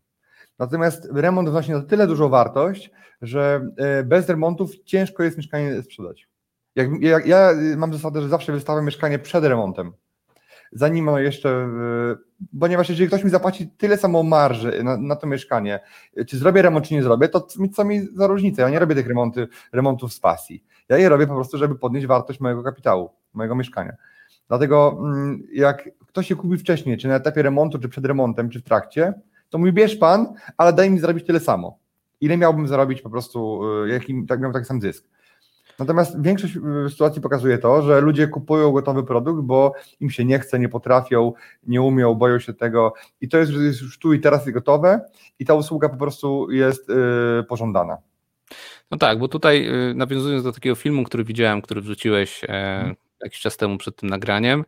Natomiast 0.61 1.09
remont 1.13 1.49
wnosi 1.49 1.71
na 1.71 1.81
tyle 1.81 2.07
dużą 2.07 2.29
wartość, 2.29 2.91
że 3.21 3.67
e, 3.77 4.03
bez 4.03 4.29
remontów 4.29 4.71
ciężko 4.85 5.23
jest 5.23 5.37
mieszkanie 5.37 5.81
sprzedać. 5.81 6.27
Jak, 6.75 7.01
jak, 7.01 7.25
ja 7.25 7.51
mam 7.77 7.93
zasadę, 7.93 8.21
że 8.21 8.29
zawsze 8.29 8.51
wystawiam 8.51 8.85
mieszkanie 8.85 9.19
przed 9.19 9.43
remontem. 9.43 9.91
Zanim 10.71 11.09
jeszcze, 11.17 11.49
e, 11.49 12.15
ponieważ 12.59 12.89
jeżeli 12.89 13.07
ktoś 13.07 13.23
mi 13.23 13.29
zapłaci 13.29 13.67
tyle 13.77 13.97
samo 13.97 14.23
marży 14.23 14.83
na, 14.83 14.97
na 14.97 15.15
to 15.15 15.27
mieszkanie, 15.27 15.79
czy 16.27 16.37
zrobię 16.37 16.61
remont, 16.61 16.87
czy 16.87 16.93
nie 16.93 17.03
zrobię, 17.03 17.29
to 17.29 17.47
co 17.73 17.83
mi 17.83 18.07
za 18.15 18.27
różnicę? 18.27 18.61
Ja 18.61 18.69
nie 18.69 18.79
robię 18.79 18.95
tych 18.95 19.07
remonty, 19.07 19.47
remontów 19.73 20.13
z 20.13 20.19
pasji. 20.19 20.63
Ja 20.89 20.97
je 20.97 21.09
robię 21.09 21.27
po 21.27 21.35
prostu, 21.35 21.57
żeby 21.57 21.75
podnieść 21.75 22.07
wartość 22.07 22.39
mojego 22.39 22.63
kapitału, 22.63 23.09
mojego 23.33 23.55
mieszkania. 23.55 23.93
Dlatego 24.47 24.97
mm, 24.99 25.43
jak 25.53 25.89
ktoś 26.07 26.27
się 26.27 26.35
kupi 26.35 26.57
wcześniej, 26.57 26.97
czy 26.97 27.07
na 27.07 27.15
etapie 27.15 27.41
remontu, 27.41 27.79
czy 27.79 27.89
przed 27.89 28.05
remontem, 28.05 28.49
czy 28.49 28.59
w 28.59 28.63
trakcie, 28.63 29.13
to 29.51 29.57
mówi, 29.57 29.73
bierz 29.73 29.95
pan, 29.95 30.33
ale 30.57 30.73
daj 30.73 30.91
mi 30.91 30.99
zarobić 30.99 31.27
tyle 31.27 31.39
samo. 31.39 31.77
Ile 32.21 32.37
miałbym 32.37 32.67
zarobić 32.67 33.01
po 33.01 33.09
prostu, 33.09 33.61
y, 33.83 33.89
jaki 33.89 34.25
tak 34.27 34.41
miał 34.41 34.53
taki 34.53 34.65
sam 34.65 34.81
zysk. 34.81 35.07
Natomiast 35.79 36.21
większość 36.21 36.55
y, 36.85 36.89
sytuacji 36.89 37.21
pokazuje 37.21 37.57
to, 37.57 37.81
że 37.81 38.01
ludzie 38.01 38.27
kupują 38.27 38.71
gotowy 38.71 39.03
produkt, 39.03 39.41
bo 39.41 39.73
im 39.99 40.09
się 40.09 40.25
nie 40.25 40.39
chce, 40.39 40.59
nie 40.59 40.69
potrafią, 40.69 41.33
nie 41.67 41.81
umią, 41.81 42.15
boją 42.15 42.39
się 42.39 42.53
tego 42.53 42.93
i 43.21 43.29
to 43.29 43.37
jest, 43.37 43.51
jest 43.51 43.81
już 43.81 43.99
tu 43.99 44.13
i 44.13 44.19
teraz 44.19 44.49
gotowe 44.49 45.01
i 45.39 45.45
ta 45.45 45.53
usługa 45.53 45.89
po 45.89 45.97
prostu 45.97 46.51
jest 46.51 46.89
yy, 46.89 47.43
pożądana. 47.43 47.97
No 48.91 48.97
tak, 48.97 49.19
bo 49.19 49.27
tutaj 49.27 49.65
yy, 49.65 49.93
nawiązując 49.95 50.43
do 50.43 50.51
takiego 50.51 50.75
filmu, 50.75 51.03
który 51.03 51.23
widziałem, 51.23 51.61
który 51.61 51.81
wrzuciłeś 51.81 52.43
e, 52.43 52.47
hmm. 52.47 52.95
jakiś 53.23 53.39
czas 53.39 53.57
temu 53.57 53.77
przed 53.77 53.95
tym 53.95 54.09
nagraniem, 54.09 54.65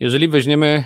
Jeżeli 0.00 0.28
weźmiemy 0.28 0.84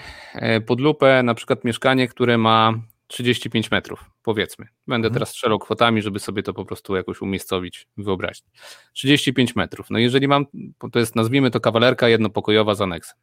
pod 0.67 0.81
lupę 0.81 1.23
na 1.23 1.35
przykład 1.35 1.65
mieszkanie, 1.65 2.09
które 2.09 2.39
ma 2.39 2.75
35 3.07 3.71
metrów, 3.71 4.11
powiedzmy. 4.23 4.67
Będę 4.87 5.07
mhm. 5.07 5.15
teraz 5.15 5.29
strzelał 5.29 5.59
kwotami, 5.59 6.03
żeby 6.03 6.19
sobie 6.19 6.43
to 6.43 6.55
po 6.55 6.65
prostu 6.65 6.97
jakoś 6.97 7.23
umiejscowić, 7.23 7.87
wyobraźć. 7.97 8.45
35 8.93 9.57
metrów. 9.57 9.91
No 9.91 9.99
jeżeli 9.99 10.29
mam, 10.29 10.47
to 10.93 10.99
jest 10.99 11.17
nazwijmy 11.17 11.51
to 11.51 11.61
kawalerka 11.61 12.09
jednopokojowa 12.09 12.75
z 12.75 12.81
aneksem 12.81 13.17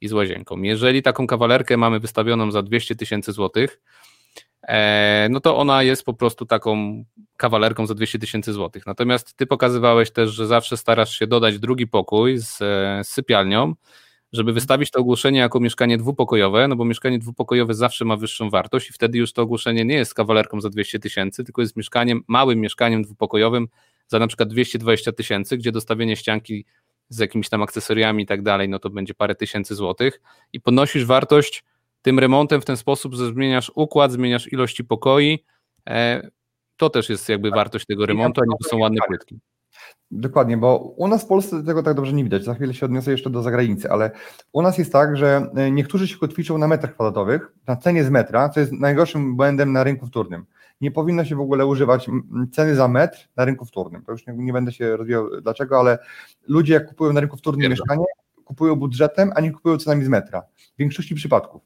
i 0.00 0.08
z 0.08 0.12
łazienką. 0.12 0.62
Jeżeli 0.62 1.02
taką 1.02 1.26
kawalerkę 1.26 1.76
mamy 1.76 2.00
wystawioną 2.00 2.50
za 2.50 2.62
200 2.62 2.96
tysięcy 2.96 3.32
złotych, 3.32 3.80
e, 4.62 5.28
no 5.30 5.40
to 5.40 5.56
ona 5.56 5.82
jest 5.82 6.04
po 6.04 6.14
prostu 6.14 6.46
taką 6.46 7.04
kawalerką 7.36 7.86
za 7.86 7.94
200 7.94 8.18
tysięcy 8.18 8.52
złotych. 8.52 8.86
Natomiast 8.86 9.36
ty 9.36 9.46
pokazywałeś 9.46 10.10
też, 10.10 10.30
że 10.30 10.46
zawsze 10.46 10.76
starasz 10.76 11.18
się 11.18 11.26
dodać 11.26 11.58
drugi 11.58 11.86
pokój 11.86 12.38
z, 12.38 12.56
z 12.58 13.08
sypialnią, 13.08 13.74
żeby 14.32 14.52
wystawić 14.52 14.90
to 14.90 15.00
ogłoszenie 15.00 15.38
jako 15.38 15.60
mieszkanie 15.60 15.98
dwupokojowe, 15.98 16.68
no 16.68 16.76
bo 16.76 16.84
mieszkanie 16.84 17.18
dwupokojowe 17.18 17.74
zawsze 17.74 18.04
ma 18.04 18.16
wyższą 18.16 18.50
wartość 18.50 18.90
i 18.90 18.92
wtedy 18.92 19.18
już 19.18 19.32
to 19.32 19.42
ogłoszenie 19.42 19.84
nie 19.84 19.94
jest 19.94 20.14
kawalerką 20.14 20.60
za 20.60 20.70
200 20.70 20.98
tysięcy, 20.98 21.44
tylko 21.44 21.62
jest 21.62 21.76
mieszkaniem, 21.76 22.20
małym 22.28 22.60
mieszkaniem 22.60 23.02
dwupokojowym 23.02 23.68
za 24.06 24.18
na 24.18 24.26
przykład 24.26 24.48
220 24.48 25.12
tysięcy, 25.12 25.56
gdzie 25.56 25.72
dostawienie 25.72 26.16
ścianki 26.16 26.64
z 27.08 27.18
jakimiś 27.18 27.48
tam 27.48 27.62
akcesoriami 27.62 28.22
i 28.22 28.26
tak 28.26 28.42
dalej, 28.42 28.68
no 28.68 28.78
to 28.78 28.90
będzie 28.90 29.14
parę 29.14 29.34
tysięcy 29.34 29.74
złotych. 29.74 30.20
I 30.52 30.60
podnosisz 30.60 31.04
wartość 31.04 31.64
tym 32.02 32.18
remontem 32.18 32.60
w 32.60 32.64
ten 32.64 32.76
sposób, 32.76 33.14
że 33.14 33.26
zmieniasz 33.26 33.72
układ, 33.74 34.12
zmieniasz 34.12 34.52
ilości 34.52 34.84
pokoi, 34.84 35.44
e, 35.88 36.30
to 36.76 36.90
też 36.90 37.08
jest 37.08 37.28
jakby 37.28 37.50
wartość 37.50 37.86
tego 37.86 38.06
remontu, 38.06 38.40
a 38.40 38.44
nie 38.44 38.56
to 38.62 38.68
są 38.68 38.78
ładne 38.78 38.98
płytki. 39.06 39.38
Dokładnie, 40.10 40.56
bo 40.56 40.78
u 40.96 41.08
nas 41.08 41.24
w 41.24 41.26
Polsce 41.26 41.62
tego 41.62 41.82
tak 41.82 41.94
dobrze 41.94 42.12
nie 42.12 42.24
widać. 42.24 42.44
Za 42.44 42.54
chwilę 42.54 42.74
się 42.74 42.86
odniosę 42.86 43.10
jeszcze 43.10 43.30
do 43.30 43.42
zagranicy, 43.42 43.90
ale 43.90 44.10
u 44.52 44.62
nas 44.62 44.78
jest 44.78 44.92
tak, 44.92 45.16
że 45.16 45.50
e, 45.56 45.70
niektórzy 45.70 46.08
się 46.08 46.18
kotwiczą 46.18 46.58
na 46.58 46.68
metrach 46.68 46.94
kwadratowych, 46.94 47.52
na 47.66 47.76
cenie 47.76 48.04
z 48.04 48.10
metra, 48.10 48.48
co 48.48 48.60
jest 48.60 48.72
najgorszym 48.72 49.36
błędem 49.36 49.72
na 49.72 49.84
rynku 49.84 50.06
wtórnym. 50.06 50.44
Nie 50.80 50.90
powinno 50.90 51.24
się 51.24 51.36
w 51.36 51.40
ogóle 51.40 51.66
używać 51.66 52.10
ceny 52.52 52.74
za 52.74 52.88
metr 52.88 53.28
na 53.36 53.44
rynku 53.44 53.64
wtórnym. 53.64 54.02
To 54.02 54.12
już 54.12 54.26
nie, 54.26 54.32
nie 54.32 54.52
będę 54.52 54.72
się 54.72 54.96
rozwijał 54.96 55.40
dlaczego, 55.40 55.78
ale 55.78 55.98
ludzie 56.48 56.74
jak 56.74 56.86
kupują 56.86 57.12
na 57.12 57.20
rynku 57.20 57.36
wtórnym 57.36 57.70
mieszkanie, 57.70 58.04
kupują 58.44 58.76
budżetem, 58.76 59.32
a 59.34 59.40
nie 59.40 59.52
kupują 59.52 59.78
cenami 59.78 60.04
z 60.04 60.08
metra. 60.08 60.42
W 60.74 60.78
większości 60.78 61.14
przypadków. 61.14 61.62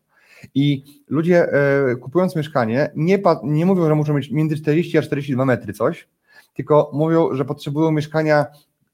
I 0.55 0.85
ludzie 1.09 1.53
e, 1.53 1.97
kupując 1.97 2.37
mieszkanie 2.37 2.91
nie, 2.97 3.19
nie 3.43 3.67
mówią, 3.67 3.87
że 3.87 3.95
muszą 3.95 4.15
mieć 4.15 4.31
między 4.31 4.57
40 4.57 4.99
a 4.99 5.03
42 5.03 5.45
metry 5.45 5.73
coś, 5.73 6.09
tylko 6.55 6.91
mówią, 6.93 7.35
że 7.35 7.45
potrzebują 7.45 7.91
mieszkania 7.91 8.47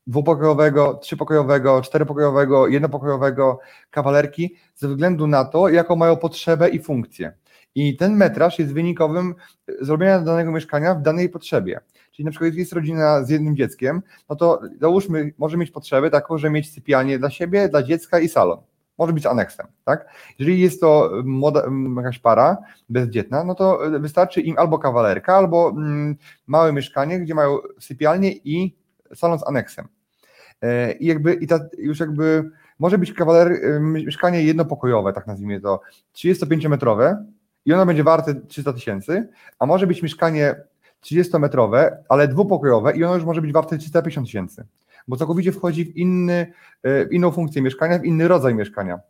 dwupokojowego, 0.07 0.95
trzypokojowego, 0.95 1.83
czteropokojowego, 1.83 2.69
jednopokojowego, 2.69 3.59
kawalerki 3.91 4.57
ze 4.75 4.89
względu 4.89 5.27
na 5.27 5.45
to, 5.45 5.69
jaką 5.69 5.97
mają 5.97 6.17
potrzebę 6.17 6.69
i 6.69 6.83
funkcję. 6.83 7.33
I 7.75 7.97
ten 7.97 8.17
metraż 8.17 8.59
jest 8.59 8.73
wynikowym 8.73 9.35
zrobienia 9.81 10.21
danego 10.21 10.53
mieszkania 10.53 10.95
w 10.95 11.03
danej 11.03 11.29
potrzebie. 11.29 11.81
Czyli 12.13 12.25
na 12.25 12.31
przykład 12.31 12.55
jest 12.55 12.73
rodzina 12.73 13.25
z 13.25 13.31
jednym 13.31 13.57
dzieckiem, 13.57 14.03
no 14.29 14.37
to 14.37 14.61
załóżmy, 14.81 15.33
może 15.39 15.57
mieć 15.57 15.71
potrzebę 15.71 16.11
taką, 16.11 16.39
że 16.39 16.51
mieć 16.51 16.73
sypialnię 16.73 17.19
dla 17.19 17.31
siebie, 17.31 17.69
dla 17.69 17.83
dziecka 17.83 18.21
i 18.21 18.29
salon 18.29 18.59
może 18.99 19.13
być 19.13 19.27
aneksem, 19.27 19.67
tak? 19.85 20.09
Jeżeli 20.39 20.61
jest 20.61 20.81
to 20.81 21.11
moda, 21.25 21.63
jakaś 21.97 22.19
para 22.19 22.57
bezdzietna, 22.89 23.45
no 23.45 23.55
to 23.55 23.81
wystarczy 24.01 24.41
im 24.41 24.59
albo 24.59 24.79
kawalerka, 24.79 25.37
albo 25.37 25.71
mm, 25.71 26.17
małe 26.47 26.73
mieszkanie, 26.73 27.21
gdzie 27.21 27.35
mają 27.35 27.59
sypialnię 27.81 28.33
i 28.33 28.77
salon 29.15 29.39
z 29.39 29.47
aneksem. 29.47 29.89
E, 30.63 30.93
I 30.93 31.07
jakby 31.07 31.35
i 31.35 31.47
ta, 31.47 31.61
już 31.79 32.01
jakby 32.01 32.51
może 32.79 32.99
być 32.99 33.13
kawaler, 33.13 33.61
mieszkanie 33.81 34.43
jednopokojowe, 34.43 35.13
tak 35.13 35.27
nazwijmy 35.27 35.61
to, 35.61 35.81
35-metrowe 36.15 37.17
i 37.65 37.73
ono 37.73 37.87
będzie 37.87 38.05
warte 38.05 38.35
300 38.35 38.73
tysięcy, 38.73 39.29
a 39.59 39.67
może 39.67 39.87
być 39.87 40.03
mieszkanie 40.03 40.55
30-metrowe, 41.05 41.91
ale 42.09 42.29
dwupokojowe 42.29 42.97
i 42.97 43.05
ono 43.05 43.15
już 43.15 43.25
może 43.25 43.43
być 43.43 43.53
warte 43.53 43.79
350 43.79 44.27
tysięcy 44.27 44.65
bo 45.09 45.17
całkowicie 45.17 45.53
wchodzi 45.53 45.85
w, 45.85 45.97
inny, 45.97 46.53
e, 46.85 47.03
inną 47.11 47.31
funkcję 47.31 47.63
mieszkania, 47.63 47.99
w 47.99 48.05
inny 48.05 48.29
rodzaj 48.29 48.55
mieszkania. 48.55 49.01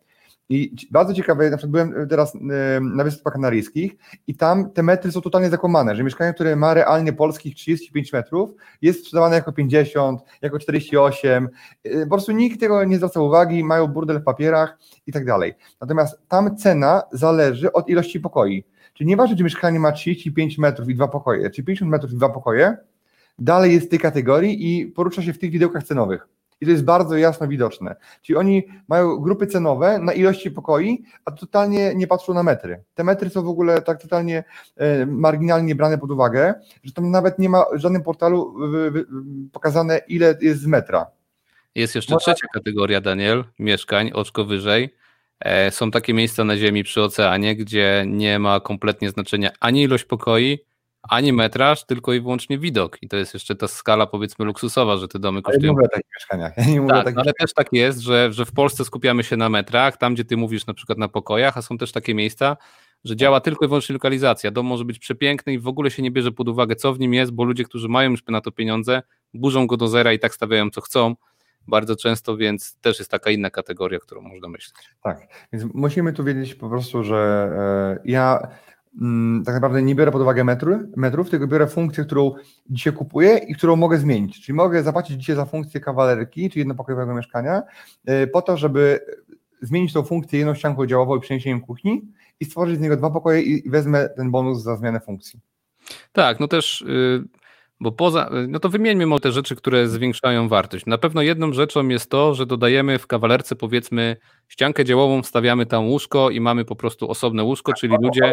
I 0.50 0.74
bardzo 0.90 1.14
ciekawe, 1.14 1.50
na 1.50 1.56
przykład 1.56 1.72
byłem 1.72 2.08
teraz 2.08 2.34
e, 2.34 2.38
na 2.80 3.04
Wyspach 3.04 3.32
Kanaryjskich 3.32 3.96
i 4.26 4.34
tam 4.34 4.70
te 4.70 4.82
metry 4.82 5.12
są 5.12 5.20
totalnie 5.20 5.50
zakłamane, 5.50 5.96
że 5.96 6.04
mieszkanie, 6.04 6.34
które 6.34 6.56
ma 6.56 6.74
realnie 6.74 7.12
polskich 7.12 7.54
35 7.54 8.12
metrów, 8.12 8.50
jest 8.82 9.00
sprzedawane 9.00 9.36
jako 9.36 9.52
50, 9.52 10.20
jako 10.42 10.58
48. 10.58 11.48
E, 11.84 12.02
po 12.04 12.10
prostu 12.10 12.32
nikt 12.32 12.60
tego 12.60 12.84
nie 12.84 12.96
zwraca 12.96 13.20
uwagi, 13.20 13.64
mają 13.64 13.86
burdel 13.86 14.20
w 14.20 14.24
papierach 14.24 14.78
i 15.06 15.12
tak 15.12 15.24
dalej. 15.24 15.54
Natomiast 15.80 16.18
tam 16.28 16.56
cena 16.56 17.02
zależy 17.12 17.72
od 17.72 17.88
ilości 17.88 18.20
pokoi. 18.20 18.64
Czyli 18.94 19.08
nieważne, 19.08 19.36
czy 19.36 19.44
mieszkanie 19.44 19.80
ma 19.80 19.92
35 19.92 20.58
metrów 20.58 20.88
i 20.88 20.94
dwa 20.94 21.08
pokoje, 21.08 21.50
czy 21.50 21.62
50 21.62 21.90
metrów 21.90 22.12
i 22.12 22.16
dwa 22.16 22.28
pokoje, 22.28 22.76
dalej 23.38 23.74
jest 23.74 23.86
w 23.86 23.90
tej 23.90 23.98
kategorii 23.98 24.80
i 24.80 24.86
porusza 24.86 25.22
się 25.22 25.32
w 25.32 25.38
tych 25.38 25.50
widełkach 25.50 25.84
cenowych. 25.84 26.28
I 26.60 26.66
to 26.66 26.72
jest 26.72 26.84
bardzo 26.84 27.16
jasno 27.16 27.48
widoczne. 27.48 27.96
Czyli 28.22 28.36
oni 28.36 28.62
mają 28.88 29.16
grupy 29.16 29.46
cenowe 29.46 29.98
na 29.98 30.12
ilości 30.12 30.50
pokoi, 30.50 31.04
a 31.24 31.30
totalnie 31.30 31.94
nie 31.94 32.06
patrzą 32.06 32.34
na 32.34 32.42
metry. 32.42 32.82
Te 32.94 33.04
metry 33.04 33.30
są 33.30 33.42
w 33.42 33.48
ogóle 33.48 33.82
tak 33.82 34.02
totalnie 34.02 34.44
e, 34.76 35.06
marginalnie 35.06 35.74
brane 35.74 35.98
pod 35.98 36.10
uwagę, 36.10 36.54
że 36.84 36.92
tam 36.92 37.10
nawet 37.10 37.38
nie 37.38 37.48
ma 37.48 37.64
w 37.72 37.78
żadnym 37.78 38.02
portalu 38.02 38.54
pokazane, 39.52 40.00
ile 40.08 40.38
jest 40.40 40.60
z 40.60 40.66
metra. 40.66 41.06
Jest 41.74 41.94
jeszcze 41.94 42.16
trzecia 42.16 42.46
kategoria, 42.54 43.00
Daniel, 43.00 43.44
mieszkań, 43.58 44.10
oczko 44.14 44.44
wyżej. 44.44 44.94
E, 45.40 45.70
są 45.70 45.90
takie 45.90 46.14
miejsca 46.14 46.44
na 46.44 46.56
ziemi 46.56 46.84
przy 46.84 47.02
oceanie, 47.02 47.56
gdzie 47.56 48.04
nie 48.06 48.38
ma 48.38 48.60
kompletnie 48.60 49.10
znaczenia 49.10 49.50
ani 49.60 49.82
ilość 49.82 50.04
pokoi, 50.04 50.58
ani 51.08 51.32
metraż, 51.32 51.84
tylko 51.84 52.12
i 52.12 52.20
wyłącznie 52.20 52.58
widok. 52.58 52.98
I 53.02 53.08
to 53.08 53.16
jest 53.16 53.34
jeszcze 53.34 53.56
ta 53.56 53.68
skala 53.68 54.06
powiedzmy 54.06 54.44
luksusowa, 54.44 54.96
że 54.96 55.08
te 55.08 55.18
domy 55.18 55.42
kosztują. 55.42 55.62
Ja 55.62 55.68
nie 55.68 55.72
mówię 55.72 55.86
o 55.86 55.88
takich 55.88 56.10
mieszkaniach. 56.16 56.52
Ja 56.56 56.64
nie 56.64 56.80
mówię 56.80 56.94
tak, 56.94 57.04
takich 57.04 57.18
ale 57.18 57.32
też 57.32 57.54
tak 57.54 57.72
jest, 57.72 58.00
że, 58.00 58.32
że 58.32 58.44
w 58.44 58.52
Polsce 58.52 58.84
skupiamy 58.84 59.24
się 59.24 59.36
na 59.36 59.48
metrach, 59.48 59.96
tam 59.96 60.14
gdzie 60.14 60.24
ty 60.24 60.36
mówisz 60.36 60.66
na 60.66 60.74
przykład 60.74 60.98
na 60.98 61.08
pokojach, 61.08 61.58
a 61.58 61.62
są 61.62 61.78
też 61.78 61.92
takie 61.92 62.14
miejsca, 62.14 62.56
że 63.04 63.16
działa 63.16 63.40
tylko 63.40 63.64
i 63.64 63.68
wyłącznie 63.68 63.92
lokalizacja. 63.92 64.50
Dom 64.50 64.66
może 64.66 64.84
być 64.84 64.98
przepiękny 64.98 65.52
i 65.52 65.58
w 65.58 65.68
ogóle 65.68 65.90
się 65.90 66.02
nie 66.02 66.10
bierze 66.10 66.32
pod 66.32 66.48
uwagę, 66.48 66.76
co 66.76 66.92
w 66.92 66.98
nim 66.98 67.14
jest, 67.14 67.32
bo 67.32 67.44
ludzie, 67.44 67.64
którzy 67.64 67.88
mają 67.88 68.10
już 68.10 68.26
na 68.28 68.40
to 68.40 68.52
pieniądze, 68.52 69.02
burzą 69.34 69.66
go 69.66 69.76
do 69.76 69.88
zera 69.88 70.12
i 70.12 70.18
tak 70.18 70.34
stawiają, 70.34 70.70
co 70.70 70.80
chcą 70.80 71.14
bardzo 71.68 71.96
często, 71.96 72.36
więc 72.36 72.76
też 72.80 72.98
jest 72.98 73.10
taka 73.10 73.30
inna 73.30 73.50
kategoria, 73.50 73.98
którą 73.98 74.20
można 74.20 74.48
myśleć. 74.48 74.88
Tak, 75.02 75.28
więc 75.52 75.64
musimy 75.74 76.12
tu 76.12 76.24
wiedzieć 76.24 76.54
po 76.54 76.68
prostu, 76.68 77.04
że 77.04 77.50
e, 77.96 78.02
ja 78.04 78.48
tak 79.44 79.54
naprawdę 79.54 79.82
nie 79.82 79.94
biorę 79.94 80.12
pod 80.12 80.22
uwagę 80.22 80.44
metry, 80.44 80.88
metrów, 80.96 81.30
tylko 81.30 81.46
biorę 81.46 81.66
funkcję, 81.66 82.04
którą 82.04 82.34
dzisiaj 82.70 82.92
kupuję 82.92 83.38
i 83.48 83.54
którą 83.54 83.76
mogę 83.76 83.98
zmienić. 83.98 84.40
Czyli 84.40 84.56
mogę 84.56 84.82
zapłacić 84.82 85.20
dzisiaj 85.20 85.36
za 85.36 85.44
funkcję 85.44 85.80
kawalerki, 85.80 86.50
czy 86.50 86.58
jednopokojowego 86.58 87.14
mieszkania, 87.14 87.62
e, 88.06 88.26
po 88.26 88.42
to, 88.42 88.56
żeby 88.56 89.00
zmienić 89.62 89.92
tą 89.92 90.02
funkcję 90.02 90.38
jedną 90.38 90.54
ścianką 90.54 90.86
działową 90.86 91.16
i 91.16 91.20
przeniesieniem 91.20 91.60
kuchni 91.60 92.02
i 92.40 92.44
stworzyć 92.44 92.78
z 92.78 92.80
niego 92.80 92.96
dwa 92.96 93.10
pokoje 93.10 93.42
i 93.42 93.70
wezmę 93.70 94.08
ten 94.08 94.30
bonus 94.30 94.62
za 94.62 94.76
zmianę 94.76 95.00
funkcji. 95.00 95.40
Tak, 96.12 96.40
no 96.40 96.48
też, 96.48 96.80
y, 96.80 97.24
bo 97.80 97.92
poza, 97.92 98.30
no 98.48 98.58
to 98.58 98.68
wymieńmy 98.68 99.06
może 99.06 99.20
te 99.20 99.32
rzeczy, 99.32 99.56
które 99.56 99.88
zwiększają 99.88 100.48
wartość. 100.48 100.86
Na 100.86 100.98
pewno 100.98 101.22
jedną 101.22 101.52
rzeczą 101.52 101.88
jest 101.88 102.10
to, 102.10 102.34
że 102.34 102.46
dodajemy 102.46 102.98
w 102.98 103.06
kawalerce 103.06 103.56
powiedzmy 103.56 104.16
ściankę 104.48 104.84
działową, 104.84 105.22
wstawiamy 105.22 105.66
tam 105.66 105.88
łóżko 105.88 106.30
i 106.30 106.40
mamy 106.40 106.64
po 106.64 106.76
prostu 106.76 107.10
osobne 107.10 107.44
łóżko, 107.44 107.72
czyli 107.72 107.96
ludzie 108.02 108.32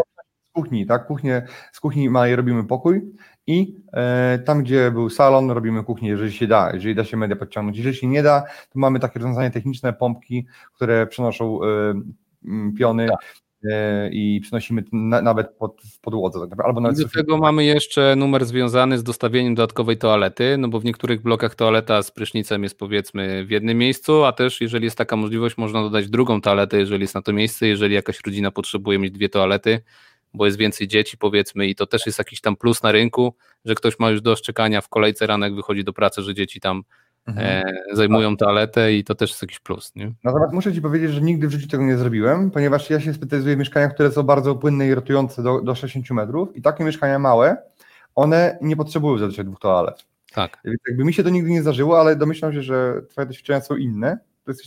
kuchni, 0.56 0.86
tak? 0.86 1.08
Kuchnię, 1.08 1.48
z 1.72 1.80
kuchni 1.80 2.10
małej 2.10 2.36
robimy 2.36 2.64
pokój 2.64 3.02
i 3.48 3.76
e, 3.94 4.40
tam, 4.46 4.64
gdzie 4.64 4.92
był 4.92 5.10
salon, 5.10 5.52
robimy 5.52 5.84
kuchnię, 5.84 6.10
jeżeli 6.10 6.34
się 6.34 6.48
da, 6.48 6.72
jeżeli 6.74 6.96
da 6.96 7.04
się 7.04 7.18
media 7.18 7.36
podciągnąć. 7.36 7.78
Jeżeli 7.78 7.96
się 7.96 8.08
nie 8.08 8.24
da, 8.24 8.42
to 8.42 8.80
mamy 8.80 9.00
takie 9.00 9.20
rozwiązania 9.20 9.50
techniczne, 9.50 9.94
pompki, 9.94 10.46
które 10.74 11.08
przenoszą 11.08 11.60
e, 11.64 11.68
piony 12.78 13.08
tak. 13.08 13.36
e, 13.72 14.10
i 14.10 14.40
przenosimy 14.42 14.84
na, 14.92 15.22
nawet 15.22 15.50
pod, 15.50 15.82
w 15.94 16.00
podłodze. 16.00 16.48
Tak 16.50 16.66
albo 16.66 16.82
nawet 16.82 17.00
I 17.00 17.04
do 17.04 17.10
tego 17.10 17.38
mamy 17.38 17.64
jeszcze 17.64 18.16
numer 18.16 18.46
związany 18.46 18.98
z 18.98 19.04
dostawieniem 19.04 19.56
dodatkowej 19.56 19.98
toalety, 19.98 20.58
no 20.58 20.68
bo 20.68 20.80
w 20.80 20.86
niektórych 20.86 21.22
blokach 21.22 21.56
toaleta 21.56 22.04
z 22.04 22.12
prysznicem 22.12 22.64
jest 22.64 22.80
powiedzmy 22.80 23.46
w 23.46 23.50
jednym 23.50 23.78
miejscu, 23.78 24.24
a 24.24 24.32
też 24.32 24.62
jeżeli 24.62 24.86
jest 24.86 24.98
taka 24.98 25.16
możliwość, 25.16 25.58
można 25.58 25.82
dodać 25.82 26.10
drugą 26.10 26.42
toaletę, 26.42 26.78
jeżeli 26.78 27.02
jest 27.02 27.16
na 27.16 27.22
to 27.22 27.34
miejsce, 27.34 27.68
jeżeli 27.68 27.96
jakaś 27.96 28.20
rodzina 28.26 28.52
potrzebuje 28.52 29.00
mieć 29.00 29.12
dwie 29.12 29.30
toalety, 29.30 29.82
bo 30.36 30.46
jest 30.46 30.58
więcej 30.58 30.88
dzieci 30.88 31.18
powiedzmy 31.18 31.68
i 31.68 31.76
to 31.76 31.86
też 31.86 32.06
jest 32.06 32.18
jakiś 32.18 32.42
tam 32.42 32.56
plus 32.56 32.84
na 32.84 32.92
rynku, 32.92 33.36
że 33.66 33.76
ktoś 33.76 34.00
ma 34.00 34.10
już 34.10 34.22
do 34.22 34.36
szczekania 34.36 34.82
w 34.82 34.90
kolejce 34.90 35.28
ranek 35.28 35.56
wychodzi 35.56 35.84
do 35.84 35.94
pracy, 35.94 36.22
że 36.22 36.34
dzieci 36.34 36.60
tam 36.60 36.84
mhm. 37.28 37.48
e, 37.48 37.96
zajmują 37.96 38.38
toaletę 38.38 38.94
i 38.94 39.04
to 39.04 39.16
też 39.16 39.30
jest 39.30 39.42
jakiś 39.42 39.60
plus. 39.60 39.96
Nie? 39.96 40.12
Natomiast 40.24 40.54
muszę 40.54 40.74
Ci 40.74 40.82
powiedzieć, 40.82 41.12
że 41.12 41.22
nigdy 41.22 41.48
w 41.48 41.52
życiu 41.52 41.68
tego 41.68 41.84
nie 41.84 41.98
zrobiłem, 41.98 42.52
ponieważ 42.52 42.90
ja 42.90 43.00
się 43.00 43.14
specjalizuję 43.14 43.56
w 43.56 43.60
mieszkaniach, 43.60 43.94
które 43.94 44.12
są 44.12 44.24
bardzo 44.24 44.56
płynne 44.56 44.88
i 44.88 44.94
rotujące 44.94 45.44
do, 45.44 45.62
do 45.62 45.76
60 45.76 46.12
metrów 46.12 46.56
i 46.56 46.62
takie 46.62 46.84
mieszkania 46.84 47.20
małe, 47.20 47.58
one 48.16 48.58
nie 48.62 48.76
potrzebują 48.76 49.18
zazwyczaj 49.18 49.46
dwóch 49.46 49.60
toalet. 49.60 50.06
Tak. 50.34 50.58
Więc 50.66 50.78
jakby 50.88 51.06
mi 51.06 51.14
się 51.14 51.24
to 51.24 51.30
nigdy 51.30 51.50
nie 51.50 51.62
zdarzyło, 51.62 52.00
ale 52.00 52.16
domyślam 52.16 52.54
się, 52.54 52.62
że 52.62 53.02
Twoje 53.10 53.28
doświadczenia 53.28 53.62
są 53.62 53.76
inne 53.76 54.20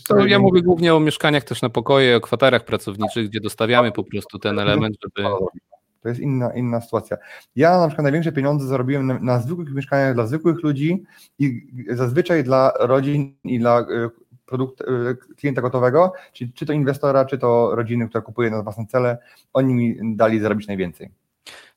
To, 0.07 0.25
ja 0.25 0.39
mówię 0.39 0.61
głównie 0.61 0.95
o 0.95 0.99
mieszkaniach 0.99 1.43
też 1.43 1.61
na 1.61 1.69
pokoje, 1.69 2.17
o 2.17 2.21
kwaterach 2.21 2.65
pracowniczych, 2.65 3.29
gdzie 3.29 3.39
dostawiamy 3.39 3.91
po 3.91 4.03
prostu 4.03 4.39
ten 4.39 4.59
element, 4.59 4.95
żeby... 5.03 5.29
To 6.01 6.09
jest 6.09 6.21
inna, 6.21 6.53
inna 6.53 6.81
sytuacja. 6.81 7.17
Ja 7.55 7.79
na 7.79 7.87
przykład 7.87 8.03
największe 8.03 8.31
pieniądze 8.31 8.67
zarobiłem 8.67 9.07
na, 9.07 9.19
na 9.19 9.39
zwykłych 9.39 9.73
mieszkaniach 9.73 10.13
dla 10.13 10.27
zwykłych 10.27 10.63
ludzi 10.63 11.03
i 11.39 11.67
zazwyczaj 11.89 12.43
dla 12.43 12.73
rodzin 12.79 13.35
i 13.43 13.59
dla 13.59 13.81
y, 13.81 14.09
produkt, 14.45 14.81
y, 14.81 14.85
klienta 15.35 15.61
gotowego, 15.61 16.13
czy, 16.33 16.51
czy 16.53 16.65
to 16.65 16.73
inwestora, 16.73 17.25
czy 17.25 17.37
to 17.37 17.75
rodziny, 17.75 18.09
która 18.09 18.21
kupuje 18.21 18.49
na 18.49 18.63
własne 18.63 18.85
cele, 18.85 19.17
oni 19.53 19.73
mi 19.73 20.15
dali 20.15 20.39
zarobić 20.39 20.67
najwięcej. 20.67 21.09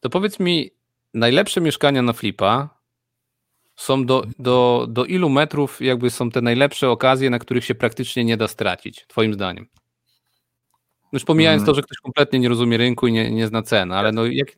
To 0.00 0.10
powiedz 0.10 0.40
mi, 0.40 0.70
najlepsze 1.14 1.60
mieszkania 1.60 2.02
na 2.02 2.12
flipa 2.12 2.81
są 3.82 4.06
do, 4.06 4.24
do, 4.38 4.86
do 4.88 5.04
ilu 5.04 5.28
metrów 5.28 5.80
jakby 5.80 6.10
są 6.10 6.30
te 6.30 6.40
najlepsze 6.40 6.90
okazje, 6.90 7.30
na 7.30 7.38
których 7.38 7.64
się 7.64 7.74
praktycznie 7.74 8.24
nie 8.24 8.36
da 8.36 8.48
stracić, 8.48 9.06
twoim 9.08 9.34
zdaniem? 9.34 9.66
Już 11.12 11.24
pomijając 11.24 11.60
hmm. 11.60 11.66
to, 11.66 11.74
że 11.74 11.82
ktoś 11.82 11.98
kompletnie 11.98 12.38
nie 12.38 12.48
rozumie 12.48 12.76
rynku 12.76 13.06
i 13.06 13.12
nie, 13.12 13.30
nie 13.30 13.46
zna 13.46 13.62
cen, 13.62 13.92
ale 13.92 14.12
no 14.12 14.26
jak... 14.26 14.48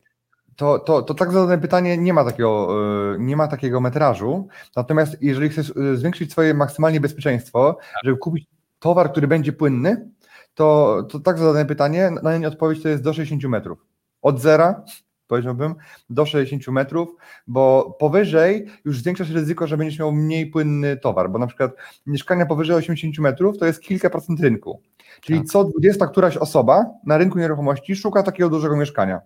To, 0.55 0.79
to, 0.79 1.01
to 1.01 1.13
tak 1.13 1.31
zadane 1.31 1.57
pytanie 1.57 1.97
nie 1.97 2.13
ma 2.13 2.25
takiego, 2.25 2.69
y, 3.15 3.19
nie 3.19 3.35
ma 3.35 3.47
takiego 3.47 3.81
metrażu. 3.81 4.47
Natomiast 4.75 5.17
jeżeli 5.21 5.49
chcesz 5.49 5.69
y, 5.69 5.97
zwiększyć 5.97 6.31
swoje 6.31 6.53
maksymalnie 6.53 6.99
bezpieczeństwo, 6.99 7.77
tak. 7.93 8.03
żeby 8.03 8.17
kupić 8.17 8.47
towar, 8.79 9.11
który 9.11 9.27
będzie 9.27 9.53
płynny, 9.53 10.09
to, 10.53 10.97
to 11.09 11.19
tak 11.19 11.37
zadane 11.37 11.65
pytanie, 11.65 12.11
na 12.23 12.37
nie 12.37 12.47
odpowiedź 12.47 12.83
to 12.83 12.89
jest 12.89 13.03
do 13.03 13.13
60 13.13 13.43
metrów. 13.43 13.85
Od 14.21 14.39
zera 14.39 14.83
powiedziałbym, 15.27 15.75
do 16.09 16.25
60 16.25 16.67
metrów, 16.67 17.15
bo 17.47 17.95
powyżej 17.99 18.65
już 18.85 18.99
zwiększasz 18.99 19.29
ryzyko, 19.29 19.67
że 19.67 19.77
będziesz 19.77 19.99
miał 19.99 20.11
mniej 20.11 20.47
płynny 20.47 20.97
towar, 20.97 21.29
bo 21.29 21.39
na 21.39 21.47
przykład 21.47 21.71
mieszkania 22.05 22.45
powyżej 22.45 22.75
80 22.75 23.19
metrów 23.19 23.57
to 23.57 23.65
jest 23.65 23.81
kilka 23.81 24.09
procent 24.09 24.39
rynku. 24.39 24.81
Czyli 25.21 25.39
tak. 25.39 25.47
co 25.47 25.63
20 25.63 26.07
któraś 26.07 26.37
osoba 26.37 26.85
na 27.05 27.17
rynku 27.17 27.39
nieruchomości 27.39 27.95
szuka 27.95 28.23
takiego 28.23 28.49
dużego 28.49 28.77
mieszkania. 28.77 29.21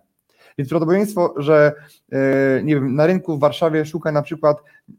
Więc 0.58 0.70
prawdopodobieństwo, 0.70 1.34
że 1.36 1.72
e, 2.12 2.62
nie 2.62 2.74
wiem, 2.74 2.94
na 2.94 3.06
rynku 3.06 3.36
w 3.36 3.40
Warszawie 3.40 3.86
szuka 3.86 4.12
na 4.12 4.22
przykład 4.22 4.56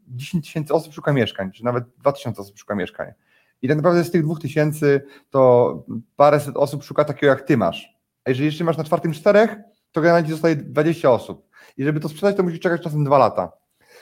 10 0.08 0.46
tysięcy 0.46 0.74
osób 0.74 0.94
szuka 0.94 1.12
mieszkań, 1.12 1.50
czy 1.52 1.64
nawet 1.64 1.84
2000 1.98 2.42
osób 2.42 2.58
szuka 2.58 2.74
mieszkań. 2.74 3.12
I 3.62 3.68
tak 3.68 3.76
naprawdę 3.76 4.04
z 4.04 4.10
tych 4.10 4.22
2000 4.22 5.00
to 5.30 5.84
paręset 6.16 6.56
osób 6.56 6.84
szuka 6.84 7.04
takiego 7.04 7.30
jak 7.30 7.42
ty 7.42 7.56
masz. 7.56 7.96
A 8.24 8.30
jeżeli 8.30 8.46
jeszcze 8.46 8.64
masz 8.64 8.76
na 8.76 8.84
czwartym 8.84 9.12
czterech, 9.12 9.56
to 9.92 10.00
generalnie 10.00 10.30
zostaje 10.30 10.56
20 10.56 11.10
osób. 11.10 11.48
I 11.76 11.84
żeby 11.84 12.00
to 12.00 12.08
sprzedać, 12.08 12.36
to 12.36 12.42
musisz 12.42 12.60
czekać 12.60 12.82
czasem 12.82 13.04
dwa 13.04 13.18
lata. 13.18 13.52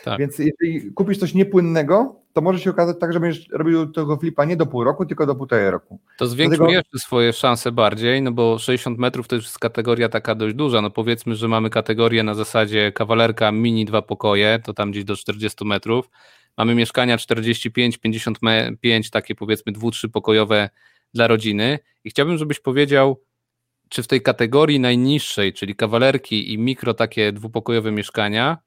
Tak. 0.05 0.19
Więc 0.19 0.39
jeżeli 0.39 0.93
kupisz 0.93 1.19
coś 1.19 1.35
niepłynnego, 1.35 2.21
to 2.33 2.41
może 2.41 2.59
się 2.59 2.71
okazać 2.71 2.97
tak, 3.01 3.13
że 3.13 3.21
będziesz 3.21 3.49
robił 3.49 3.87
tego 3.87 4.17
flipa 4.17 4.45
nie 4.45 4.57
do 4.57 4.67
pół 4.67 4.85
roku, 4.85 5.07
tylko 5.07 5.27
do 5.27 5.35
półtorej 5.35 5.71
roku. 5.71 6.01
To 6.19 6.27
zwiększmy 6.27 6.57
Dlatego... 6.57 6.79
jeszcze 6.79 6.99
swoje 6.99 7.33
szanse 7.33 7.73
bardziej, 7.73 8.23
no 8.23 8.33
bo 8.33 8.59
60 8.59 8.99
metrów 8.99 9.29
to 9.29 9.37
już 9.37 9.45
jest 9.45 9.59
kategoria 9.59 10.09
taka 10.09 10.35
dość 10.35 10.55
duża. 10.55 10.83
No 10.83 10.91
powiedzmy, 10.91 11.35
że 11.35 11.49
mamy 11.49 11.71
kategorię 11.71 12.23
na 12.23 12.35
zasadzie 12.35 12.93
kawalerka 12.93 13.53
mini 13.53 13.85
dwa 13.85 14.03
pokoje, 14.03 14.59
to 14.65 14.75
tam 14.75 14.91
gdzieś 14.91 15.05
do 15.05 15.17
40 15.17 15.65
metrów. 15.65 16.11
Mamy 16.57 16.75
mieszkania 16.75 17.19
45, 17.19 17.99
55, 17.99 19.11
takie 19.11 19.35
powiedzmy 19.35 19.73
dwu, 19.73 19.91
trzy 19.91 20.09
pokojowe 20.09 20.71
dla 21.15 21.27
rodziny. 21.27 21.79
I 22.05 22.11
chciałbym, 22.11 22.39
żebyś 22.39 22.61
powiedział, 22.61 23.21
czy 23.91 24.03
w 24.03 24.07
tej 24.07 24.23
kategorii 24.23 24.81
najniższej, 24.81 25.53
czyli 25.53 25.75
kawalerki 25.75 26.53
i 26.53 26.59
mikro 26.59 26.95
takie 26.95 27.33
dwupokojowe 27.33 27.93
mieszkania, 27.93 28.59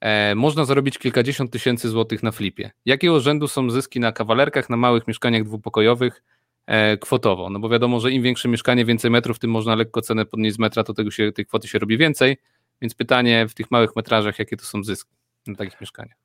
e, 0.00 0.34
można 0.34 0.64
zarobić 0.64 0.98
kilkadziesiąt 0.98 1.52
tysięcy 1.52 1.88
złotych 1.88 2.22
na 2.22 2.32
flipie. 2.32 2.70
Jakiego 2.84 3.20
rzędu 3.20 3.48
są 3.48 3.70
zyski 3.70 4.00
na 4.00 4.12
kawalerkach, 4.12 4.70
na 4.70 4.76
małych 4.76 5.08
mieszkaniach 5.08 5.44
dwupokojowych 5.44 6.22
e, 6.66 6.96
kwotowo? 6.96 7.50
No 7.50 7.58
bo 7.58 7.68
wiadomo, 7.68 8.00
że 8.00 8.10
im 8.10 8.22
większe 8.22 8.48
mieszkanie, 8.48 8.84
więcej 8.84 9.10
metrów, 9.10 9.38
tym 9.38 9.50
można 9.50 9.74
lekko 9.74 10.02
cenę 10.02 10.26
podnieść 10.26 10.56
z 10.56 10.58
metra, 10.58 10.84
to 10.84 10.94
tego 10.94 11.10
się, 11.10 11.32
tej 11.32 11.46
kwoty 11.46 11.68
się 11.68 11.78
robi 11.78 11.98
więcej, 11.98 12.36
więc 12.80 12.94
pytanie 12.94 13.48
w 13.48 13.54
tych 13.54 13.70
małych 13.70 13.96
metrażach, 13.96 14.38
jakie 14.38 14.56
to 14.56 14.64
są 14.64 14.84
zyski 14.84 15.10
na 15.46 15.54
takich 15.54 15.80
mieszkaniach? 15.80 16.21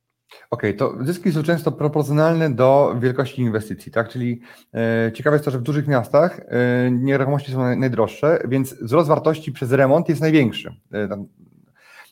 Okej, 0.51 0.69
okay, 0.69 0.73
to 0.73 1.05
zyski 1.05 1.31
są 1.31 1.43
często 1.43 1.71
proporcjonalne 1.71 2.49
do 2.49 2.95
wielkości 2.99 3.41
inwestycji, 3.41 3.91
tak? 3.91 4.09
Czyli 4.09 4.41
e, 4.73 5.11
ciekawe 5.13 5.35
jest 5.35 5.45
to, 5.45 5.51
że 5.51 5.59
w 5.59 5.61
dużych 5.61 5.87
miastach 5.87 6.39
e, 6.39 6.91
nieruchomości 6.91 7.51
są 7.51 7.75
najdroższe, 7.75 8.39
więc 8.47 8.73
wzrost 8.73 9.09
wartości 9.09 9.51
przez 9.51 9.71
remont 9.71 10.09
jest 10.09 10.21
największy. 10.21 10.75
E, 10.93 11.25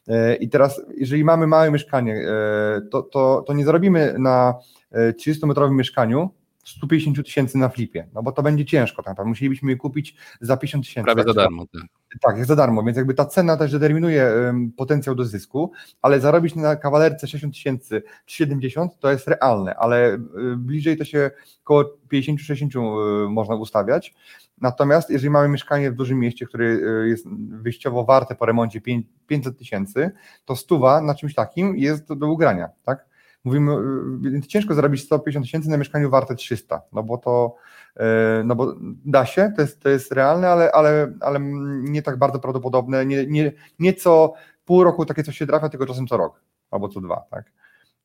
e 0.07 0.35
I 0.35 0.49
teraz, 0.49 0.81
jeżeli 0.97 1.23
mamy 1.23 1.47
małe 1.47 1.71
mieszkanie, 1.71 2.15
e, 2.15 2.81
to, 2.91 3.01
to, 3.01 3.43
to 3.47 3.53
nie 3.53 3.65
zarobimy 3.65 4.15
na 4.19 4.53
30-metrowym 4.93 5.71
e, 5.71 5.75
mieszkaniu 5.75 6.29
150 6.65 7.25
tysięcy 7.25 7.57
na 7.57 7.69
flipie, 7.69 8.07
no 8.13 8.23
bo 8.23 8.31
to 8.31 8.43
będzie 8.43 8.65
ciężko, 8.65 9.03
tak. 9.03 9.25
Musielibyśmy 9.25 9.71
je 9.71 9.77
kupić 9.77 10.15
za 10.41 10.57
50 10.57 10.85
tysięcy. 10.85 11.05
Prawie 11.05 11.23
tak, 11.23 11.33
za 11.33 11.41
darmo. 11.41 11.65
Tak. 11.73 11.81
Tak, 12.21 12.37
jest 12.37 12.47
za 12.47 12.55
darmo, 12.55 12.83
więc 12.83 12.97
jakby 12.97 13.13
ta 13.13 13.25
cena 13.25 13.57
też 13.57 13.71
determinuje 13.71 14.33
potencjał 14.77 15.15
do 15.15 15.25
zysku, 15.25 15.71
ale 16.01 16.19
zarobić 16.19 16.55
na 16.55 16.75
kawalerce 16.75 17.27
60 17.27 17.53
tysięcy 17.53 18.03
czy 18.25 18.35
70 18.35 18.99
to 18.99 19.11
jest 19.11 19.27
realne, 19.27 19.75
ale 19.75 20.13
y, 20.13 20.19
bliżej 20.57 20.97
to 20.97 21.05
się 21.05 21.31
około 21.63 21.83
50-60 22.13 23.25
y, 23.25 23.29
można 23.29 23.55
ustawiać. 23.55 24.15
Natomiast 24.61 25.09
jeżeli 25.09 25.29
mamy 25.29 25.49
mieszkanie 25.49 25.91
w 25.91 25.95
dużym 25.95 26.19
mieście, 26.19 26.45
które 26.45 26.65
y, 26.65 27.07
jest 27.07 27.27
wyjściowo 27.49 28.05
warte 28.05 28.35
po 28.35 28.45
remoncie 28.45 28.81
500 29.27 29.57
tysięcy, 29.57 30.11
to 30.45 30.55
stuwa 30.55 31.01
na 31.01 31.15
czymś 31.15 31.35
takim 31.35 31.77
jest 31.77 32.13
do, 32.13 32.27
ugrania, 32.27 32.69
tak? 32.83 33.05
mówimy, 33.43 33.71
ciężko 34.47 34.73
zarobić 34.73 35.03
150 35.03 35.45
tysięcy 35.45 35.69
na 35.69 35.77
mieszkaniu 35.77 36.09
warte 36.09 36.35
300, 36.35 36.81
no 36.93 37.03
bo 37.03 37.17
to, 37.17 37.55
no 38.43 38.55
bo 38.55 38.75
da 39.05 39.25
się, 39.25 39.51
to 39.55 39.61
jest, 39.61 39.79
to 39.79 39.89
jest 39.89 40.11
realne, 40.11 40.49
ale, 40.49 40.71
ale, 40.71 41.13
ale 41.21 41.39
nie 41.81 42.01
tak 42.01 42.17
bardzo 42.17 42.39
prawdopodobne, 42.39 43.05
nie, 43.05 43.27
nie, 43.27 43.51
nie 43.79 43.93
co 43.93 44.33
pół 44.65 44.83
roku 44.83 45.05
takie 45.05 45.23
coś 45.23 45.37
się 45.37 45.47
trafia, 45.47 45.69
tylko 45.69 45.85
czasem 45.85 46.07
co 46.07 46.17
rok, 46.17 46.41
albo 46.71 46.89
co 46.89 47.01
dwa, 47.01 47.25
tak. 47.31 47.51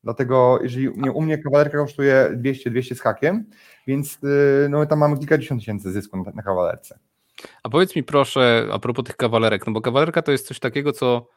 Dlatego, 0.03 0.59
jeżeli 0.63 0.89
nie, 0.97 1.11
u 1.11 1.21
mnie 1.21 1.37
kawalerka 1.37 1.77
kosztuje 1.77 2.29
200-200 2.35 2.95
z 2.95 3.01
hakiem, 3.01 3.45
więc 3.87 4.19
y, 4.23 4.67
no, 4.69 4.85
tam 4.85 4.99
mamy 4.99 5.17
kilkadziesiąt 5.17 5.61
tysięcy 5.61 5.91
zysku 5.91 6.17
na, 6.17 6.31
na 6.31 6.43
kawalerce. 6.43 6.99
A 7.63 7.69
powiedz 7.69 7.95
mi 7.95 8.03
proszę, 8.03 8.67
a 8.73 8.79
propos 8.79 9.05
tych 9.05 9.15
kawalerek, 9.15 9.67
no 9.67 9.73
bo 9.73 9.81
kawalerka 9.81 10.21
to 10.21 10.31
jest 10.31 10.47
coś 10.47 10.59
takiego, 10.59 10.93
co 10.93 11.27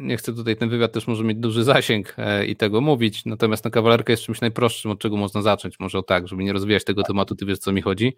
nie 0.00 0.16
chcę 0.16 0.34
tutaj, 0.34 0.56
ten 0.56 0.68
wywiad 0.68 0.92
też 0.92 1.06
może 1.06 1.24
mieć 1.24 1.38
duży 1.38 1.64
zasięg 1.64 2.14
e, 2.18 2.46
i 2.46 2.56
tego 2.56 2.80
mówić, 2.80 3.24
natomiast 3.24 3.64
na 3.64 3.70
kawalerka 3.70 4.12
jest 4.12 4.22
czymś 4.22 4.40
najprostszym, 4.40 4.90
od 4.90 4.98
czego 4.98 5.16
można 5.16 5.42
zacząć, 5.42 5.80
może 5.80 5.98
o 5.98 6.02
tak, 6.02 6.28
żeby 6.28 6.44
nie 6.44 6.52
rozwijać 6.52 6.84
tego 6.84 7.02
tematu, 7.02 7.34
ty 7.34 7.46
wiesz 7.46 7.58
co 7.58 7.72
mi 7.72 7.82
chodzi. 7.82 8.16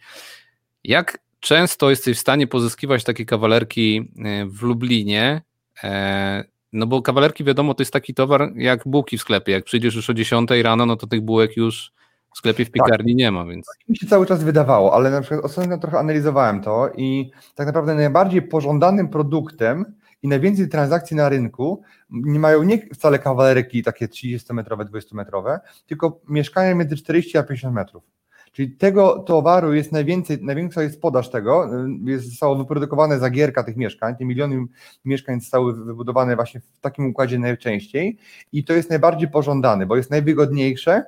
Jak 0.85 1.19
często 1.41 1.91
jesteś 1.91 2.17
w 2.17 2.21
stanie 2.21 2.47
pozyskiwać 2.47 3.05
takie 3.05 3.25
kawalerki 3.25 4.13
e, 4.25 4.47
w 4.47 4.63
Lublinie, 4.63 5.43
e, 5.85 6.45
no 6.73 6.87
bo 6.87 7.03
kawalerki 7.03 7.45
wiadomo 7.45 7.75
to 7.75 7.83
jest 7.83 7.93
taki 7.93 8.15
towar 8.15 8.53
jak 8.57 8.83
bułki 8.87 9.19
w 9.19 9.21
sklepie, 9.21 9.53
jak 9.53 9.65
przyjdziesz 9.65 9.95
już 9.95 10.11
o 10.11 10.15
10 10.15 10.51
rano, 10.63 10.87
no 10.87 10.97
to 10.97 11.07
tych 11.07 11.21
bułek 11.21 11.57
już 11.57 11.93
w 12.35 12.39
sklepie 12.39 12.65
w 12.65 12.69
tak. 12.69 12.73
piekarni 12.73 13.13
tak. 13.13 13.19
nie 13.19 13.31
ma, 13.31 13.45
więc. 13.45 13.67
Mi 13.89 13.97
się 13.97 14.07
cały 14.07 14.27
czas 14.27 14.45
wydawało, 14.45 14.95
ale 14.95 15.11
na 15.11 15.21
przykład 15.21 15.45
ostatnio 15.45 15.79
trochę 15.79 15.99
analizowałem 15.99 16.61
to 16.61 16.91
i 16.97 17.31
tak 17.55 17.67
naprawdę 17.67 17.95
najbardziej 17.95 18.43
pożądanym 18.43 19.09
produktem 19.09 19.85
i 20.23 20.29
najwięcej 20.29 20.69
transakcji 20.69 21.17
na 21.17 21.29
rynku 21.29 21.83
nie 22.11 22.39
mają 22.39 22.63
nie 22.63 22.79
wcale 22.95 23.19
kawalerki 23.19 23.83
takie 23.83 24.09
30-metrowe, 24.09 24.85
20-metrowe, 24.85 25.59
tylko 25.87 26.21
mieszkania 26.29 26.75
między 26.75 26.97
40 26.97 27.39
a 27.39 27.43
50 27.43 27.75
metrów. 27.75 28.05
Czyli 28.53 28.71
tego 28.71 29.19
towaru 29.19 29.75
jest 29.75 29.93
najwięcej, 29.93 30.39
największa 30.43 30.83
jest 30.83 31.01
podaż 31.01 31.31
tego, 31.31 31.71
jest, 32.05 32.31
zostało 32.31 32.57
wyprodukowane 32.57 33.19
zagierka 33.19 33.65
tych 33.65 33.77
mieszkań, 33.77 34.17
te 34.17 34.25
miliony 34.25 34.65
mieszkań 35.05 35.41
zostały 35.41 35.85
wybudowane 35.85 36.37
właśnie 36.37 36.61
w 36.61 36.81
takim 36.81 37.07
układzie 37.07 37.39
najczęściej 37.39 38.19
i 38.53 38.65
to 38.65 38.73
jest 38.73 38.91
najbardziej 38.91 39.29
pożądane, 39.29 39.87
bo 39.87 39.97
jest 39.97 40.11
najwygodniejsze 40.11 41.05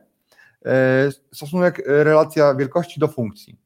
e, 0.65 1.11
stosunek 1.33 1.81
e, 1.81 2.05
relacja 2.05 2.55
wielkości 2.55 3.01
do 3.01 3.09
funkcji. 3.09 3.57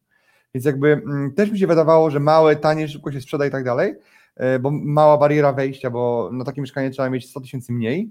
Więc 0.55 0.65
jakby 0.65 0.89
mm, 0.89 1.35
też 1.35 1.51
mi 1.51 1.59
się 1.59 1.67
wydawało, 1.67 2.11
że 2.11 2.21
małe, 2.21 2.57
tanie, 2.57 2.89
szybko 2.89 3.13
się 3.13 3.21
sprzeda 3.21 3.47
i 3.47 3.51
tak 3.51 3.65
dalej, 3.65 3.95
bo 4.61 4.71
mała 4.71 5.19
bariera 5.19 5.53
wejścia, 5.53 5.91
bo 5.91 6.31
na 6.33 6.45
takie 6.45 6.61
mieszkanie 6.61 6.91
trzeba 6.91 7.11
mieć 7.11 7.31
100 7.31 7.41
tysięcy 7.41 7.73
mniej. 7.73 8.11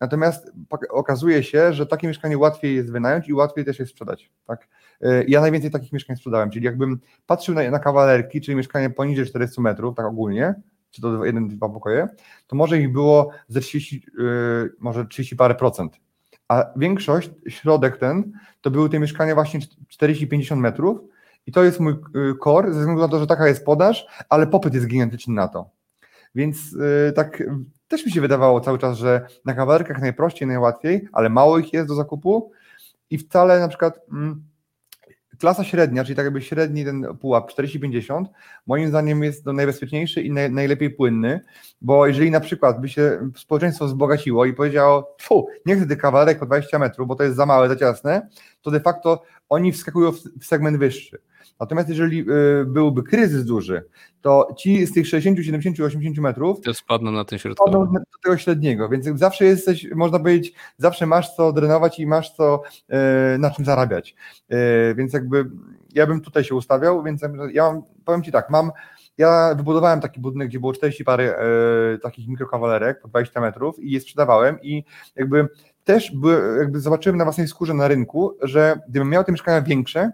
Natomiast 0.00 0.52
okazuje 0.90 1.42
się, 1.42 1.72
że 1.72 1.86
takie 1.86 2.08
mieszkanie 2.08 2.38
łatwiej 2.38 2.76
jest 2.76 2.92
wynająć 2.92 3.28
i 3.28 3.32
łatwiej 3.34 3.64
też 3.64 3.78
jest 3.78 3.92
sprzedać. 3.92 4.30
Tak? 4.46 4.68
E, 5.00 5.24
ja 5.24 5.40
najwięcej 5.40 5.70
takich 5.70 5.92
mieszkań 5.92 6.16
sprzedałem, 6.16 6.50
czyli 6.50 6.64
jakbym 6.64 7.00
patrzył 7.26 7.54
na, 7.54 7.70
na 7.70 7.78
kawalerki, 7.78 8.40
czyli 8.40 8.56
mieszkanie 8.56 8.90
poniżej 8.90 9.26
400 9.26 9.62
metrów, 9.62 9.96
tak 9.96 10.06
ogólnie, 10.06 10.54
czy 10.90 11.02
to 11.02 11.24
jeden, 11.24 11.48
dwa 11.48 11.68
pokoje, 11.68 12.08
to 12.46 12.56
może 12.56 12.78
ich 12.78 12.92
było 12.92 13.30
ze 13.48 13.60
30, 13.60 14.06
yy, 14.18 14.72
może 14.78 15.06
30 15.06 15.36
parę 15.36 15.54
procent. 15.54 16.00
A 16.48 16.72
większość, 16.76 17.30
środek 17.48 17.96
ten, 17.96 18.32
to 18.60 18.70
były 18.70 18.90
te 18.90 18.98
mieszkania 18.98 19.34
właśnie 19.34 19.60
40-50 20.00 20.56
metrów, 20.56 20.98
i 21.46 21.52
to 21.52 21.64
jest 21.64 21.80
mój 21.80 21.92
y, 21.92 22.34
core, 22.44 22.72
ze 22.72 22.78
względu 22.78 23.02
na 23.02 23.08
to, 23.08 23.18
że 23.18 23.26
taka 23.26 23.48
jest 23.48 23.64
podaż, 23.64 24.06
ale 24.28 24.46
popyt 24.46 24.74
jest 24.74 24.86
gigantyczny 24.86 25.34
na 25.34 25.48
to. 25.48 25.70
Więc 26.34 26.72
yy, 26.72 27.12
tak 27.12 27.42
też 27.88 28.06
mi 28.06 28.12
się 28.12 28.20
wydawało 28.20 28.60
cały 28.60 28.78
czas, 28.78 28.98
że 28.98 29.26
na 29.44 29.54
kawalerkach 29.54 30.00
najprościej, 30.00 30.48
najłatwiej, 30.48 31.08
ale 31.12 31.28
mało 31.28 31.58
ich 31.58 31.72
jest 31.72 31.88
do 31.88 31.94
zakupu 31.94 32.52
i 33.10 33.18
wcale 33.18 33.60
na 33.60 33.68
przykład 33.68 34.00
mm, 34.12 34.44
klasa 35.38 35.64
średnia, 35.64 36.04
czyli 36.04 36.16
tak 36.16 36.24
jakby 36.24 36.42
średni 36.42 36.84
ten 36.84 37.06
pułap 37.20 37.52
40-50, 37.52 38.24
moim 38.66 38.88
zdaniem 38.88 39.22
jest 39.22 39.44
to 39.44 39.52
najbezpieczniejszy 39.52 40.22
i 40.22 40.30
naj, 40.30 40.50
najlepiej 40.52 40.90
płynny, 40.90 41.40
bo 41.80 42.06
jeżeli 42.06 42.30
na 42.30 42.40
przykład 42.40 42.80
by 42.80 42.88
się 42.88 43.30
społeczeństwo 43.36 43.86
wzbogaciło 43.86 44.44
i 44.44 44.52
powiedziało, 44.52 45.16
fu, 45.20 45.46
nie 45.66 45.76
chcę 45.76 45.86
tych 45.86 45.98
kawalerek 45.98 46.38
po 46.38 46.46
20 46.46 46.78
metrów, 46.78 47.08
bo 47.08 47.14
to 47.14 47.24
jest 47.24 47.36
za 47.36 47.46
małe, 47.46 47.68
za 47.68 47.76
ciasne, 47.76 48.28
to 48.62 48.70
de 48.70 48.80
facto 48.80 49.22
oni 49.48 49.72
wskakują 49.72 50.12
w 50.40 50.44
segment 50.44 50.78
wyższy. 50.78 51.18
Natomiast 51.60 51.88
jeżeli 51.88 52.20
y, 52.20 52.64
byłby 52.66 53.02
kryzys 53.02 53.44
duży, 53.44 53.84
to 54.20 54.48
ci 54.58 54.86
z 54.86 54.92
tych 54.92 55.08
60, 55.08 55.38
70, 55.38 55.80
80 55.80 56.18
metrów 56.18 56.60
to 56.60 56.74
spadną 56.74 57.10
na 57.10 57.24
ten 57.24 57.38
środkowy. 57.38 57.70
Spadną 57.70 57.92
do 57.92 58.00
tego 58.22 58.38
średniego, 58.38 58.88
więc 58.88 59.06
zawsze 59.18 59.44
jesteś, 59.44 59.86
można 59.94 60.18
powiedzieć, 60.18 60.54
zawsze 60.78 61.06
masz 61.06 61.34
co 61.34 61.52
drenować 61.52 62.00
i 62.00 62.06
masz 62.06 62.30
co 62.30 62.62
y, 63.34 63.38
na 63.38 63.50
czym 63.50 63.64
zarabiać. 63.64 64.14
Y, 64.52 64.94
więc 64.94 65.12
jakby 65.12 65.50
ja 65.94 66.06
bym 66.06 66.20
tutaj 66.20 66.44
się 66.44 66.54
ustawiał, 66.54 67.02
więc 67.02 67.22
ja 67.52 67.62
mam, 67.62 67.82
powiem 68.04 68.22
Ci 68.22 68.32
tak, 68.32 68.50
mam 68.50 68.70
ja 69.18 69.54
wybudowałem 69.54 70.00
taki 70.00 70.20
budynek, 70.20 70.48
gdzie 70.48 70.60
było 70.60 70.72
40 70.72 71.04
pary 71.04 71.34
e, 71.34 71.98
takich 71.98 72.28
mikrokawalerek 72.28 73.00
po 73.00 73.08
20 73.08 73.40
metrów 73.40 73.78
i 73.78 73.90
je 73.90 74.00
sprzedawałem 74.00 74.58
i 74.62 74.84
jakby 75.16 75.48
też 75.84 76.10
by, 76.10 76.56
jakby 76.58 76.80
zobaczyłem 76.80 77.18
na 77.18 77.24
własnej 77.24 77.48
skórze 77.48 77.74
na 77.74 77.88
rynku, 77.88 78.36
że 78.42 78.78
gdybym 78.88 79.08
miał 79.08 79.24
te 79.24 79.32
mieszkania 79.32 79.62
większe, 79.62 80.12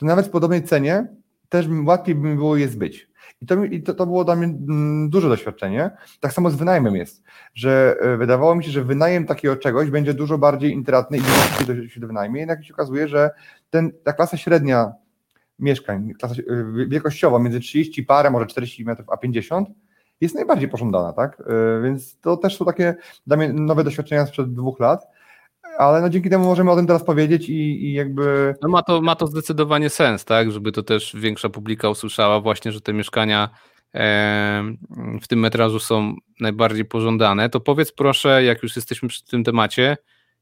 to 0.00 0.06
nawet 0.06 0.26
w 0.26 0.30
podobnej 0.30 0.62
cenie 0.62 1.06
też 1.48 1.66
łatwiej 1.84 2.14
by 2.14 2.28
mi 2.28 2.36
było 2.36 2.56
je 2.56 2.68
zbyć. 2.68 3.10
I 3.40 3.46
to, 3.46 3.64
i 3.64 3.82
to, 3.82 3.94
to 3.94 4.06
było 4.06 4.24
dla 4.24 4.36
mnie 4.36 4.46
mm, 4.46 5.10
duże 5.10 5.28
doświadczenie. 5.28 5.90
Tak 6.20 6.32
samo 6.32 6.50
z 6.50 6.54
wynajmem 6.54 6.96
jest, 6.96 7.22
że 7.54 7.96
e, 8.00 8.16
wydawało 8.16 8.54
mi 8.54 8.64
się, 8.64 8.70
że 8.70 8.84
wynajem 8.84 9.26
takiego 9.26 9.56
czegoś 9.56 9.90
będzie 9.90 10.14
dużo 10.14 10.38
bardziej 10.38 10.72
intratny 10.72 11.18
i 11.18 11.20
się, 11.66 11.88
się 11.88 12.00
do 12.00 12.06
wynajmie, 12.06 12.40
jednak 12.40 12.64
się 12.64 12.74
okazuje, 12.74 13.08
że 13.08 13.30
ten, 13.70 13.92
ta 14.04 14.12
klasa 14.12 14.36
średnia 14.36 14.92
mieszkań, 15.58 16.12
klasa 16.18 16.34
e, 16.34 16.86
wielkościowa 16.88 17.38
między 17.38 17.60
30 17.60 18.02
parę, 18.02 18.30
może 18.30 18.46
40 18.46 18.84
metrów, 18.84 19.10
a 19.10 19.16
50 19.16 19.68
jest 20.20 20.34
najbardziej 20.34 20.68
pożądana, 20.68 21.12
tak? 21.12 21.40
E, 21.40 21.82
więc 21.82 22.20
to 22.20 22.36
też 22.36 22.56
są 22.56 22.64
takie 22.64 22.94
dla 23.26 23.36
mnie 23.36 23.52
nowe 23.52 23.84
doświadczenia 23.84 24.26
sprzed 24.26 24.54
dwóch 24.54 24.80
lat 24.80 25.06
ale 25.80 26.00
no 26.00 26.10
dzięki 26.10 26.30
temu 26.30 26.44
możemy 26.44 26.70
o 26.70 26.76
tym 26.76 26.86
teraz 26.86 27.04
powiedzieć 27.04 27.48
i, 27.48 27.84
i 27.84 27.92
jakby... 27.92 28.54
No 28.62 28.68
ma 28.68 28.82
to, 28.82 29.00
ma 29.00 29.16
to 29.16 29.26
zdecydowanie 29.26 29.90
sens, 29.90 30.24
tak, 30.24 30.52
żeby 30.52 30.72
to 30.72 30.82
też 30.82 31.16
większa 31.16 31.48
publika 31.48 31.88
usłyszała 31.88 32.40
właśnie, 32.40 32.72
że 32.72 32.80
te 32.80 32.92
mieszkania 32.92 33.50
w 35.22 35.28
tym 35.28 35.38
metrażu 35.38 35.78
są 35.78 36.14
najbardziej 36.40 36.84
pożądane, 36.84 37.48
to 37.48 37.60
powiedz 37.60 37.92
proszę, 37.92 38.44
jak 38.44 38.62
już 38.62 38.76
jesteśmy 38.76 39.08
przy 39.08 39.24
tym 39.24 39.44
temacie, 39.44 39.96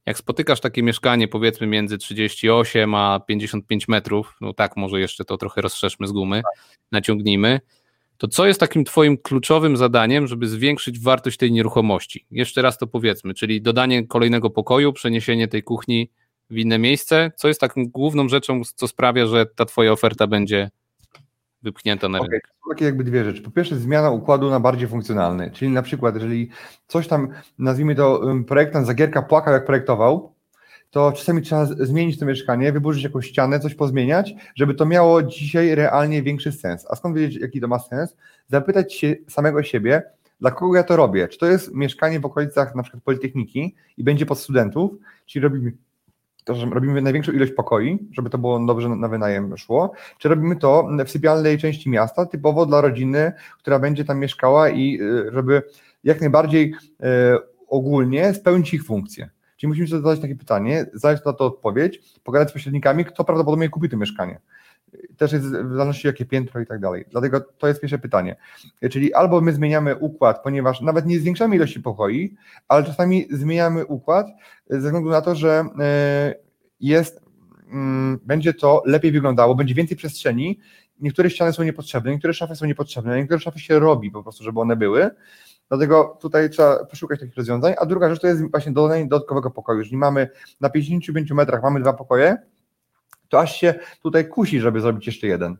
jak 0.07 0.19
spotykasz 0.19 0.61
takie 0.61 0.83
mieszkanie 0.83 1.29
powiedzmy 1.29 1.67
między 1.67 1.99
38 1.99 2.95
a 2.95 3.21
55 3.21 3.89
metrów, 3.89 4.37
no 4.41 4.55
tak, 4.55 4.77
może 4.77 5.01
jeszcze 5.01 5.25
to 5.25 5.37
trochę 5.37 5.61
rozszerzmy 5.61 6.07
z 6.07 6.13
gumy, 6.13 6.43
naciągnijmy, 6.93 7.61
to 8.19 8.29
co 8.29 8.47
jest 8.47 8.61
takim 8.61 8.85
Twoim 8.85 9.19
kluczowym 9.19 9.77
zadaniem, 9.77 10.27
żeby 10.27 10.49
zwiększyć 10.49 11.01
wartość 11.01 11.37
tej 11.37 11.53
nieruchomości? 11.53 12.27
Jeszcze 12.31 12.63
raz 12.63 12.79
to 12.79 12.87
powiedzmy, 12.87 13.35
czyli 13.35 13.63
dodanie 13.63 14.07
kolejnego 14.07 14.51
pokoju, 14.51 14.93
przeniesienie 14.93 15.49
tej 15.49 15.63
kuchni 15.63 16.11
w 16.51 16.57
inne 16.57 16.79
miejsce. 16.79 17.33
Co 17.37 17.49
jest 17.49 17.61
taką 17.61 17.85
główną 17.87 18.29
rzeczą, 18.29 18.63
co 18.75 18.89
sprawia, 18.89 19.27
że 19.27 19.47
ta 19.47 19.65
Twoja 19.65 19.93
oferta 19.93 20.27
będzie 20.27 20.71
wypchnięta 21.63 22.09
na 22.09 22.19
okay. 22.19 22.29
rynek? 22.29 22.49
Są 22.65 22.71
takie 22.71 22.85
jakby 22.85 23.05
dwie 23.05 23.25
rzeczy. 23.25 23.43
Po 23.43 23.51
pierwsze, 23.51 23.77
zmiana 23.77 24.11
układu 24.11 24.51
na 24.51 24.61
bardziej 24.61 24.89
funkcjonalny, 24.89 25.51
czyli 25.51 25.71
na 25.71 25.83
przykład, 25.83 26.15
jeżeli 26.15 26.49
coś 26.87 27.09
tam, 27.09 27.29
nazwijmy 27.59 27.95
to, 27.95 28.23
projektant 28.47 28.87
Zagierka 28.87 29.23
płakał, 29.23 29.55
jak 29.55 29.65
projektował, 29.65 30.35
to 30.91 31.13
czasami 31.13 31.43
trzeba 31.43 31.67
zmienić 31.67 32.19
to 32.19 32.27
mieszkanie, 32.27 32.73
wyburzyć 32.73 33.05
jakąś 33.05 33.27
ścianę, 33.27 33.61
coś 33.61 33.75
pozmieniać, 33.75 34.35
żeby 34.55 34.75
to 34.75 34.87
miało 34.87 35.23
dzisiaj 35.23 35.75
realnie 35.75 36.23
większy 36.23 36.53
sens. 36.53 36.87
A 36.91 36.97
skąd 36.97 37.17
wiedzieć, 37.17 37.43
jaki 37.43 37.61
to 37.61 37.69
ma 37.69 37.79
sens? 37.79 38.17
Zapytać 38.49 38.95
się 38.95 39.17
samego 39.29 39.63
siebie, 39.63 40.03
dla 40.41 40.51
kogo 40.51 40.77
ja 40.77 40.83
to 40.83 40.97
robię? 40.97 41.29
Czy 41.29 41.39
to 41.39 41.47
jest 41.47 41.75
mieszkanie 41.75 42.21
w 42.21 42.25
okolicach 42.25 42.75
na 42.75 42.83
przykład 42.83 43.03
Politechniki 43.03 43.75
i 43.97 44.05
będzie 44.05 44.27
pod 44.27 44.39
studentów, 44.39 44.91
czyli 45.27 45.43
robimy 45.43 45.73
to, 46.45 46.55
robimy 46.71 47.03
największą 47.03 47.33
ilość 47.33 47.53
pokoi, 47.53 47.99
żeby 48.13 48.31
to 48.31 48.39
było 48.39 48.67
dobrze 48.67 48.89
na 48.89 49.09
wynajem 49.09 49.57
szło, 49.57 49.93
czy 50.19 50.29
robimy 50.29 50.57
to 50.57 50.89
w 51.07 51.11
sypialnej 51.11 51.59
części 51.59 51.91
miasta, 51.91 52.27
typowo 52.27 52.67
dla 52.67 52.81
rodziny, 52.81 53.33
która 53.59 53.79
będzie 53.79 54.05
tam 54.05 54.19
mieszkała 54.19 54.71
i 54.71 54.99
y, 55.01 55.33
żeby 55.33 55.63
jak 56.05 56.21
najbardziej 56.21 56.73
y, 56.73 57.05
ogólnie 57.69 58.35
spełnić 58.35 58.75
ich 58.75 58.85
funkcję. 58.85 59.31
Czyli 59.59 59.69
musimy 59.69 59.89
sobie 59.89 60.03
zadać 60.03 60.21
takie 60.21 60.37
pytanie, 60.37 60.87
znaleźć 60.95 61.25
na 61.25 61.33
to 61.33 61.47
odpowiedź, 61.47 62.01
pogadać 62.25 62.51
z 62.51 62.53
pośrednikami, 62.53 63.05
kto 63.05 63.25
prawdopodobnie 63.25 63.69
kupi 63.69 63.89
to 63.89 63.97
mieszkanie. 63.97 64.41
Też 65.17 65.33
jest 65.33 65.45
w 65.47 65.51
zależności 65.51 66.07
jakie 66.07 66.25
piętro 66.25 66.61
i 66.61 66.67
tak 66.67 66.81
dalej. 66.81 67.05
Dlatego 67.11 67.41
to 67.41 67.69
jest 67.69 67.81
pierwsze 67.81 67.99
pytanie. 67.99 68.37
Czyli 68.91 69.15
albo 69.15 69.41
my 69.41 69.53
zmieniamy 69.53 69.97
układ, 69.97 70.43
ponieważ 70.43 70.81
nawet 70.81 71.07
nie 71.07 71.21
zwiększamy 71.21 71.57
ilości 71.57 71.81
pokoi, 71.81 72.37
ale 72.69 72.85
czasami 72.85 73.27
zmieniamy 73.31 73.87
układ 73.87 74.27
ze 74.71 74.79
względu 74.79 75.11
na 75.11 75.21
to, 75.21 75.35
że 75.35 75.65
e, 75.79 76.35
jest, 76.81 77.21
mm, 77.73 78.21
będzie 78.25 78.55
to 78.55 78.83
lepiej 78.87 79.13
wyglądało, 79.13 79.55
będzie 79.55 79.75
więcej 79.75 79.97
przestrzeni. 79.97 80.59
Niektóre 81.01 81.31
ściany 81.31 81.53
są 81.53 81.63
niepotrzebne, 81.63 82.11
niektóre 82.11 82.35
szafy 82.35 82.57
są 82.57 82.67
niepotrzebne, 82.67 83.17
niektóre 83.17 83.41
szafy 83.41 83.59
się 83.59 83.79
robi 83.79 84.11
po 84.11 84.23
prostu, 84.23 84.45
żeby 84.45 84.61
one 84.61 84.77
były. 84.77 85.11
Dlatego 85.69 86.19
tutaj 86.21 86.51
trzeba 86.51 86.85
poszukać 86.85 87.21
takich 87.21 87.37
rozwiązań. 87.37 87.75
A 87.79 87.87
druga 87.87 88.11
rzecz 88.11 88.21
to 88.21 88.27
jest 88.27 88.51
właśnie 88.51 88.73
dodanie 88.73 89.07
dodatkowego 89.07 89.51
pokoju. 89.51 89.79
Jeżeli 89.79 89.97
mamy 89.97 90.29
na 90.61 90.71
55 90.71 91.31
metrach 91.31 91.63
mamy 91.63 91.81
dwa 91.81 91.93
pokoje, 91.93 92.37
to 93.29 93.41
aż 93.41 93.57
się 93.57 93.75
tutaj 94.03 94.29
kusi, 94.29 94.61
żeby 94.61 94.81
zrobić 94.81 95.07
jeszcze 95.07 95.27
jeden. 95.27 95.57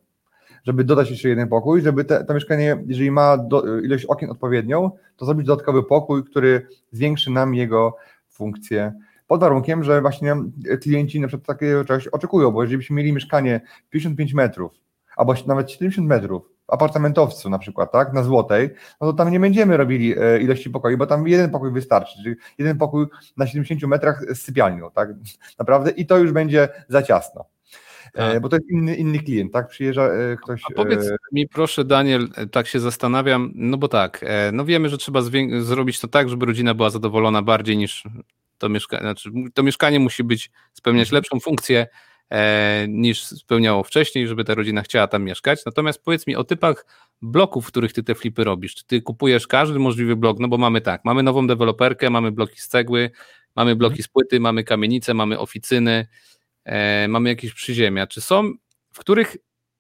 Żeby 0.65 0.85
dodać 0.85 1.11
jeszcze 1.11 1.29
jeden 1.29 1.49
pokój, 1.49 1.83
żeby 1.83 2.05
te, 2.05 2.25
to 2.25 2.35
mieszkanie, 2.35 2.85
jeżeli 2.87 3.11
ma 3.11 3.39
do, 3.39 3.81
ilość 3.81 4.05
okien 4.05 4.31
odpowiednią, 4.31 4.91
to 5.17 5.27
zrobić 5.27 5.47
dodatkowy 5.47 5.83
pokój, 5.83 6.25
który 6.25 6.67
zwiększy 6.93 7.31
nam 7.31 7.55
jego 7.55 7.97
funkcję 8.29 8.93
pod 9.27 9.41
warunkiem, 9.41 9.85
że 9.85 10.01
właśnie 10.01 10.37
klienci 10.83 11.21
na 11.21 11.29
przykład 11.29 11.47
takiego 11.47 11.85
czegoś 11.85 12.07
oczekują, 12.07 12.51
bo 12.51 12.63
jeżeli 12.63 12.79
byśmy 12.79 12.97
mieli 12.97 13.13
mieszkanie 13.13 13.61
55 13.91 14.35
metrów, 14.35 14.73
albo 15.17 15.35
nawet 15.47 15.71
70 15.71 16.09
metrów, 16.09 16.43
apartamentowcu 16.69 17.51
na 17.51 17.59
przykład, 17.59 17.93
tak, 17.93 18.13
na 18.13 18.23
Złotej, 18.23 18.71
no 19.01 19.07
to 19.07 19.13
tam 19.13 19.31
nie 19.31 19.41
będziemy 19.41 19.77
robili 19.77 20.15
e, 20.19 20.41
ilości 20.41 20.71
pokoi, 20.71 20.97
bo 20.97 21.07
tam 21.07 21.29
jeden 21.29 21.51
pokój 21.51 21.73
wystarczy, 21.73 22.23
czyli 22.23 22.37
jeden 22.59 22.79
pokój 22.79 23.07
na 23.37 23.47
70 23.47 23.83
metrach 23.83 24.25
z 24.35 24.43
sypialnią, 24.43 24.91
tak, 24.91 25.09
naprawdę 25.59 25.91
i 25.91 26.07
to 26.07 26.19
już 26.19 26.33
będzie 26.33 26.69
za 26.89 27.03
ciasno. 27.03 27.45
E, 28.15 28.33
tak. 28.33 28.43
Bo 28.43 28.49
to 28.49 28.57
jest 28.57 28.71
inny, 28.71 28.97
inny 28.97 29.19
klient, 29.19 29.53
tak? 29.53 29.69
Przyjeżdża 29.69 30.03
e, 30.03 30.37
ktoś. 30.43 30.63
A 30.71 30.75
powiedz 30.75 31.11
mi, 31.33 31.49
proszę, 31.49 31.85
Daniel, 31.85 32.29
tak 32.53 32.67
się 32.67 32.81
zastanawiam, 32.81 33.53
no 33.55 33.77
bo 33.77 33.89
tak, 33.89 34.25
no 34.53 34.65
wiemy, 34.65 34.89
że 34.89 34.99
trzeba 34.99 35.21
zrobić 35.61 36.01
to 36.01 36.09
tak, 36.09 36.29
żeby 36.29 36.47
rodzina 36.47 36.75
była 36.75 36.91
zadowolona 36.91 37.43
bardziej 37.43 37.77
niż 37.77 38.05
to 38.59 38.69
mieszkanie. 38.69 39.03
Znaczy, 39.03 39.31
to 39.55 39.63
mieszkanie 39.63 40.01
musi 40.01 40.25
być, 40.25 40.51
spełniać 40.73 41.13
lepszą 41.13 41.41
funkcję 41.41 41.87
niż 42.89 43.25
spełniało 43.25 43.83
wcześniej, 43.83 44.29
żeby 44.29 44.45
ta 44.45 44.55
rodzina 44.55 44.83
chciała 44.83 45.07
tam 45.07 45.25
mieszkać. 45.25 45.65
Natomiast 45.67 46.05
powiedz 46.05 46.27
mi 46.27 46.37
o 46.37 46.45
typach 46.45 46.87
bloków, 47.23 47.65
w 47.65 47.69
których 47.69 47.93
ty 47.93 48.03
te 48.03 48.15
flipy 48.15 48.45
robisz. 48.45 48.75
Czy 48.75 48.87
ty 48.87 49.03
kupujesz 49.03 49.47
każdy 49.47 49.79
możliwy 49.79 50.17
blok? 50.17 50.39
No 50.39 50.49
bo 50.49 50.59
mamy 50.59 50.81
tak, 50.81 51.05
mamy 51.05 51.23
nową 51.23 51.47
deweloperkę, 51.47 52.11
mamy 52.11 52.33
bloki 52.33 52.61
z 52.61 52.69
cegły, 52.69 53.11
mamy 53.57 53.77
bloki 53.77 54.03
z 54.03 54.09
płyty, 54.09 54.41
mamy 54.41 54.65
kamienice, 54.65 55.15
mamy 55.15 55.39
oficyny, 55.39 56.07
e, 56.65 57.09
mamy 57.09 57.29
jakieś 57.29 57.55
przyziemia. 57.55 58.07
Czy 58.07 58.21
są, 58.21 58.53
w 58.93 58.99
których, 58.99 59.37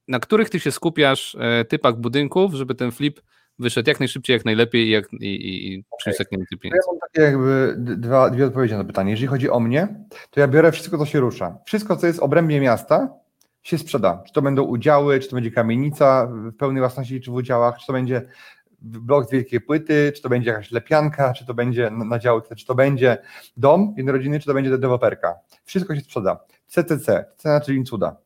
na 0.08 0.18
których 0.20 0.50
ty 0.50 0.60
się 0.60 0.72
skupiasz 0.72 1.36
e, 1.40 1.64
typach 1.64 1.96
budynków, 1.96 2.54
żeby 2.54 2.74
ten 2.74 2.92
flip 2.92 3.20
wyszedł 3.58 3.90
jak 3.90 4.00
najszybciej, 4.00 4.34
jak 4.34 4.44
najlepiej 4.44 4.86
i, 4.86 4.90
jak, 4.90 5.12
i, 5.12 5.16
i, 5.26 5.74
i 5.74 5.84
przyniósł 5.98 6.22
jak 6.22 6.32
najwięcej 6.32 6.58
pieniędzy. 6.58 6.86
Ja 6.86 6.92
mam 6.92 7.00
takie 7.00 7.22
jakby 7.22 7.74
dwa, 7.78 8.30
dwie 8.30 8.46
odpowiedzi 8.46 8.74
na 8.74 8.80
to 8.80 8.86
pytanie. 8.86 9.10
Jeżeli 9.10 9.28
chodzi 9.28 9.50
o 9.50 9.60
mnie, 9.60 9.88
to 10.30 10.40
ja 10.40 10.48
biorę 10.48 10.72
wszystko, 10.72 10.98
co 10.98 11.06
się 11.06 11.20
rusza. 11.20 11.58
Wszystko, 11.64 11.96
co 11.96 12.06
jest 12.06 12.18
w 12.18 12.22
obrębie 12.22 12.60
miasta, 12.60 13.08
się 13.62 13.78
sprzeda. 13.78 14.22
Czy 14.26 14.32
to 14.32 14.42
będą 14.42 14.62
udziały, 14.62 15.20
czy 15.20 15.28
to 15.28 15.34
będzie 15.34 15.50
kamienica 15.50 16.26
w 16.26 16.52
pełnej 16.56 16.80
własności, 16.80 17.20
czy 17.20 17.30
w 17.30 17.34
udziałach, 17.34 17.78
czy 17.78 17.86
to 17.86 17.92
będzie 17.92 18.22
blok 18.80 19.28
z 19.28 19.30
wielkiej 19.30 19.60
płyty, 19.60 20.12
czy 20.16 20.22
to 20.22 20.28
będzie 20.28 20.50
jakaś 20.50 20.70
lepianka, 20.70 21.32
czy 21.32 21.46
to 21.46 21.54
będzie 21.54 21.90
na 21.90 22.18
działce, 22.18 22.56
czy 22.56 22.66
to 22.66 22.74
będzie 22.74 23.18
dom 23.56 23.94
jednorodzinny, 23.96 24.40
czy 24.40 24.46
to 24.46 24.54
będzie 24.54 24.70
deweloperka. 24.70 25.34
Wszystko 25.64 25.94
się 25.94 26.00
sprzeda. 26.00 26.40
CCC, 26.66 27.24
cena 27.36 27.60
czyli 27.60 27.84
cuda. 27.84 28.16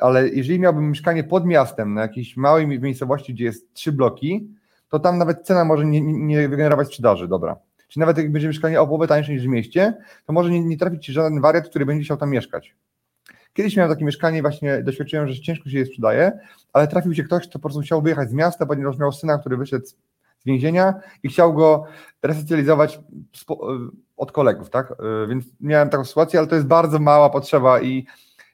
Ale 0.00 0.28
jeżeli 0.28 0.60
miałbym 0.60 0.88
mieszkanie 0.88 1.24
pod 1.24 1.46
miastem, 1.46 1.94
na 1.94 2.02
jakiejś 2.02 2.36
małej 2.36 2.66
miejscowości, 2.66 3.34
gdzie 3.34 3.44
jest 3.44 3.74
trzy 3.74 3.92
bloki, 3.92 4.48
to 4.88 4.98
tam 4.98 5.18
nawet 5.18 5.46
cena 5.46 5.64
może 5.64 5.84
nie, 5.84 6.00
nie 6.00 6.48
wygenerować 6.48 6.88
sprzedaży, 6.88 7.28
dobra. 7.28 7.56
Czyli 7.88 8.00
nawet 8.00 8.18
jak 8.18 8.32
będzie 8.32 8.48
mieszkanie 8.48 8.80
o 8.80 8.86
połowę 8.86 9.06
tańsze 9.06 9.32
niż 9.32 9.42
w 9.42 9.46
mieście, 9.46 9.94
to 10.26 10.32
może 10.32 10.50
nie, 10.50 10.64
nie 10.64 10.76
trafić 10.76 11.04
ci 11.04 11.12
żaden 11.12 11.40
wariat, 11.40 11.68
który 11.68 11.86
będzie 11.86 12.04
chciał 12.04 12.16
tam 12.16 12.30
mieszkać. 12.30 12.74
Kiedyś 13.52 13.76
miałem 13.76 13.92
takie 13.92 14.04
mieszkanie, 14.04 14.42
właśnie 14.42 14.82
doświadczyłem, 14.82 15.28
że 15.28 15.40
ciężko 15.40 15.70
się 15.70 15.78
je 15.78 15.86
sprzedaje, 15.86 16.32
ale 16.72 16.88
trafił 16.88 17.14
się 17.14 17.24
ktoś, 17.24 17.42
kto 17.42 17.52
po 17.52 17.58
prostu 17.58 17.80
chciał 17.80 18.02
wyjechać 18.02 18.30
z 18.30 18.32
miasta, 18.32 18.66
ponieważ 18.66 18.98
miał 18.98 19.12
syna, 19.12 19.38
który 19.38 19.56
wyszedł 19.56 19.86
z 19.86 19.94
więzienia 20.46 20.94
i 21.22 21.28
chciał 21.28 21.54
go 21.54 21.84
resocjalizować 22.22 23.00
od 24.16 24.32
kolegów, 24.32 24.70
tak? 24.70 24.94
Więc 25.28 25.44
miałem 25.60 25.88
taką 25.88 26.04
sytuację, 26.04 26.38
ale 26.38 26.48
to 26.48 26.54
jest 26.54 26.66
bardzo 26.66 26.98
mała 26.98 27.30
potrzeba 27.30 27.80
i 27.80 28.06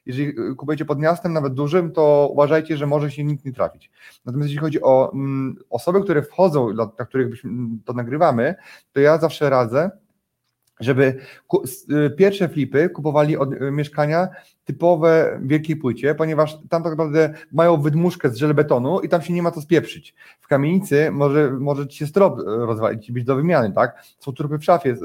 jeżeli 0.05 0.55
kupujecie 0.55 0.85
pod 0.85 0.99
miastem, 0.99 1.33
nawet 1.33 1.53
dużym, 1.53 1.91
to 1.91 2.29
uważajcie, 2.31 2.77
że 2.77 2.87
może 2.87 3.11
się 3.11 3.23
nikt 3.23 3.45
nie 3.45 3.53
trafić. 3.53 3.91
Natomiast 4.25 4.49
jeśli 4.49 4.61
chodzi 4.61 4.81
o 4.81 5.11
mm, 5.13 5.55
osoby, 5.69 6.01
które 6.01 6.23
wchodzą, 6.23 6.73
dla, 6.73 6.87
których 6.87 7.41
to 7.85 7.93
nagrywamy, 7.93 8.55
to 8.93 8.99
ja 8.99 9.17
zawsze 9.17 9.49
radzę, 9.49 9.91
żeby 10.79 11.15
y, 12.05 12.09
pierwsze 12.09 12.49
flipy 12.49 12.89
kupowali 12.89 13.37
od 13.37 13.53
y, 13.53 13.71
mieszkania 13.71 14.27
typowe 14.65 15.39
w 15.41 15.47
wielkiej 15.47 15.75
płycie, 15.75 16.15
ponieważ 16.15 16.57
tam 16.69 16.83
tak 16.83 16.91
naprawdę 16.91 17.33
mają 17.51 17.81
wydmuszkę 17.81 18.29
z 18.29 18.35
żelbetonu 18.35 18.99
i 18.99 19.09
tam 19.09 19.21
się 19.21 19.33
nie 19.33 19.43
ma 19.43 19.51
co 19.51 19.61
spieprzyć. 19.61 20.15
W 20.39 20.47
kamienicy 20.47 21.11
może, 21.11 21.51
może 21.51 21.87
ci 21.87 21.97
się 21.97 22.07
strop 22.07 22.39
y, 22.39 22.43
rozwalić 22.45 23.09
i 23.09 23.13
być 23.13 23.23
do 23.23 23.35
wymiany, 23.35 23.71
tak? 23.71 24.03
Są 24.19 24.33
trupy 24.33 24.57
w 24.57 24.63
szafie, 24.63 24.95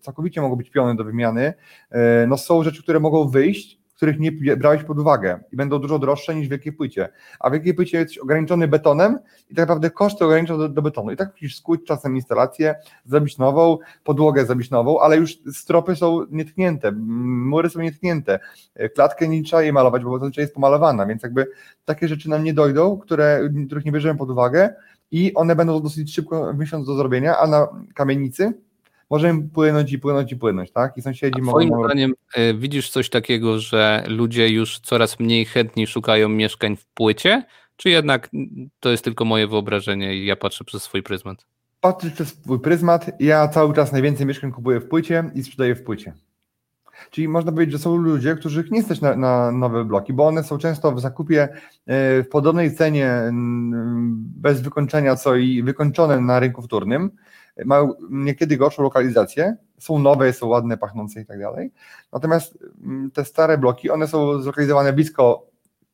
całkowicie 0.00 0.40
mogą 0.40 0.56
być 0.56 0.70
piony 0.70 0.96
do 0.96 1.04
wymiany. 1.04 1.54
No 2.28 2.38
są 2.38 2.62
rzeczy, 2.62 2.82
które 2.82 3.00
mogą 3.00 3.28
wyjść, 3.28 3.81
których 4.02 4.20
nie 4.20 4.56
brałeś 4.56 4.84
pod 4.84 4.98
uwagę 4.98 5.40
i 5.52 5.56
będą 5.56 5.78
dużo 5.78 5.98
droższe 5.98 6.34
niż 6.34 6.46
w 6.46 6.50
wielkiej 6.50 6.72
płycie. 6.72 7.08
A 7.40 7.50
w 7.50 7.52
wielkiej 7.52 7.74
płycie 7.74 7.98
jest 7.98 8.18
ograniczony 8.22 8.68
betonem 8.68 9.18
i 9.50 9.54
tak 9.54 9.62
naprawdę 9.62 9.90
koszty 9.90 10.24
ograniczają 10.24 10.58
do, 10.58 10.68
do, 10.68 10.82
betonu. 10.82 11.12
I 11.12 11.16
tak 11.16 11.32
musisz 11.32 11.56
skuć 11.56 11.80
czasem 11.84 12.16
instalację, 12.16 12.74
zrobić 13.04 13.38
nową, 13.38 13.78
podłogę 14.04 14.46
zrobić 14.46 14.70
nową, 14.70 15.00
ale 15.00 15.16
już 15.16 15.38
stropy 15.52 15.96
są 15.96 16.26
nietknięte, 16.30 16.92
mury 16.92 17.70
są 17.70 17.80
nietknięte, 17.80 18.38
klatkę 18.94 19.28
nie 19.28 19.42
trzeba 19.42 19.62
jej 19.62 19.72
malować, 19.72 20.04
bo 20.04 20.18
zazwyczaj 20.18 20.42
jest 20.42 20.54
pomalowana, 20.54 21.06
więc 21.06 21.22
jakby 21.22 21.46
takie 21.84 22.08
rzeczy 22.08 22.30
nam 22.30 22.44
nie 22.44 22.54
dojdą, 22.54 22.98
które, 22.98 23.50
których 23.66 23.84
nie 23.84 23.92
bierzemy 23.92 24.18
pod 24.18 24.30
uwagę 24.30 24.74
i 25.10 25.34
one 25.34 25.56
będą 25.56 25.82
dosyć 25.82 26.14
szybko 26.14 26.54
miesiąc 26.54 26.86
do 26.86 26.94
zrobienia, 26.94 27.38
a 27.38 27.46
na 27.46 27.68
kamienicy 27.94 28.52
możemy 29.12 29.48
płynąć 29.48 29.92
i 29.92 29.98
płynąć 29.98 30.32
i 30.32 30.36
płynąć, 30.36 30.70
tak? 30.70 30.96
I 30.96 31.02
sąsiedzi 31.02 31.38
A 31.38 31.44
mogą... 31.44 31.58
Moim 31.58 31.84
zdaniem 31.84 32.14
y, 32.38 32.54
widzisz 32.54 32.90
coś 32.90 33.10
takiego, 33.10 33.58
że 33.58 34.04
ludzie 34.08 34.48
już 34.48 34.78
coraz 34.78 35.20
mniej 35.20 35.44
chętni 35.44 35.86
szukają 35.86 36.28
mieszkań 36.28 36.76
w 36.76 36.86
płycie, 36.86 37.44
czy 37.76 37.90
jednak 37.90 38.30
to 38.80 38.90
jest 38.90 39.04
tylko 39.04 39.24
moje 39.24 39.46
wyobrażenie 39.46 40.16
i 40.16 40.26
ja 40.26 40.36
patrzę 40.36 40.64
przez 40.64 40.82
swój 40.82 41.02
pryzmat? 41.02 41.46
Patrzę 41.80 42.10
przez 42.10 42.28
swój 42.28 42.60
pryzmat, 42.60 43.10
ja 43.20 43.48
cały 43.48 43.74
czas 43.74 43.92
najwięcej 43.92 44.26
mieszkań 44.26 44.52
kupuję 44.52 44.80
w 44.80 44.88
płycie 44.88 45.30
i 45.34 45.42
sprzedaję 45.42 45.74
w 45.74 45.82
płycie. 45.82 46.12
Czyli 47.10 47.28
można 47.28 47.52
powiedzieć, 47.52 47.72
że 47.72 47.78
są 47.78 47.96
ludzie, 47.96 48.34
których 48.34 48.70
nie 48.70 48.82
stać 48.82 49.00
na, 49.00 49.16
na, 49.16 49.52
nowe 49.52 49.84
bloki, 49.84 50.12
bo 50.12 50.26
one 50.26 50.44
są 50.44 50.58
często 50.58 50.92
w 50.92 51.00
zakupie 51.00 51.48
y, 51.48 52.22
w 52.22 52.28
podobnej 52.30 52.74
cenie, 52.74 53.30
bez 54.36 54.60
wykończenia, 54.60 55.16
co 55.16 55.36
i 55.36 55.62
wykończone 55.62 56.20
na 56.20 56.40
rynku 56.40 56.62
wtórnym 56.62 57.10
mają 57.64 57.94
niekiedy 58.10 58.56
gorszą 58.56 58.82
lokalizację, 58.82 59.56
są 59.78 59.98
nowe, 59.98 60.32
są 60.32 60.46
ładne, 60.46 60.76
pachnące 60.76 61.20
i 61.20 61.26
tak 61.26 61.40
dalej. 61.40 61.70
Natomiast 62.12 62.58
mm, 62.84 63.10
te 63.10 63.24
stare 63.24 63.58
bloki, 63.58 63.90
one 63.90 64.08
są 64.08 64.42
zlokalizowane 64.42 64.92
blisko 64.92 65.52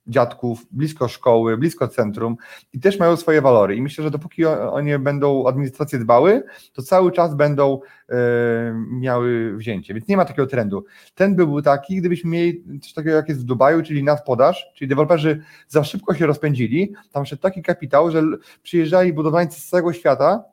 dziadków, 0.09 0.67
blisko 0.71 1.09
szkoły, 1.09 1.57
blisko 1.57 1.89
centrum 1.89 2.37
i 2.73 2.81
też 2.81 2.99
mają 2.99 3.17
swoje 3.17 3.43
walory. 3.43 3.77
I 3.77 3.83
myślę, 3.83 4.05
że 4.05 4.11
dopóki 4.11 4.45
oni 4.47 4.99
będą 4.99 5.47
administrację 5.47 5.99
dbały, 5.99 6.43
to 6.73 6.83
cały 6.83 7.13
czas 7.13 7.35
będą 7.35 7.81
e, 8.09 8.15
miały 8.91 9.57
wzięcie. 9.57 9.95
Więc 9.95 10.09
nie 10.09 10.17
ma 10.17 10.25
takiego 10.25 10.47
trendu. 10.47 10.85
Ten 11.15 11.37
by 11.37 11.47
był 11.47 11.63
taki, 11.63 11.97
gdybyśmy 11.97 12.31
mieli 12.31 12.81
coś 12.83 12.93
takiego, 12.93 13.17
jak 13.17 13.29
jest 13.29 13.41
w 13.41 13.45
Dubaju, 13.45 13.83
czyli 13.83 14.05
nadpodaż, 14.05 14.71
czyli 14.75 14.89
deweloperzy 14.89 15.43
za 15.69 15.85
szybko 15.85 16.15
się 16.15 16.27
rozpędzili, 16.27 16.93
tam 17.13 17.27
szedł 17.27 17.43
taki 17.43 17.63
kapitał, 17.63 18.11
że 18.11 18.23
przyjeżdżali 18.63 19.13
budowlańcy 19.13 19.61
z 19.61 19.69
całego 19.69 19.93
świata, 19.93 20.45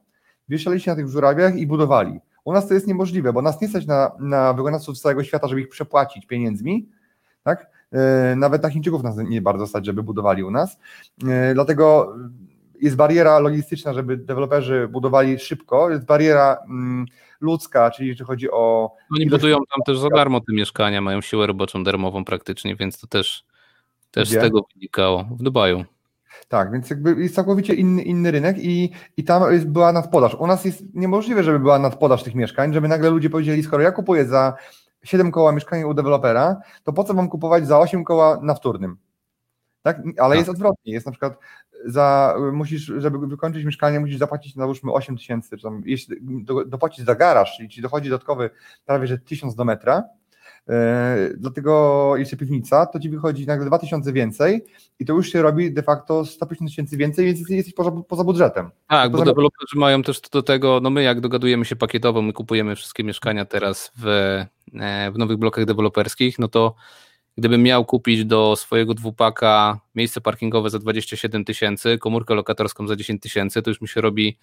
wieszali 0.50 0.80
się 0.80 0.92
na 0.92 0.98
tych 0.98 1.08
żurawiach 1.08 1.58
i 1.58 1.68
budowali. 1.68 2.20
U 2.44 2.54
nas 2.54 2.68
to 2.68 2.74
jest 2.74 2.88
niemożliwe, 2.88 3.34
bo 3.34 3.42
nas 3.42 3.62
nie 3.62 3.68
stać 3.68 3.86
na, 3.86 4.12
na 4.20 4.54
wykonawców 4.54 4.98
z 4.98 5.02
całego 5.02 5.24
świata, 5.24 5.48
żeby 5.48 5.62
ich 5.62 5.70
przepłacić 5.70 6.26
pieniędzmi, 6.26 6.90
tak? 7.44 7.70
E, 7.92 8.36
nawet 8.36 8.64
na 8.64 8.70
Chińczyków 8.70 9.04
nas 9.04 9.18
nie 9.18 9.42
bardzo 9.42 9.68
stać, 9.68 9.86
żeby 9.86 10.04
budowali 10.04 10.44
u 10.44 10.52
nas. 10.52 10.80
E, 11.28 11.54
dlatego 11.54 12.16
jest 12.82 12.96
bariera 12.96 13.40
logistyczna, 13.40 13.94
żeby 13.94 14.18
deweloperzy 14.18 14.88
budowali 14.92 15.40
szybko, 15.40 15.90
jest 15.90 16.06
bariera 16.06 16.58
mm, 16.70 17.06
ludzka, 17.42 17.92
czyli 17.92 18.10
jeśli 18.10 18.26
chodzi 18.26 18.52
o... 18.52 18.92
Oni 19.16 19.30
budują 19.30 19.58
tam 19.58 19.82
też 19.86 20.00
za 20.00 20.10
darmo 20.10 20.42
te 20.42 20.54
mieszkania, 20.54 21.02
mają 21.02 21.22
siłę 21.22 21.48
roboczą 21.48 21.84
darmową 21.84 22.26
praktycznie, 22.26 22.76
więc 22.76 23.00
to 23.00 23.08
też, 23.08 23.46
też 24.12 24.30
z 24.30 24.34
tego 24.34 24.66
wynikało 24.76 25.24
w 25.24 25.44
Dubaju. 25.44 25.86
Tak, 26.48 26.72
więc 26.72 26.90
jakby 26.90 27.24
jest 27.24 27.36
całkowicie 27.36 27.74
inny, 27.74 28.02
inny 28.02 28.32
rynek 28.32 28.58
i, 28.60 28.92
i 29.18 29.24
tam 29.24 29.54
jest, 29.54 29.68
była 29.68 29.92
nadpodaż. 29.92 30.36
U 30.36 30.48
nas 30.48 30.66
jest 30.66 30.84
niemożliwe, 30.94 31.44
żeby 31.44 31.60
była 31.60 31.80
nadpodaż 31.80 32.24
tych 32.24 32.36
mieszkań, 32.36 32.74
żeby 32.74 32.88
nagle 32.88 33.10
ludzie 33.10 33.30
powiedzieli, 33.30 33.64
skoro 33.64 33.84
ja 33.84 33.92
kupuję 33.92 34.26
za 34.26 34.54
7 35.04 35.32
koła 35.32 35.52
mieszkanie 35.52 35.88
u 35.88 35.94
dewelopera, 35.94 36.62
to 36.84 36.94
po 36.94 37.04
co 37.04 37.14
mam 37.14 37.30
kupować 37.30 37.68
za 37.68 37.80
8 37.80 38.04
koła 38.04 38.40
na 38.42 38.54
wtórnym? 38.54 38.98
Tak? 39.82 39.98
Ale 40.18 40.30
tak. 40.30 40.38
jest 40.38 40.50
odwrotnie. 40.50 40.94
Jest 40.94 41.06
na 41.06 41.12
przykład 41.12 41.38
za, 41.86 42.36
musisz, 42.54 42.94
żeby 42.98 43.28
wykończyć 43.28 43.66
mieszkanie, 43.66 44.00
musisz 44.00 44.18
zapłacić 44.18 44.56
załóżmy 44.56 44.92
8 44.92 45.18
tysięcy, 45.18 45.58
czy 45.58 45.64
tam, 45.64 45.82
jeśli 45.86 46.18
do, 46.22 46.66
dopłacić 46.66 47.06
za 47.06 47.16
garaż, 47.16 47.58
czyli 47.58 47.70
ci 47.70 47.82
dochodzi 47.82 48.10
dodatkowy 48.10 48.50
prawie 48.86 49.08
że 49.08 49.18
1000 49.18 49.56
do 49.56 49.66
metra, 49.66 50.04
dlatego 51.38 52.14
jeszcze 52.18 52.38
piwnica, 52.38 52.86
to 52.86 53.00
ci 53.00 53.10
wychodzi 53.10 53.48
nagle 53.48 53.66
2000 53.66 54.14
więcej 54.14 54.66
i 55.00 55.06
to 55.06 55.14
już 55.14 55.32
się 55.32 55.42
robi 55.42 55.74
de 55.74 55.84
facto 55.84 56.26
150 56.26 56.70
tysięcy 56.70 56.98
więcej, 56.98 57.26
więc 57.26 57.50
jesteś 57.50 57.74
poza, 57.74 57.92
poza 57.92 58.24
budżetem. 58.24 58.70
Tak, 58.88 59.12
poza... 59.12 59.24
bo 59.24 59.32
deweloperzy 59.32 59.78
mają 59.78 60.02
też 60.02 60.22
do 60.22 60.44
tego, 60.44 60.80
no 60.84 60.90
my 60.90 61.04
jak 61.04 61.22
dogadujemy 61.22 61.66
się 61.66 61.76
pakietowo, 61.76 62.22
my 62.22 62.34
kupujemy 62.34 62.76
wszystkie 62.76 63.04
mieszkania 63.04 63.46
teraz 63.46 63.92
w, 63.98 64.08
e, 64.08 65.12
w 65.12 65.18
nowych 65.18 65.38
blokach 65.38 65.66
deweloperskich, 65.66 66.40
no 66.40 66.48
to 66.48 66.76
Gdybym 67.38 67.64
miał 67.64 67.86
kupić 67.86 68.26
do 68.26 68.56
swojego 68.56 68.94
dwupaka 68.94 69.80
miejsce 69.96 70.22
parkingowe 70.22 70.70
za 70.70 70.80
27 70.80 71.46
tysięcy, 71.46 71.98
komórkę 71.98 72.36
lokatorską 72.36 72.88
za 72.88 72.96
10 72.96 73.22
tysięcy, 73.22 73.62
to 73.62 73.70
już 73.72 73.82
mi 73.82 73.88
się 73.88 74.02
robi 74.02 74.38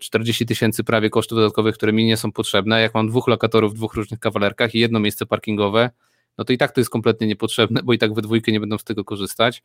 40 0.00 0.44
e, 0.44 0.46
tysięcy 0.46 0.84
prawie 0.84 1.10
kosztów 1.10 1.38
dodatkowych, 1.38 1.74
które 1.74 1.92
mi 1.92 2.04
nie 2.04 2.16
są 2.16 2.32
potrzebne. 2.32 2.80
Jak 2.80 2.94
mam 2.94 3.08
dwóch 3.08 3.28
lokatorów 3.28 3.72
w 3.72 3.76
dwóch 3.76 3.94
różnych 3.94 4.20
kawalerkach 4.20 4.74
i 4.74 4.78
jedno 4.78 5.00
miejsce 5.00 5.26
parkingowe, 5.26 5.90
no 6.38 6.44
to 6.44 6.52
i 6.52 6.58
tak 6.58 6.72
to 6.72 6.80
jest 6.80 6.90
kompletnie 6.90 7.26
niepotrzebne, 7.26 7.82
bo 7.82 7.92
i 7.92 7.98
tak 7.98 8.14
we 8.14 8.22
dwójkę 8.22 8.52
nie 8.52 8.60
będą 8.60 8.78
z 8.78 8.84
tego 8.84 9.04
korzystać. 9.04 9.62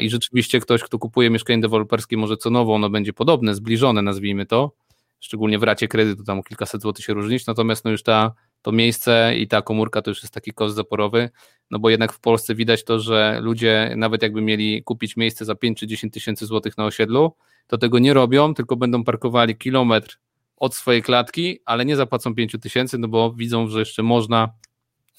I 0.00 0.10
rzeczywiście 0.10 0.60
ktoś, 0.60 0.82
kto 0.82 0.98
kupuje 0.98 1.30
mieszkanie 1.30 1.60
deweloperskie, 1.60 2.16
może 2.16 2.36
co 2.36 2.50
nowo 2.50 2.74
ono 2.74 2.90
będzie 2.90 3.12
podobne, 3.12 3.54
zbliżone, 3.54 4.02
nazwijmy 4.02 4.46
to, 4.46 4.72
szczególnie 5.20 5.58
w 5.58 5.62
racie 5.62 5.88
kredytu, 5.88 6.24
tam 6.24 6.38
o 6.38 6.42
kilkaset 6.42 6.82
złotych 6.82 7.04
się 7.04 7.14
różnić, 7.14 7.46
natomiast 7.46 7.84
no 7.84 7.90
już 7.90 8.02
ta 8.02 8.34
to 8.66 8.72
miejsce 8.72 9.32
i 9.36 9.48
ta 9.48 9.62
komórka 9.62 10.02
to 10.02 10.10
już 10.10 10.22
jest 10.22 10.34
taki 10.34 10.52
koszt 10.52 10.76
zaporowy, 10.76 11.30
no 11.70 11.78
bo 11.78 11.90
jednak 11.90 12.12
w 12.12 12.20
Polsce 12.20 12.54
widać 12.54 12.84
to, 12.84 13.00
że 13.00 13.38
ludzie 13.42 13.94
nawet 13.96 14.22
jakby 14.22 14.40
mieli 14.40 14.82
kupić 14.82 15.16
miejsce 15.16 15.44
za 15.44 15.54
5 15.54 15.78
czy 15.78 15.86
10 15.86 16.14
tysięcy 16.14 16.46
złotych 16.46 16.78
na 16.78 16.84
osiedlu, 16.84 17.36
to 17.66 17.78
tego 17.78 17.98
nie 17.98 18.14
robią, 18.14 18.54
tylko 18.54 18.76
będą 18.76 19.04
parkowali 19.04 19.56
kilometr 19.56 20.18
od 20.56 20.74
swojej 20.74 21.02
klatki, 21.02 21.60
ale 21.64 21.84
nie 21.84 21.96
zapłacą 21.96 22.34
5 22.34 22.56
tysięcy, 22.62 22.98
no 22.98 23.08
bo 23.08 23.32
widzą, 23.32 23.68
że 23.68 23.78
jeszcze 23.78 24.02
można 24.02 24.48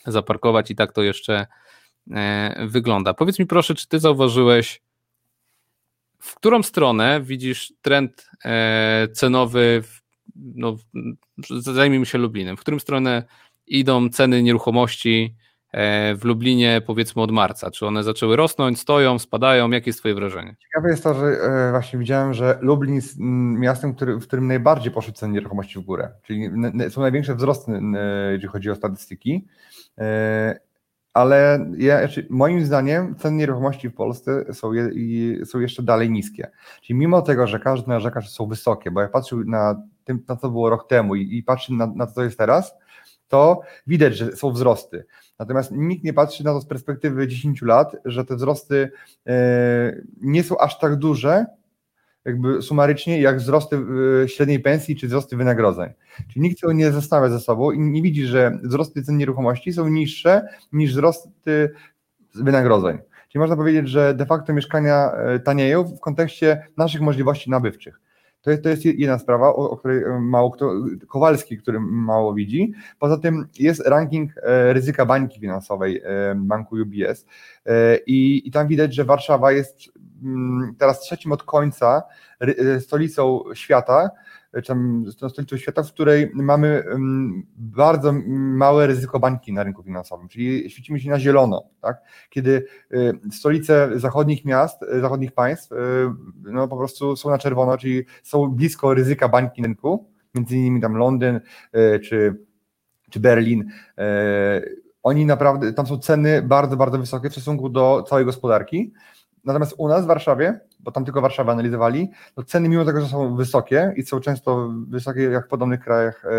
zaparkować 0.05 0.71
i 0.71 0.75
tak 0.75 0.91
to 0.91 1.03
jeszcze 1.03 1.47
e, 2.11 2.67
wygląda. 2.67 3.13
Powiedz 3.13 3.39
mi 3.39 3.45
proszę, 3.45 3.75
czy 3.75 3.87
ty 3.87 3.99
zauważyłeś, 3.99 4.81
w 6.19 6.35
którą 6.35 6.63
stronę 6.63 7.21
widzisz 7.23 7.73
trend 7.81 8.29
e, 8.45 9.07
cenowy 9.13 9.83
w 9.83 10.06
no, 10.35 10.75
zajmijmy 11.59 12.05
się 12.05 12.17
Lublinem. 12.17 12.57
W 12.57 12.59
którym 12.59 12.79
stronę 12.79 13.23
idą 13.67 14.09
ceny 14.09 14.43
nieruchomości 14.43 15.35
e, 15.71 16.15
w 16.15 16.25
Lublinie 16.25 16.81
powiedzmy 16.85 17.21
od 17.21 17.31
marca? 17.31 17.71
Czy 17.71 17.87
one 17.87 18.03
zaczęły 18.03 18.35
rosnąć, 18.35 18.79
stoją, 18.79 19.19
spadają? 19.19 19.71
Jakie 19.71 19.89
jest 19.89 19.99
Twoje 19.99 20.15
wrażenie? 20.15 20.55
Ciekawe 20.59 20.89
jest 20.89 21.03
to, 21.03 21.13
że 21.13 21.25
e, 21.25 21.71
właśnie 21.71 21.99
widziałem, 21.99 22.33
że 22.33 22.57
Lublin 22.61 22.95
jest 22.95 23.15
miastem, 23.59 23.93
który, 23.95 24.15
w 24.15 24.27
którym 24.27 24.47
najbardziej 24.47 24.91
poszły 24.91 25.13
ceny 25.13 25.33
nieruchomości 25.33 25.79
w 25.79 25.81
górę, 25.81 26.11
czyli 26.23 26.49
są 26.89 27.01
największe 27.01 27.35
wzrosty, 27.35 27.71
jeżeli 28.31 28.47
chodzi 28.47 28.69
o 28.69 28.75
statystyki. 28.75 29.47
E, 29.97 30.67
ale 31.17 31.65
ja, 31.77 31.99
znaczy, 31.99 32.27
moim 32.29 32.65
zdaniem 32.65 33.15
ceny 33.15 33.37
nieruchomości 33.37 33.89
w 33.89 33.93
Polsce 33.93 34.53
są, 34.53 34.73
je, 34.73 35.45
są 35.45 35.59
jeszcze 35.59 35.83
dalej 35.83 36.11
niskie. 36.11 36.51
Czyli 36.81 36.99
mimo 36.99 37.21
tego, 37.21 37.47
że 37.47 37.59
każdy 37.59 37.89
narzeka, 37.89 38.21
że 38.21 38.29
są 38.29 38.47
wysokie, 38.47 38.91
bo 38.91 39.01
jak 39.01 39.11
patrzył 39.11 39.43
na 39.43 39.81
tym, 40.07 40.23
na 40.27 40.35
co 40.35 40.49
było 40.49 40.69
rok 40.69 40.87
temu 40.87 41.15
i, 41.15 41.37
i 41.37 41.43
patrzy 41.43 41.73
na, 41.73 41.87
na 41.95 42.07
to, 42.07 42.13
co 42.13 42.23
jest 42.23 42.37
teraz, 42.37 42.73
to 43.27 43.61
widać, 43.87 44.17
że 44.17 44.35
są 44.35 44.51
wzrosty. 44.51 45.05
Natomiast 45.39 45.71
nikt 45.71 46.03
nie 46.03 46.13
patrzy 46.13 46.43
na 46.43 46.53
to 46.53 46.61
z 46.61 46.65
perspektywy 46.65 47.27
10 47.27 47.61
lat, 47.61 47.95
że 48.05 48.25
te 48.25 48.35
wzrosty 48.35 48.91
e, 49.27 50.01
nie 50.21 50.43
są 50.43 50.57
aż 50.57 50.79
tak 50.79 50.95
duże, 50.95 51.45
jakby 52.25 52.61
sumarycznie, 52.61 53.21
jak 53.21 53.37
wzrosty 53.37 53.77
e, 54.23 54.27
średniej 54.27 54.59
pensji 54.59 54.95
czy 54.95 55.07
wzrosty 55.07 55.37
wynagrodzeń. 55.37 55.89
Czyli 56.27 56.41
nikt 56.41 56.61
tego 56.61 56.73
nie 56.73 56.91
zastawia 56.91 57.29
ze 57.29 57.39
sobą 57.39 57.71
i 57.71 57.79
nie 57.79 58.01
widzi, 58.01 58.25
że 58.25 58.59
wzrosty 58.63 59.03
cen 59.03 59.17
nieruchomości 59.17 59.73
są 59.73 59.89
niższe 59.89 60.47
niż 60.71 60.91
wzrosty 60.91 61.73
wynagrodzeń. 62.35 62.97
Czyli 63.29 63.39
można 63.39 63.55
powiedzieć, 63.55 63.89
że 63.89 64.13
de 64.13 64.25
facto 64.25 64.53
mieszkania 64.53 65.11
e, 65.11 65.39
tanieją 65.39 65.83
w 65.83 65.99
kontekście 65.99 66.67
naszych 66.77 67.01
możliwości 67.01 67.49
nabywczych. 67.49 67.99
To 68.47 68.51
jest, 68.51 68.63
to 68.63 68.69
jest 68.69 68.85
jedna 68.85 69.19
sprawa, 69.19 69.49
o, 69.49 69.69
o 69.69 69.77
której 69.77 70.03
mało 70.19 70.51
kto, 70.51 70.71
Kowalski, 71.07 71.57
który 71.57 71.79
mało 71.79 72.33
widzi. 72.33 72.73
Poza 72.99 73.17
tym 73.17 73.47
jest 73.59 73.87
ranking 73.87 74.31
ryzyka 74.71 75.05
bańki 75.05 75.39
finansowej 75.39 76.01
banku 76.35 76.75
UBS 76.75 77.25
i, 78.05 78.41
i 78.45 78.51
tam 78.51 78.67
widać, 78.67 78.95
że 78.95 79.05
Warszawa 79.05 79.51
jest 79.51 79.77
mm, 80.23 80.75
teraz 80.77 80.99
trzecim 80.99 81.31
od 81.31 81.43
końca 81.43 82.03
stolicą 82.79 83.43
świata, 83.53 84.09
czy 84.55 84.61
tam 84.63 85.05
stolicą 85.29 85.57
świata, 85.57 85.83
w 85.83 85.93
której 85.93 86.31
mamy 86.33 86.83
bardzo 87.55 88.13
małe 88.27 88.87
ryzyko 88.87 89.19
bańki 89.19 89.53
na 89.53 89.63
rynku 89.63 89.83
finansowym, 89.83 90.27
czyli 90.27 90.69
świecimy 90.69 90.99
się 90.99 91.09
na 91.09 91.19
zielono, 91.19 91.63
tak? 91.81 92.01
kiedy 92.29 92.65
y, 92.93 93.19
stolice 93.31 93.89
zachodnich 93.95 94.45
miast, 94.45 94.83
y, 94.83 95.01
zachodnich 95.01 95.31
państw 95.31 95.69
no, 96.43 96.67
po 96.67 96.77
prostu 96.77 97.15
są 97.15 97.29
na 97.29 97.37
czerwono, 97.37 97.77
czyli 97.77 98.05
są 98.23 98.47
blisko 98.47 98.93
ryzyka 98.93 99.29
bańki 99.29 99.61
na 99.61 99.67
rynku, 99.67 100.09
między 100.35 100.57
innymi 100.57 100.81
tam 100.81 100.95
Londyn 100.97 101.39
czy, 102.03 102.37
czy 103.09 103.19
Berlin, 103.19 103.71
oni 105.03 105.25
naprawdę, 105.25 105.73
tam 105.73 105.87
są 105.87 105.97
ceny 105.97 106.41
bardzo, 106.41 106.77
bardzo 106.77 106.97
wysokie 106.97 107.29
w 107.29 107.31
stosunku 107.31 107.69
do 107.69 108.05
całej 108.09 108.25
gospodarki, 108.25 108.93
Natomiast 109.47 109.73
u 109.77 109.87
nas 109.87 110.03
w 110.03 110.07
Warszawie, 110.07 110.59
bo 110.87 110.91
tam 110.91 111.05
tylko 111.05 111.21
Warszawę 111.21 111.51
analizowali, 111.51 112.09
to 112.35 112.43
ceny 112.43 112.69
mimo 112.69 112.85
tego, 112.85 113.01
że 113.01 113.07
są 113.07 113.35
wysokie 113.35 113.93
i 113.95 114.03
są 114.03 114.19
często 114.19 114.69
wysokie 114.87 115.23
jak 115.23 115.45
w 115.45 115.49
podobnych 115.49 115.79
krajach 115.79 116.25
e, 116.25 116.29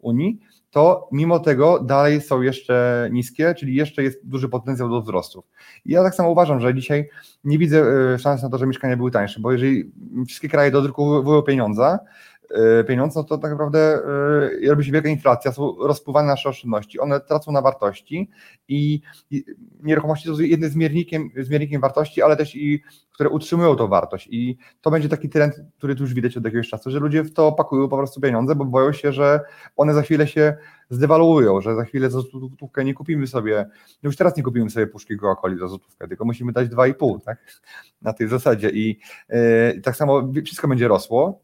Unii, 0.00 0.40
to 0.70 1.08
mimo 1.12 1.38
tego 1.38 1.80
dalej 1.80 2.20
są 2.20 2.42
jeszcze 2.42 3.08
niskie, 3.12 3.54
czyli 3.54 3.74
jeszcze 3.74 4.02
jest 4.02 4.26
duży 4.28 4.48
potencjał 4.48 4.88
do 4.88 5.02
wzrostów. 5.02 5.44
I 5.84 5.92
ja 5.92 6.02
tak 6.02 6.14
samo 6.14 6.30
uważam, 6.30 6.60
że 6.60 6.74
dzisiaj 6.74 7.08
nie 7.44 7.58
widzę 7.58 7.82
e, 8.14 8.18
szans 8.18 8.42
na 8.42 8.50
to, 8.50 8.58
że 8.58 8.66
mieszkania 8.66 8.96
były 8.96 9.10
tańsze, 9.10 9.40
bo 9.40 9.52
jeżeli 9.52 9.92
wszystkie 10.26 10.48
kraje 10.48 10.70
dodrukują 10.70 11.42
pieniądze, 11.42 11.98
pieniądz, 12.86 13.14
no 13.14 13.24
to 13.24 13.38
tak 13.38 13.50
naprawdę 13.50 13.78
e, 14.64 14.68
robi 14.68 14.84
się 14.84 14.92
wielka 14.92 15.08
inflacja, 15.08 15.52
są 15.52 15.76
rozpływane 15.80 16.28
nasze 16.28 16.48
oszczędności, 16.48 17.00
one 17.00 17.20
tracą 17.20 17.52
na 17.52 17.62
wartości 17.62 18.30
i, 18.68 19.00
nieruchomości 19.82 20.28
są 20.28 20.40
jednym 20.40 20.70
zmiennikiem, 20.70 21.30
zmiennikiem 21.36 21.80
wartości, 21.80 22.22
ale 22.22 22.36
też 22.36 22.56
i 22.56 22.82
które 23.14 23.28
utrzymują 23.28 23.76
tą 23.76 23.88
wartość. 23.88 24.28
I 24.30 24.58
to 24.80 24.90
będzie 24.90 25.08
taki 25.08 25.28
trend, 25.28 25.54
który 25.78 25.94
tu 25.94 26.02
już 26.02 26.14
widać 26.14 26.36
od 26.36 26.44
jakiegoś 26.44 26.68
czasu, 26.68 26.90
że 26.90 26.98
ludzie 26.98 27.22
w 27.22 27.32
to 27.32 27.52
pakują 27.52 27.88
po 27.88 27.96
prostu 27.96 28.20
pieniądze, 28.20 28.54
bo 28.54 28.64
boją 28.64 28.92
się, 28.92 29.12
że 29.12 29.40
one 29.76 29.94
za 29.94 30.02
chwilę 30.02 30.26
się 30.26 30.56
zdewaluują, 30.90 31.60
że 31.60 31.74
za 31.76 31.84
chwilę 31.84 32.10
za 32.10 32.20
złotówkę 32.20 32.84
nie 32.84 32.94
kupimy 32.94 33.26
sobie, 33.26 33.66
no 34.02 34.08
już 34.08 34.16
teraz 34.16 34.36
nie 34.36 34.42
kupimy 34.42 34.70
sobie 34.70 34.86
puszki 34.86 35.18
Coca-Coli 35.18 35.58
za 35.58 35.68
złotówkę, 35.68 36.08
tylko 36.08 36.24
musimy 36.24 36.52
dać 36.52 36.68
2,5, 36.68 37.20
tak, 37.24 37.38
na 38.02 38.12
tej 38.12 38.28
zasadzie. 38.28 38.70
I 38.70 38.98
yy, 39.28 39.80
tak 39.80 39.96
samo 39.96 40.32
wszystko 40.44 40.68
będzie 40.68 40.88
rosło, 40.88 41.43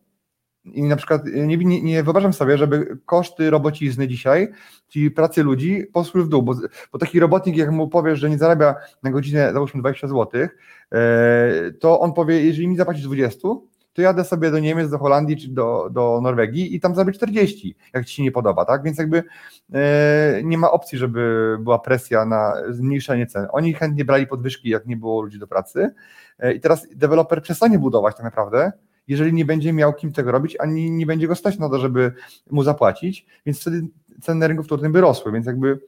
i 0.75 0.83
na 0.83 0.97
przykład 0.97 1.23
nie, 1.25 1.57
nie, 1.57 1.83
nie, 1.83 2.03
wyobrażam 2.03 2.33
sobie, 2.33 2.59
żeby 2.59 2.99
koszty 3.07 3.51
robocizny 3.51 4.09
dzisiaj, 4.09 4.49
czyli 4.89 5.11
pracy 5.11 5.43
ludzi, 5.43 5.85
poszły 5.93 6.25
w 6.25 6.29
dół, 6.29 6.43
bo, 6.43 6.55
bo 6.93 6.99
taki 6.99 7.21
robotnik, 7.21 7.57
jak 7.57 7.71
mu 7.71 7.89
powiesz, 7.89 8.19
że 8.19 8.31
nie 8.31 8.39
zarabia 8.39 8.75
na 9.03 9.11
godzinę 9.11 9.53
załóżmy 9.53 9.81
20 9.81 10.09
zł, 10.09 10.41
e, 10.93 11.73
to 11.81 12.01
on 12.01 12.13
powie, 12.13 12.45
jeżeli 12.47 12.69
mi 12.69 12.77
zapłacisz 12.77 13.05
20, 13.05 13.49
to 13.93 14.03
jadę 14.03 14.25
sobie 14.25 14.51
do 14.51 14.59
Niemiec, 14.59 14.91
do 14.91 14.99
Holandii 14.99 15.37
czy 15.37 15.49
do, 15.49 15.89
do 15.93 16.21
Norwegii 16.23 16.75
i 16.77 16.81
tam 16.81 16.95
zarobię 16.95 17.13
40, 17.13 17.77
jak 17.95 18.07
ci 18.07 18.15
się 18.15 18.23
nie 18.23 18.33
podoba, 18.33 18.65
tak? 18.65 18.83
Więc 18.83 18.99
jakby 18.99 19.23
e, 19.73 20.41
nie 20.45 20.59
ma 20.59 20.71
opcji, 20.71 20.99
żeby 20.99 21.57
była 21.61 21.79
presja 21.79 22.25
na 22.25 22.55
zmniejszenie 22.69 23.27
cen. 23.27 23.47
Oni 23.53 23.75
chętnie 23.75 24.05
brali 24.05 24.27
podwyżki, 24.27 24.69
jak 24.69 24.87
nie 24.87 24.97
było 24.97 25.23
ludzi 25.23 25.39
do 25.39 25.47
pracy 25.47 25.91
e, 26.39 26.53
i 26.53 26.61
teraz 26.61 26.87
deweloper 26.95 27.43
przestanie 27.43 27.79
budować 27.79 28.17
tak 28.17 28.25
naprawdę, 28.25 28.73
jeżeli 29.11 29.33
nie 29.33 29.45
będzie 29.45 29.73
miał 29.73 29.93
kim 29.95 30.13
tego 30.13 30.33
robić, 30.33 30.57
ani 30.61 30.91
nie 30.91 31.07
będzie 31.07 31.29
go 31.29 31.35
stać 31.35 31.59
na 31.59 31.69
to, 31.69 31.79
żeby 31.79 32.13
mu 32.51 32.63
zapłacić, 32.63 33.27
więc 33.47 33.61
wtedy 33.61 33.83
ceny 34.21 34.49
rynku 34.49 34.63
wtórnym 34.63 34.93
by 34.93 35.01
rosły, 35.01 35.33
więc 35.33 35.47
jakby 35.47 35.81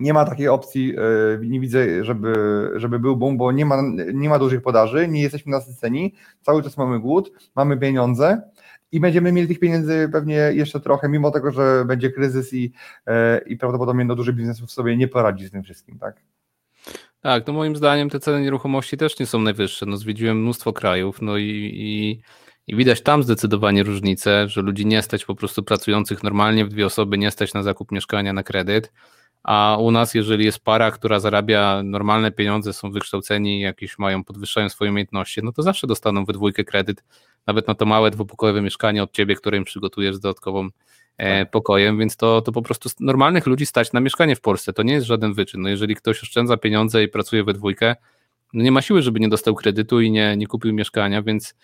nie 0.00 0.12
ma 0.14 0.24
takiej 0.24 0.48
opcji, 0.48 0.96
e, 0.96 1.46
nie 1.46 1.60
widzę, 1.60 2.04
żeby, 2.04 2.32
żeby 2.76 2.98
był 2.98 3.16
boom, 3.16 3.36
bo 3.36 3.52
nie 3.52 3.66
ma, 3.66 3.82
nie 4.14 4.28
ma 4.28 4.38
dużych 4.38 4.62
podaży, 4.62 5.08
nie 5.08 5.22
jesteśmy 5.22 5.52
nasyceni, 5.52 6.14
cały 6.42 6.62
czas 6.62 6.76
mamy 6.76 7.00
głód, 7.00 7.32
mamy 7.56 7.76
pieniądze 7.76 8.42
i 8.92 9.00
będziemy 9.00 9.32
mieli 9.32 9.48
tych 9.48 9.58
pieniędzy 9.58 10.08
pewnie 10.12 10.34
jeszcze 10.34 10.80
trochę, 10.80 11.08
mimo 11.08 11.30
tego, 11.30 11.50
że 11.50 11.84
będzie 11.86 12.10
kryzys 12.10 12.52
i, 12.52 12.72
e, 13.06 13.38
i 13.38 13.56
prawdopodobnie 13.56 14.04
no, 14.04 14.14
duży 14.14 14.32
biznes 14.32 14.70
sobie 14.70 14.96
nie 14.96 15.08
poradzi 15.08 15.46
z 15.46 15.50
tym 15.50 15.62
wszystkim, 15.62 15.98
tak? 15.98 16.16
Tak, 17.20 17.46
no 17.46 17.52
moim 17.52 17.76
zdaniem 17.76 18.10
te 18.10 18.20
ceny 18.20 18.40
nieruchomości 18.40 18.96
też 18.96 19.18
nie 19.18 19.26
są 19.26 19.38
najwyższe. 19.38 19.86
No 19.86 19.96
zwiedziłem 19.96 20.42
mnóstwo 20.42 20.72
krajów, 20.72 21.22
no 21.22 21.36
i, 21.36 21.44
i, 21.74 22.20
i, 22.66 22.76
widać 22.76 23.00
tam 23.00 23.22
zdecydowanie 23.22 23.82
różnicę, 23.82 24.48
że 24.48 24.62
ludzi 24.62 24.86
nie 24.86 25.02
stać 25.02 25.24
po 25.24 25.34
prostu 25.34 25.62
pracujących 25.62 26.22
normalnie 26.22 26.64
w 26.64 26.68
dwie 26.68 26.86
osoby, 26.86 27.18
nie 27.18 27.30
stać 27.30 27.54
na 27.54 27.62
zakup 27.62 27.92
mieszkania 27.92 28.32
na 28.32 28.42
kredyt, 28.42 28.92
a 29.42 29.76
u 29.80 29.90
nas 29.90 30.14
jeżeli 30.14 30.44
jest 30.44 30.60
para, 30.60 30.90
która 30.90 31.20
zarabia 31.20 31.82
normalne 31.84 32.32
pieniądze, 32.32 32.72
są 32.72 32.90
wykształceni, 32.90 33.60
jakieś 33.60 33.98
mają, 33.98 34.24
podwyższają 34.24 34.68
swoje 34.68 34.90
umiejętności, 34.90 35.40
no 35.44 35.52
to 35.52 35.62
zawsze 35.62 35.86
dostaną 35.86 36.24
we 36.24 36.32
dwójkę 36.32 36.64
kredyt, 36.64 37.04
nawet 37.46 37.68
na 37.68 37.74
to 37.74 37.86
małe 37.86 38.10
dwupokojowe 38.10 38.62
mieszkanie 38.62 39.02
od 39.02 39.12
ciebie, 39.12 39.34
które 39.34 39.58
im 39.58 39.64
przygotujesz 39.64 40.16
z 40.16 40.20
dodatkową. 40.20 40.68
Pokojem, 41.50 41.98
więc 41.98 42.16
to, 42.16 42.42
to 42.42 42.52
po 42.52 42.62
prostu 42.62 42.88
normalnych 43.00 43.46
ludzi 43.46 43.66
stać 43.66 43.92
na 43.92 44.00
mieszkanie 44.00 44.36
w 44.36 44.40
Polsce. 44.40 44.72
To 44.72 44.82
nie 44.82 44.92
jest 44.92 45.06
żaden 45.06 45.34
wyczyn. 45.34 45.60
No 45.60 45.68
jeżeli 45.68 45.96
ktoś 45.96 46.22
oszczędza 46.22 46.56
pieniądze 46.56 47.02
i 47.02 47.08
pracuje 47.08 47.44
we 47.44 47.52
dwójkę, 47.52 47.96
no 48.52 48.62
nie 48.62 48.72
ma 48.72 48.82
siły, 48.82 49.02
żeby 49.02 49.20
nie 49.20 49.28
dostał 49.28 49.54
kredytu 49.54 50.00
i 50.00 50.10
nie, 50.10 50.36
nie 50.36 50.46
kupił 50.46 50.74
mieszkania, 50.74 51.22
więc 51.22 51.54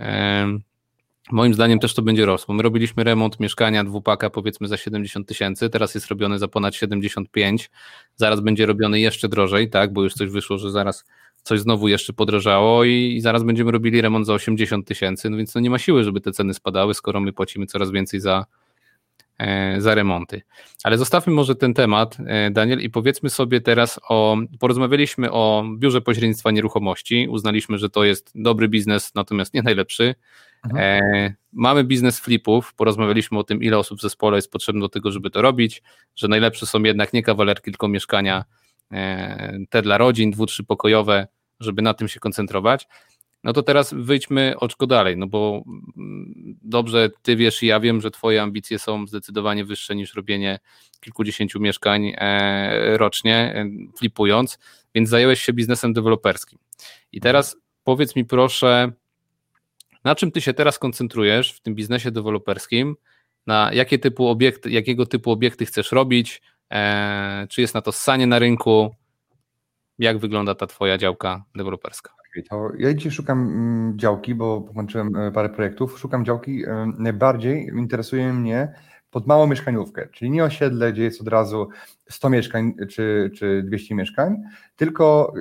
e, 0.00 0.46
moim 1.32 1.54
zdaniem 1.54 1.78
też 1.78 1.94
to 1.94 2.02
będzie 2.02 2.26
rosło. 2.26 2.54
My 2.54 2.62
robiliśmy 2.62 3.04
remont 3.04 3.40
mieszkania 3.40 3.84
dwupaka 3.84 4.30
powiedzmy 4.30 4.68
za 4.68 4.76
70 4.76 5.28
tysięcy, 5.28 5.70
teraz 5.70 5.94
jest 5.94 6.08
robiony 6.08 6.38
za 6.38 6.48
ponad 6.48 6.74
75, 6.74 7.70
zaraz 8.16 8.40
będzie 8.40 8.66
robiony 8.66 9.00
jeszcze 9.00 9.28
drożej, 9.28 9.70
tak, 9.70 9.92
bo 9.92 10.02
już 10.02 10.14
coś 10.14 10.30
wyszło, 10.30 10.58
że 10.58 10.70
zaraz 10.70 11.04
coś 11.42 11.60
znowu 11.60 11.88
jeszcze 11.88 12.12
podrożało 12.12 12.84
i, 12.84 13.14
i 13.16 13.20
zaraz 13.20 13.42
będziemy 13.42 13.70
robili 13.70 14.00
remont 14.00 14.26
za 14.26 14.32
80 14.32 14.86
tysięcy, 14.86 15.30
no 15.30 15.36
więc 15.36 15.54
no 15.54 15.60
nie 15.60 15.70
ma 15.70 15.78
siły, 15.78 16.04
żeby 16.04 16.20
te 16.20 16.32
ceny 16.32 16.54
spadały, 16.54 16.94
skoro 16.94 17.20
my 17.20 17.32
płacimy 17.32 17.66
coraz 17.66 17.90
więcej 17.90 18.20
za, 18.20 18.46
E, 18.46 18.64
za 19.78 19.94
remonty. 19.94 20.42
Ale 20.84 20.98
zostawmy 20.98 21.32
może 21.32 21.54
ten 21.54 21.74
temat, 21.74 22.16
e, 22.26 22.50
Daniel, 22.50 22.80
i 22.80 22.90
powiedzmy 22.90 23.30
sobie 23.30 23.60
teraz 23.60 24.00
o. 24.08 24.36
Porozmawialiśmy 24.58 25.32
o 25.32 25.64
biurze 25.78 26.00
pośrednictwa 26.00 26.50
nieruchomości. 26.50 27.28
Uznaliśmy, 27.30 27.78
że 27.78 27.90
to 27.90 28.04
jest 28.04 28.32
dobry 28.34 28.68
biznes, 28.68 29.14
natomiast 29.14 29.54
nie 29.54 29.62
najlepszy. 29.62 30.14
Mhm. 30.64 30.84
E, 30.84 31.34
mamy 31.52 31.84
biznes 31.84 32.20
flipów. 32.20 32.74
Porozmawialiśmy 32.74 33.38
o 33.38 33.44
tym, 33.44 33.62
ile 33.62 33.78
osób 33.78 33.98
w 33.98 34.02
zespole 34.02 34.38
jest 34.38 34.50
potrzebne 34.50 34.80
do 34.80 34.88
tego, 34.88 35.12
żeby 35.12 35.30
to 35.30 35.42
robić, 35.42 35.82
że 36.16 36.28
najlepsze 36.28 36.66
są 36.66 36.82
jednak 36.82 37.12
nie 37.12 37.22
kawalerki, 37.22 37.70
tylko 37.70 37.88
mieszkania 37.88 38.44
te 39.70 39.82
dla 39.82 39.98
rodzin, 39.98 40.30
dwu, 40.30 40.46
trzy 40.46 40.64
pokojowe, 40.64 41.26
żeby 41.60 41.82
na 41.82 41.94
tym 41.94 42.08
się 42.08 42.20
koncentrować. 42.20 42.88
No 43.46 43.52
to 43.52 43.62
teraz 43.62 43.94
wyjdźmy 43.94 44.54
oczko 44.56 44.86
dalej, 44.86 45.16
no 45.16 45.26
bo 45.26 45.62
mm, 45.96 46.58
dobrze 46.62 47.10
ty 47.22 47.36
wiesz 47.36 47.62
i 47.62 47.66
ja 47.66 47.80
wiem, 47.80 48.00
że 48.00 48.10
twoje 48.10 48.42
ambicje 48.42 48.78
są 48.78 49.06
zdecydowanie 49.06 49.64
wyższe 49.64 49.96
niż 49.96 50.14
robienie 50.14 50.58
kilkudziesięciu 51.00 51.60
mieszkań 51.60 52.12
e, 52.16 52.96
rocznie, 52.98 53.34
e, 53.34 53.68
flipując, 53.98 54.58
więc 54.94 55.08
zająłeś 55.08 55.40
się 55.42 55.52
biznesem 55.52 55.92
deweloperskim. 55.92 56.58
I 57.12 57.20
teraz 57.20 57.56
powiedz 57.84 58.16
mi 58.16 58.24
proszę, 58.24 58.92
na 60.04 60.14
czym 60.14 60.32
ty 60.32 60.40
się 60.40 60.54
teraz 60.54 60.78
koncentrujesz 60.78 61.52
w 61.52 61.60
tym 61.60 61.74
biznesie 61.74 62.10
deweloperskim, 62.10 62.96
na 63.46 63.70
jakie 63.72 63.98
typu 63.98 64.28
obiekty, 64.28 64.70
jakiego 64.70 65.06
typu 65.06 65.30
obiekty 65.30 65.66
chcesz 65.66 65.92
robić, 65.92 66.42
e, 66.72 67.46
czy 67.50 67.60
jest 67.60 67.74
na 67.74 67.82
to 67.82 67.92
ssanie 67.92 68.26
na 68.26 68.38
rynku, 68.38 68.94
jak 69.98 70.18
wygląda 70.18 70.54
ta 70.54 70.66
twoja 70.66 70.98
działka 70.98 71.44
deweloperska? 71.54 72.16
To 72.42 72.70
ja 72.78 72.94
dzisiaj 72.94 73.12
szukam 73.12 73.40
mm, 73.40 73.98
działki, 73.98 74.34
bo 74.34 74.60
połączyłem 74.60 75.16
e, 75.16 75.32
parę 75.32 75.48
projektów. 75.48 75.98
Szukam 75.98 76.24
działki. 76.24 76.64
E, 76.64 76.92
najbardziej 76.98 77.66
interesuje 77.76 78.32
mnie 78.32 78.72
pod 79.10 79.26
małą 79.26 79.46
mieszkaniówkę, 79.46 80.08
czyli 80.12 80.30
nie 80.30 80.44
osiedle, 80.44 80.92
gdzie 80.92 81.02
jest 81.02 81.20
od 81.20 81.28
razu 81.28 81.68
100 82.10 82.30
mieszkań 82.30 82.74
czy, 82.90 83.30
czy 83.34 83.62
200 83.62 83.94
mieszkań, 83.94 84.42
tylko 84.76 85.34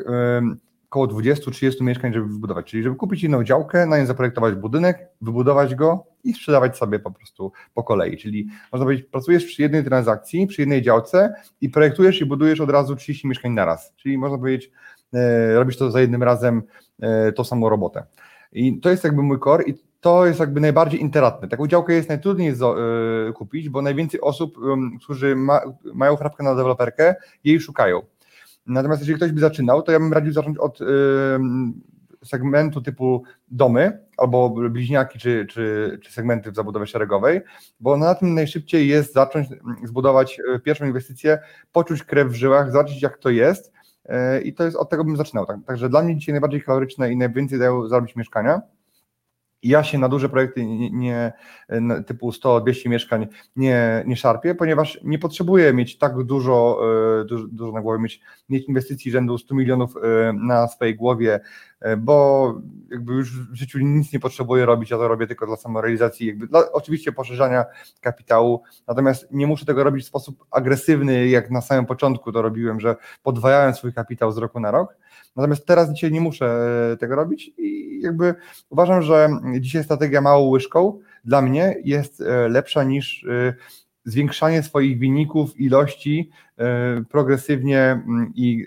około 0.95 1.07
20-30 1.07 1.81
mieszkań, 1.81 2.13
żeby 2.13 2.27
wybudować. 2.27 2.65
Czyli 2.65 2.83
żeby 2.83 2.95
kupić 2.95 3.23
inną 3.23 3.43
działkę, 3.43 3.85
na 3.85 3.97
nią 3.97 4.05
zaprojektować 4.05 4.55
budynek, 4.55 5.09
wybudować 5.21 5.75
go 5.75 6.05
i 6.23 6.33
sprzedawać 6.33 6.77
sobie 6.77 6.99
po 6.99 7.11
prostu 7.11 7.51
po 7.73 7.83
kolei. 7.83 8.17
Czyli 8.17 8.47
można 8.71 8.85
powiedzieć, 8.85 9.05
pracujesz 9.11 9.45
przy 9.45 9.61
jednej 9.61 9.83
transakcji, 9.83 10.47
przy 10.47 10.61
jednej 10.61 10.81
działce 10.81 11.33
i 11.61 11.69
projektujesz 11.69 12.21
i 12.21 12.25
budujesz 12.25 12.61
od 12.61 12.69
razu 12.69 12.95
30 12.95 13.27
mieszkań 13.27 13.51
naraz. 13.51 13.93
Czyli 13.95 14.17
można 14.17 14.37
powiedzieć, 14.37 14.71
robisz 15.55 15.78
to 15.78 15.91
za 15.91 16.01
jednym 16.01 16.24
razem 16.24 16.63
E, 17.01 17.32
tą 17.32 17.43
samą 17.43 17.70
robotę. 17.70 18.03
I 18.51 18.80
to 18.80 18.89
jest 18.89 19.03
jakby 19.03 19.22
mój 19.22 19.39
core 19.39 19.63
i 19.63 19.74
to 19.99 20.26
jest 20.26 20.39
jakby 20.39 20.61
najbardziej 20.61 21.01
interatne. 21.01 21.47
Taką 21.47 21.68
działkę 21.68 21.93
jest 21.93 22.09
najtrudniej 22.09 22.49
e, 22.49 23.34
kupić, 23.34 23.70
bo 23.70 23.82
najwięcej 23.82 24.22
osób, 24.22 24.57
którzy 25.03 25.36
ma, 25.36 25.61
mają 25.93 26.16
chrapkę 26.16 26.43
na 26.43 26.55
deweloperkę, 26.55 27.16
jej 27.43 27.59
szukają. 27.59 28.01
Natomiast 28.68 29.01
jeżeli 29.01 29.18
ktoś 29.18 29.32
by 29.32 29.39
zaczynał, 29.39 29.82
to 29.82 29.91
ja 29.91 29.99
bym 29.99 30.13
radził 30.13 30.34
zacząć 30.34 30.57
od 30.57 30.80
segmentu 32.24 32.82
typu 32.82 33.24
domy, 33.51 33.99
albo 34.18 34.49
bliźniaki, 34.49 35.20
czy, 35.20 35.45
czy, 35.49 35.99
czy 36.03 36.11
segmenty 36.11 36.51
w 36.51 36.55
zabudowie 36.55 36.88
szeregowej, 36.88 37.41
bo 37.80 37.97
na 37.97 38.16
tym 38.16 38.34
najszybciej 38.34 38.88
jest 38.88 39.13
zacząć 39.13 39.47
zbudować 39.84 40.41
pierwszą 40.63 40.86
inwestycję, 40.86 41.39
poczuć 41.72 42.03
krew 42.03 42.28
w 42.28 42.36
żyłach, 42.36 42.72
zobaczyć 42.72 43.01
jak 43.01 43.18
to 43.18 43.30
jest 43.30 43.72
i 44.43 44.53
to 44.53 44.64
jest 44.64 44.78
od 44.78 44.89
tego 44.89 45.03
bym 45.03 45.18
zaczynał. 45.18 45.45
Tak? 45.45 45.58
Także 45.68 45.89
dla 45.89 46.01
mnie 46.01 46.16
dzisiaj 46.18 46.34
najbardziej 46.34 46.62
kaloryczne 46.62 47.12
i 47.12 47.18
najwięcej 47.18 47.60
dają 47.60 47.88
zarobić 47.88 48.16
mieszkania 48.16 48.62
ja 49.64 49.84
się 49.84 49.97
na 49.97 50.10
duże 50.10 50.30
projekty 50.30 50.66
nie, 50.66 50.89
nie 50.89 51.34
typu 52.08 52.30
100-200 52.30 52.89
mieszkań 52.89 53.28
nie, 53.56 54.03
nie 54.08 54.16
szarpię, 54.16 54.56
ponieważ 54.56 54.99
nie 55.03 55.20
potrzebuję 55.20 55.74
mieć 55.74 55.97
tak 55.97 56.24
dużo, 56.24 56.80
e, 57.22 57.26
dużo, 57.26 57.47
dużo 57.47 57.72
na 57.72 57.82
głowie, 57.82 57.99
mieć, 57.99 58.22
mieć 58.49 58.68
inwestycji 58.68 59.12
rzędu 59.12 59.38
100 59.38 59.56
milionów 59.56 59.93
e, 59.97 60.34
na 60.34 60.68
swojej 60.68 60.95
głowie, 60.95 61.39
e, 61.80 61.97
bo 61.97 62.53
jakby 62.91 63.14
już 63.14 63.39
w 63.49 63.56
życiu 63.56 63.80
nic 63.80 64.14
nie 64.14 64.20
potrzebuję 64.20 64.66
robić, 64.66 64.89
ja 64.91 64.97
to 64.97 65.08
robię 65.08 65.28
tylko 65.28 65.45
dla 65.45 65.56
samorealizacji, 65.56 66.28
jakby 66.28 66.47
dla 66.47 66.72
oczywiście 66.72 67.12
poszerzania 67.12 67.66
kapitału, 68.01 68.64
natomiast 68.88 69.28
nie 69.32 69.47
muszę 69.47 69.66
tego 69.66 69.84
robić 69.84 70.03
w 70.03 70.08
sposób 70.08 70.45
agresywny, 70.51 71.28
jak 71.28 71.51
na 71.51 71.62
samym 71.62 71.86
początku 71.86 72.32
to 72.32 72.41
robiłem, 72.41 72.80
że 72.80 72.95
podwajałem 73.24 73.74
swój 73.74 73.93
kapitał 73.93 74.32
z 74.32 74.38
roku 74.38 74.60
na 74.60 74.72
rok, 74.72 74.97
Natomiast 75.36 75.65
teraz 75.65 75.93
dzisiaj 75.93 76.11
nie 76.11 76.21
muszę 76.21 76.45
e, 76.93 76.97
tego 76.97 77.15
robić 77.15 77.51
i 77.57 77.99
jakby 78.01 78.36
uważam, 78.69 79.01
że 79.01 79.29
dzisiaj 79.59 79.83
strategia 79.83 80.21
małą 80.21 80.49
łyżką 80.49 80.99
dla 81.25 81.41
mnie 81.41 81.75
jest 81.83 82.21
e, 82.21 82.49
lepsza 82.49 82.83
niż 82.83 83.23
e, 83.23 83.53
zwiększanie 84.03 84.63
swoich 84.63 84.99
wyników, 84.99 85.59
ilości 85.59 86.29
progresywnie 87.09 87.79
mm, 87.79 88.31
i 88.36 88.65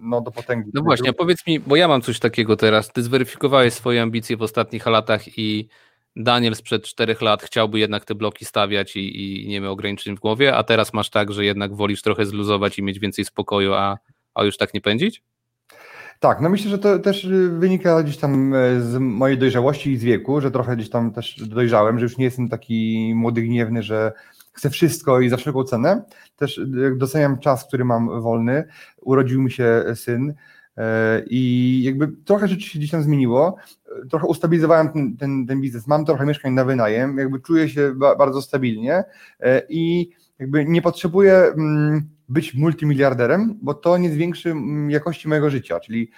no, 0.00 0.20
do 0.20 0.30
potęgi. 0.30 0.70
No 0.74 0.82
właśnie, 0.82 1.12
powiedz 1.12 1.46
mi, 1.46 1.60
bo 1.60 1.76
ja 1.76 1.88
mam 1.88 2.02
coś 2.02 2.18
takiego 2.18 2.56
teraz. 2.56 2.92
Ty 2.92 3.02
zweryfikowałeś 3.02 3.74
swoje 3.74 4.02
ambicje 4.02 4.36
w 4.36 4.42
ostatnich 4.42 4.86
latach 4.86 5.38
i 5.38 5.68
Daniel 6.16 6.54
sprzed 6.54 6.84
czterech 6.84 7.22
lat 7.22 7.42
chciałby 7.42 7.78
jednak 7.78 8.04
te 8.04 8.14
bloki 8.14 8.44
stawiać 8.44 8.96
i, 8.96 9.42
i 9.44 9.48
nie 9.48 9.60
miał 9.60 9.72
ograniczeń 9.72 10.16
w 10.16 10.20
głowie, 10.20 10.56
a 10.56 10.62
teraz 10.62 10.92
masz 10.92 11.10
tak, 11.10 11.32
że 11.32 11.44
jednak 11.44 11.74
wolisz 11.74 12.02
trochę 12.02 12.26
zluzować 12.26 12.78
i 12.78 12.82
mieć 12.82 12.98
więcej 12.98 13.24
spokoju, 13.24 13.72
a, 13.72 13.98
a 14.34 14.44
już 14.44 14.56
tak 14.56 14.74
nie 14.74 14.80
pędzić? 14.80 15.22
Tak, 16.24 16.40
no 16.40 16.48
myślę, 16.48 16.70
że 16.70 16.78
to 16.78 16.98
też 16.98 17.24
y, 17.24 17.48
wynika 17.48 18.02
gdzieś 18.02 18.16
tam 18.16 18.54
e, 18.54 18.80
z 18.80 18.98
mojej 18.98 19.38
dojrzałości 19.38 19.92
i 19.92 19.96
z 19.96 20.04
wieku, 20.04 20.40
że 20.40 20.50
trochę 20.50 20.76
gdzieś 20.76 20.90
tam 20.90 21.12
też 21.12 21.48
dojrzałem, 21.48 21.98
że 21.98 22.02
już 22.02 22.18
nie 22.18 22.24
jestem 22.24 22.48
taki 22.48 23.12
młody, 23.14 23.42
gniewny, 23.42 23.82
że 23.82 24.12
chcę 24.52 24.70
wszystko 24.70 25.20
i 25.20 25.28
za 25.28 25.36
wszelką 25.36 25.64
cenę. 25.64 26.04
Też 26.36 26.58
y, 26.58 26.94
doceniam 26.96 27.38
czas, 27.38 27.64
który 27.64 27.84
mam 27.84 28.22
wolny. 28.22 28.64
Urodził 29.00 29.42
mi 29.42 29.50
się 29.50 29.84
syn 29.94 30.34
i 31.26 31.82
jakby 31.84 32.08
trochę 32.24 32.48
rzeczy 32.48 32.62
się 32.62 32.78
gdzieś 32.78 32.90
tam 32.90 33.02
zmieniło. 33.02 33.56
Trochę 34.10 34.26
ustabilizowałem 34.26 34.88
ten, 34.88 35.16
ten, 35.16 35.46
ten 35.46 35.60
biznes. 35.60 35.86
Mam 35.86 36.04
trochę 36.04 36.26
mieszkań 36.26 36.52
na 36.52 36.64
wynajem, 36.64 37.18
jakby 37.18 37.40
czuję 37.40 37.68
się 37.68 37.94
bardzo 37.94 38.42
stabilnie 38.42 39.04
i 39.68 40.10
jakby 40.38 40.64
nie 40.64 40.82
potrzebuję 40.82 41.34
mm, 41.34 42.10
być 42.28 42.54
multimiliarderem, 42.54 43.58
bo 43.62 43.74
to 43.74 43.98
nie 43.98 44.10
zwiększy 44.10 44.50
mm, 44.50 44.90
jakości 44.90 45.28
mojego 45.28 45.50
życia, 45.50 45.80
czyli 45.80 46.10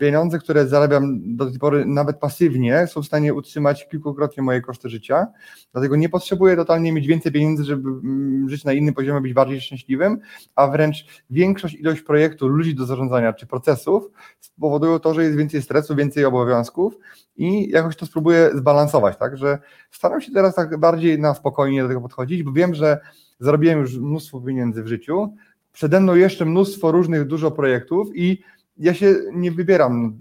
pieniądze, 0.00 0.38
które 0.38 0.66
zarabiam 0.66 1.36
do 1.36 1.50
tej 1.50 1.58
pory 1.58 1.84
nawet 1.86 2.18
pasywnie, 2.18 2.86
są 2.86 3.02
w 3.02 3.06
stanie 3.06 3.34
utrzymać 3.34 3.88
kilkukrotnie 3.88 4.42
moje 4.42 4.60
koszty 4.60 4.88
życia. 4.88 5.26
Dlatego 5.72 5.96
nie 5.96 6.08
potrzebuję 6.08 6.56
totalnie 6.56 6.92
mieć 6.92 7.06
więcej 7.06 7.32
pieniędzy, 7.32 7.64
żeby 7.64 7.88
mm, 7.88 8.48
żyć 8.48 8.64
na 8.64 8.72
innym 8.72 8.94
poziomie, 8.94 9.20
być 9.20 9.32
bardziej 9.32 9.60
szczęśliwym, 9.60 10.18
a 10.54 10.66
wręcz 10.66 11.06
większość, 11.30 11.74
ilość 11.74 12.02
projektów, 12.02 12.50
ludzi 12.50 12.74
do 12.74 12.86
zarządzania 12.86 13.32
czy 13.32 13.46
procesów 13.46 14.10
spowodują 14.40 14.98
to, 14.98 15.14
że 15.14 15.24
jest 15.24 15.36
więcej 15.36 15.62
stresu, 15.62 15.96
więcej 15.96 16.24
obowiązków 16.24 16.94
i 17.36 17.70
jakoś 17.70 17.96
to 17.96 18.06
spróbuję 18.06 18.50
zbalansować, 18.54 19.16
tak, 19.16 19.36
że 19.36 19.58
staram 19.90 20.20
się 20.20 20.32
teraz 20.32 20.54
tak 20.54 20.78
bardziej 20.78 21.18
na 21.18 21.34
spokojnie 21.34 21.82
do 21.82 21.88
tego 21.88 22.00
podchodzić, 22.00 22.42
bo 22.42 22.52
wiem, 22.52 22.74
że 22.74 23.00
zarobiłem 23.40 23.78
już 23.78 23.98
mnóstwo 23.98 24.40
pieniędzy 24.40 24.82
w 24.82 24.86
życiu, 24.86 25.34
przede 25.72 26.00
mną 26.00 26.14
jeszcze 26.14 26.44
mnóstwo 26.44 26.92
różnych, 26.92 27.26
dużo 27.26 27.50
projektów 27.50 28.08
i 28.14 28.42
ja 28.76 28.94
się 28.94 29.14
nie 29.32 29.52
wybieram 29.52 30.18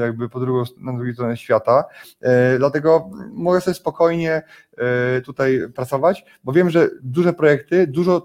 jakby 0.00 0.28
po 0.28 0.40
drugą, 0.40 0.64
na 0.80 0.92
drugiej 0.92 1.14
stronie 1.14 1.36
świata, 1.36 1.84
e, 2.20 2.58
dlatego 2.58 3.10
mogę 3.32 3.60
sobie 3.60 3.74
spokojnie 3.74 4.42
e, 4.76 5.20
tutaj 5.20 5.60
pracować, 5.74 6.24
bo 6.44 6.52
wiem, 6.52 6.70
że 6.70 6.90
duże 7.02 7.32
projekty, 7.32 7.86
dużo 7.86 8.24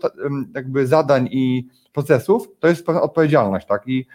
jakby 0.56 0.88
zadań 0.88 1.30
i 1.32 1.68
procesów 1.94 2.48
to 2.60 2.68
jest 2.68 2.86
pewna 2.86 3.02
odpowiedzialność, 3.02 3.68
tak, 3.68 3.88
i 3.88 4.08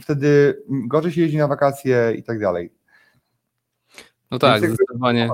wtedy 0.00 0.62
gorzej 0.68 1.12
się 1.12 1.20
jeździ 1.20 1.36
na 1.38 1.48
wakacje 1.48 2.14
i 2.16 2.22
tak 2.22 2.40
dalej. 2.40 2.72
No 4.30 4.38
tak, 4.38 4.58
zdecydowanie. 4.58 5.28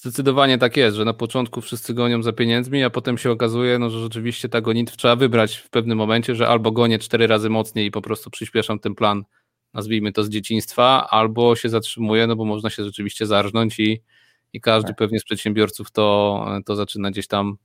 Zdecydowanie 0.00 0.58
tak 0.58 0.76
jest, 0.76 0.96
że 0.96 1.04
na 1.04 1.14
początku 1.14 1.60
wszyscy 1.60 1.94
gonią 1.94 2.22
za 2.22 2.32
pieniędzmi, 2.32 2.84
a 2.84 2.90
potem 2.90 3.18
się 3.18 3.30
okazuje, 3.30 3.78
no, 3.78 3.90
że 3.90 4.00
rzeczywiście 4.00 4.48
ta 4.48 4.60
gonitwa 4.60 4.96
trzeba 4.96 5.16
wybrać 5.16 5.56
w 5.56 5.70
pewnym 5.70 5.98
momencie, 5.98 6.34
że 6.34 6.48
albo 6.48 6.72
gonię 6.72 6.98
cztery 6.98 7.26
razy 7.26 7.50
mocniej 7.50 7.86
i 7.86 7.90
po 7.90 8.02
prostu 8.02 8.30
przyspieszam 8.30 8.78
ten 8.78 8.94
plan, 8.94 9.24
nazwijmy 9.74 10.12
to 10.12 10.24
z 10.24 10.28
dzieciństwa, 10.28 11.08
albo 11.10 11.56
się 11.56 11.68
zatrzymuję, 11.68 12.26
no 12.26 12.36
bo 12.36 12.44
można 12.44 12.70
się 12.70 12.84
rzeczywiście 12.84 13.26
zarżnąć 13.26 13.80
i, 13.80 14.02
i 14.52 14.60
każdy 14.60 14.88
tak. 14.88 14.96
pewnie 14.96 15.20
z 15.20 15.24
przedsiębiorców 15.24 15.90
to, 15.90 16.46
to 16.66 16.76
zaczyna 16.76 17.10
gdzieś 17.10 17.26
tam 17.26 17.56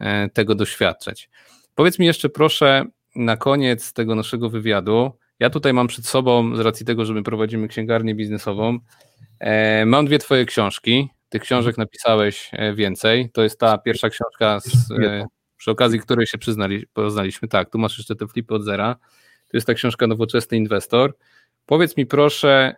e, 0.00 0.28
tego 0.28 0.54
doświadczać. 0.54 1.30
Powiedz 1.74 1.98
mi 1.98 2.06
jeszcze 2.06 2.28
proszę 2.28 2.84
na 3.16 3.36
koniec 3.36 3.92
tego 3.92 4.14
naszego 4.14 4.50
wywiadu, 4.50 5.10
ja 5.40 5.50
tutaj 5.50 5.72
mam 5.72 5.86
przed 5.86 6.06
sobą, 6.06 6.56
z 6.56 6.60
racji 6.60 6.86
tego, 6.86 7.04
że 7.04 7.14
my 7.14 7.22
prowadzimy 7.22 7.68
księgarnię 7.68 8.14
biznesową, 8.14 8.78
e, 9.40 9.86
mam 9.86 10.06
dwie 10.06 10.18
twoje 10.18 10.44
książki, 10.44 11.08
tych 11.34 11.42
książek 11.42 11.78
napisałeś 11.78 12.50
e, 12.52 12.74
więcej. 12.74 13.30
To 13.30 13.42
jest 13.42 13.60
ta 13.60 13.78
pierwsza 13.78 14.10
książka, 14.10 14.60
z, 14.60 14.90
e, 14.90 15.26
przy 15.56 15.70
okazji 15.70 16.00
której 16.00 16.26
się 16.26 16.38
przyznali, 16.38 16.86
poznaliśmy. 16.92 17.48
Tak, 17.48 17.70
tu 17.70 17.78
masz 17.78 17.98
jeszcze 17.98 18.16
te 18.16 18.26
flipy 18.26 18.54
od 18.54 18.64
zera. 18.64 18.96
To 19.50 19.56
jest 19.56 19.66
ta 19.66 19.74
książka 19.74 20.06
Nowoczesny 20.06 20.56
Inwestor. 20.56 21.16
Powiedz 21.66 21.96
mi 21.96 22.06
proszę, 22.06 22.76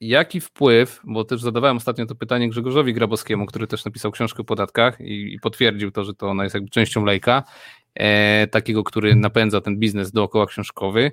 jaki 0.00 0.40
wpływ, 0.40 1.00
bo 1.04 1.24
też 1.24 1.40
zadawałem 1.40 1.76
ostatnio 1.76 2.06
to 2.06 2.14
pytanie 2.14 2.48
Grzegorzowi 2.48 2.94
Grabowskiemu, 2.94 3.46
który 3.46 3.66
też 3.66 3.84
napisał 3.84 4.12
książkę 4.12 4.42
o 4.42 4.44
podatkach 4.44 5.00
i, 5.00 5.34
i 5.34 5.40
potwierdził 5.40 5.90
to, 5.90 6.04
że 6.04 6.14
to 6.14 6.28
ona 6.28 6.42
jest 6.42 6.54
jakby 6.54 6.70
częścią 6.70 7.04
lejka, 7.04 7.42
e, 7.94 8.46
takiego, 8.46 8.84
który 8.84 9.14
napędza 9.14 9.60
ten 9.60 9.78
biznes 9.78 10.12
dookoła 10.12 10.46
książkowy, 10.46 11.12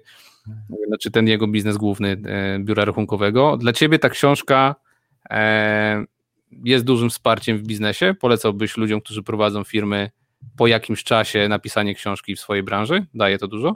znaczy 0.88 1.12
ten 1.12 1.28
jego 1.28 1.48
biznes 1.48 1.78
główny 1.78 2.22
e, 2.26 2.60
biura 2.60 2.86
rachunkowego. 2.86 3.58
Dla 3.58 3.74
ciebie 3.74 4.00
ta 4.00 4.10
książka 4.10 4.76
e, 5.30 6.06
jest 6.64 6.86
dużym 6.86 7.10
wsparciem 7.10 7.58
w 7.58 7.62
biznesie? 7.62 8.14
Polecałbyś 8.20 8.78
ludziom, 8.78 9.02
którzy 9.02 9.24
prowadzą 9.24 9.64
firmy 9.64 10.10
po 10.58 10.68
jakimś 10.68 11.04
czasie 11.04 11.48
napisanie 11.50 11.96
książki 11.96 12.36
w 12.36 12.40
swojej 12.40 12.64
branży? 12.64 13.06
Daje 13.14 13.38
to 13.38 13.48
dużo? 13.48 13.76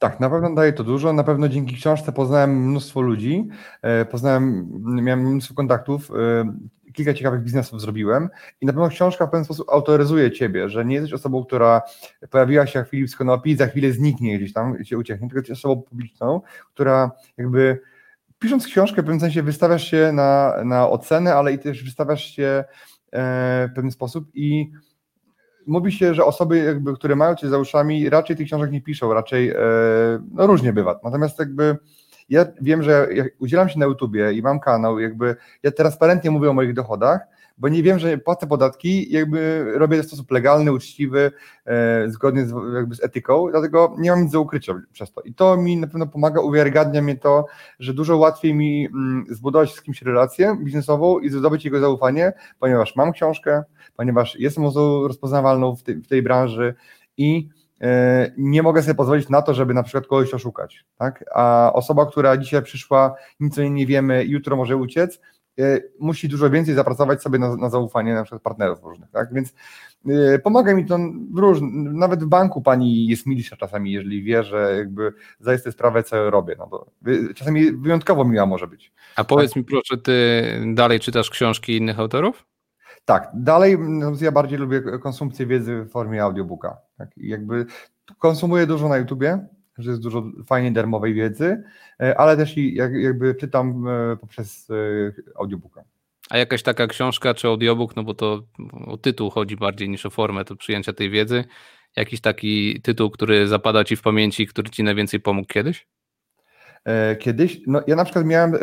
Tak, 0.00 0.20
na 0.20 0.30
pewno 0.30 0.54
daje 0.54 0.72
to 0.72 0.84
dużo. 0.84 1.12
Na 1.12 1.24
pewno 1.24 1.48
dzięki 1.48 1.76
książce 1.76 2.12
poznałem 2.12 2.68
mnóstwo 2.68 3.00
ludzi, 3.00 3.48
e, 3.82 4.04
poznałem, 4.04 4.68
miałem 5.02 5.20
mnóstwo 5.20 5.54
kontaktów, 5.54 6.10
e, 6.10 6.44
kilka 6.92 7.14
ciekawych 7.14 7.42
biznesów 7.42 7.80
zrobiłem 7.80 8.28
i 8.60 8.66
na 8.66 8.72
pewno 8.72 8.88
książka 8.88 9.26
w 9.26 9.30
pewien 9.30 9.44
sposób 9.44 9.70
autoryzuje 9.70 10.30
ciebie, 10.30 10.68
że 10.68 10.84
nie 10.84 10.94
jesteś 10.94 11.12
osobą, 11.12 11.44
która 11.44 11.82
pojawiła 12.30 12.66
się 12.66 12.78
jak 12.78 12.88
Filip 12.88 13.10
z 13.10 13.16
Konopi 13.16 13.50
i 13.50 13.56
za 13.56 13.66
chwilę 13.66 13.92
zniknie 13.92 14.38
gdzieś 14.38 14.52
tam, 14.52 14.84
się 14.84 14.98
ucieknie, 14.98 15.28
tylko 15.28 15.38
jesteś 15.38 15.58
osobą 15.58 15.82
publiczną, 15.82 16.40
która 16.74 17.10
jakby 17.36 17.80
pisząc 18.42 18.66
książkę 18.66 19.02
w 19.02 19.04
pewnym 19.04 19.20
sensie 19.20 19.42
wystawiasz 19.42 19.90
się 19.90 20.12
na, 20.12 20.54
na 20.64 20.88
ocenę, 20.88 21.34
ale 21.34 21.52
i 21.52 21.58
też 21.58 21.84
wystawiasz 21.84 22.24
się 22.24 22.64
e, 23.12 23.68
w 23.68 23.74
pewien 23.74 23.90
sposób 23.90 24.24
i 24.34 24.70
mówi 25.66 25.92
się, 25.92 26.14
że 26.14 26.24
osoby, 26.24 26.58
jakby, 26.58 26.94
które 26.94 27.16
mają 27.16 27.34
cię 27.34 27.48
za 27.48 27.58
uszami, 27.58 28.10
raczej 28.10 28.36
tych 28.36 28.46
książek 28.46 28.72
nie 28.72 28.80
piszą, 28.80 29.14
raczej 29.14 29.50
e, 29.50 29.56
no 30.32 30.46
różnie 30.46 30.72
bywa. 30.72 31.00
Natomiast 31.04 31.38
jakby 31.38 31.76
ja 32.28 32.46
wiem, 32.60 32.82
że 32.82 33.08
jak 33.14 33.28
udzielam 33.38 33.68
się 33.68 33.78
na 33.78 33.86
YouTubie 33.86 34.32
i 34.32 34.42
mam 34.42 34.60
kanał, 34.60 35.00
jakby 35.00 35.36
ja 35.62 35.70
transparentnie 35.70 36.30
mówię 36.30 36.50
o 36.50 36.52
moich 36.52 36.74
dochodach, 36.74 37.20
bo 37.58 37.68
nie 37.68 37.82
wiem, 37.82 37.98
że 37.98 38.18
płacę 38.18 38.46
podatki, 38.46 39.12
jakby 39.12 39.64
robię 39.74 40.02
w 40.02 40.06
sposób 40.06 40.30
legalny, 40.30 40.72
uczciwy, 40.72 41.32
e, 41.66 42.10
zgodnie 42.10 42.46
z, 42.46 42.54
jakby 42.74 42.94
z 42.94 43.04
etyką, 43.04 43.48
dlatego 43.50 43.96
nie 43.98 44.10
mam 44.10 44.22
nic 44.22 44.32
do 44.32 44.40
ukrycia 44.40 44.74
przez 44.92 45.12
to. 45.12 45.20
I 45.20 45.34
to 45.34 45.56
mi 45.56 45.76
na 45.76 45.86
pewno 45.86 46.06
pomaga, 46.06 46.40
uwiarygadnia 46.40 47.02
mnie 47.02 47.16
to, 47.16 47.46
że 47.78 47.94
dużo 47.94 48.16
łatwiej 48.16 48.54
mi 48.54 48.86
mm, 48.86 49.24
zbudować 49.30 49.74
z 49.74 49.82
kimś 49.82 50.02
relację 50.02 50.56
biznesową 50.62 51.18
i 51.18 51.30
zdobyć 51.30 51.64
jego 51.64 51.80
zaufanie, 51.80 52.32
ponieważ 52.58 52.96
mam 52.96 53.12
książkę, 53.12 53.62
ponieważ 53.96 54.36
jestem 54.38 54.64
osobą 54.64 55.08
rozpoznawalną 55.08 55.76
w 55.76 55.82
tej, 55.82 55.94
w 55.94 56.08
tej 56.08 56.22
branży 56.22 56.74
i 57.16 57.48
e, 57.80 58.32
nie 58.38 58.62
mogę 58.62 58.82
sobie 58.82 58.94
pozwolić 58.94 59.28
na 59.28 59.42
to, 59.42 59.54
żeby 59.54 59.74
na 59.74 59.82
przykład 59.82 60.06
kogoś 60.06 60.34
oszukać. 60.34 60.84
Tak? 60.98 61.24
A 61.34 61.70
osoba, 61.74 62.06
która 62.06 62.36
dzisiaj 62.36 62.62
przyszła, 62.62 63.14
nic 63.40 63.58
o 63.58 63.60
niej 63.60 63.70
nie 63.70 63.86
wiemy, 63.86 64.24
jutro 64.24 64.56
może 64.56 64.76
uciec, 64.76 65.20
musi 65.98 66.28
dużo 66.28 66.50
więcej 66.50 66.74
zapracować 66.74 67.22
sobie 67.22 67.38
na, 67.38 67.56
na 67.56 67.70
zaufanie 67.70 68.14
na 68.14 68.22
przykład 68.22 68.42
partnerów 68.42 68.82
różnych, 68.82 69.10
tak? 69.10 69.34
Więc 69.34 69.54
y, 70.08 70.40
pomaga 70.44 70.74
mi 70.74 70.86
to 70.86 70.98
w 71.32 71.38
róż, 71.38 71.58
nawet 71.92 72.24
w 72.24 72.26
banku 72.26 72.62
pani 72.62 73.06
jest 73.06 73.26
milsza 73.26 73.56
czasami, 73.56 73.92
jeżeli 73.92 74.22
wie, 74.22 74.44
że 74.44 74.74
jakby 74.76 75.12
zdaje 75.40 75.58
sobie 75.58 75.72
sprawę, 75.72 76.02
co 76.02 76.30
robię. 76.30 76.56
No 76.58 76.66
to 76.66 76.86
czasami 77.34 77.72
wyjątkowo 77.72 78.24
miła 78.24 78.46
może 78.46 78.66
być. 78.66 78.92
A 79.16 79.24
powiedz 79.24 79.50
tak. 79.50 79.56
mi 79.56 79.64
proszę, 79.64 79.96
ty 79.96 80.42
dalej 80.74 81.00
czytasz 81.00 81.30
książki 81.30 81.76
innych 81.76 81.98
autorów? 81.98 82.46
Tak, 83.04 83.30
dalej 83.34 83.78
no, 83.78 84.12
ja 84.20 84.32
bardziej 84.32 84.58
lubię 84.58 84.80
konsumpcję 84.80 85.46
wiedzy 85.46 85.82
w 85.82 85.90
formie 85.90 86.22
audiobooka. 86.22 86.76
Tak? 86.98 87.08
jakby 87.16 87.66
konsumuję 88.18 88.66
dużo 88.66 88.88
na 88.88 88.96
YouTubie, 88.96 89.46
że 89.78 89.90
jest 89.90 90.02
dużo 90.02 90.24
fajnej 90.46 90.72
darmowej 90.72 91.14
wiedzy, 91.14 91.62
e, 92.00 92.20
ale 92.20 92.36
też 92.36 92.58
i 92.58 92.74
jakby 92.74 93.34
czytam 93.34 93.88
e, 93.88 94.16
poprzez 94.16 94.70
e, 94.70 94.74
audiobooka. 95.38 95.84
A 96.30 96.38
jakaś 96.38 96.62
taka 96.62 96.86
książka 96.86 97.34
czy 97.34 97.46
audiobook, 97.46 97.96
no 97.96 98.04
bo 98.04 98.14
to 98.14 98.42
o 98.86 98.96
tytuł 98.96 99.30
chodzi 99.30 99.56
bardziej 99.56 99.88
niż 99.88 100.06
o 100.06 100.10
formę 100.10 100.44
to 100.44 100.56
przyjęcia 100.56 100.92
tej 100.92 101.10
wiedzy. 101.10 101.44
Jakiś 101.96 102.20
taki 102.20 102.80
tytuł, 102.82 103.10
który 103.10 103.48
zapada 103.48 103.84
ci 103.84 103.96
w 103.96 104.02
pamięci, 104.02 104.46
który 104.46 104.70
ci 104.70 104.82
najwięcej 104.82 105.20
pomógł 105.20 105.48
kiedyś? 105.48 105.86
E, 106.84 107.16
kiedyś, 107.16 107.60
no 107.66 107.82
ja 107.86 107.96
na 107.96 108.04
przykład 108.04 108.26
miałem, 108.26 108.54
e, 108.54 108.58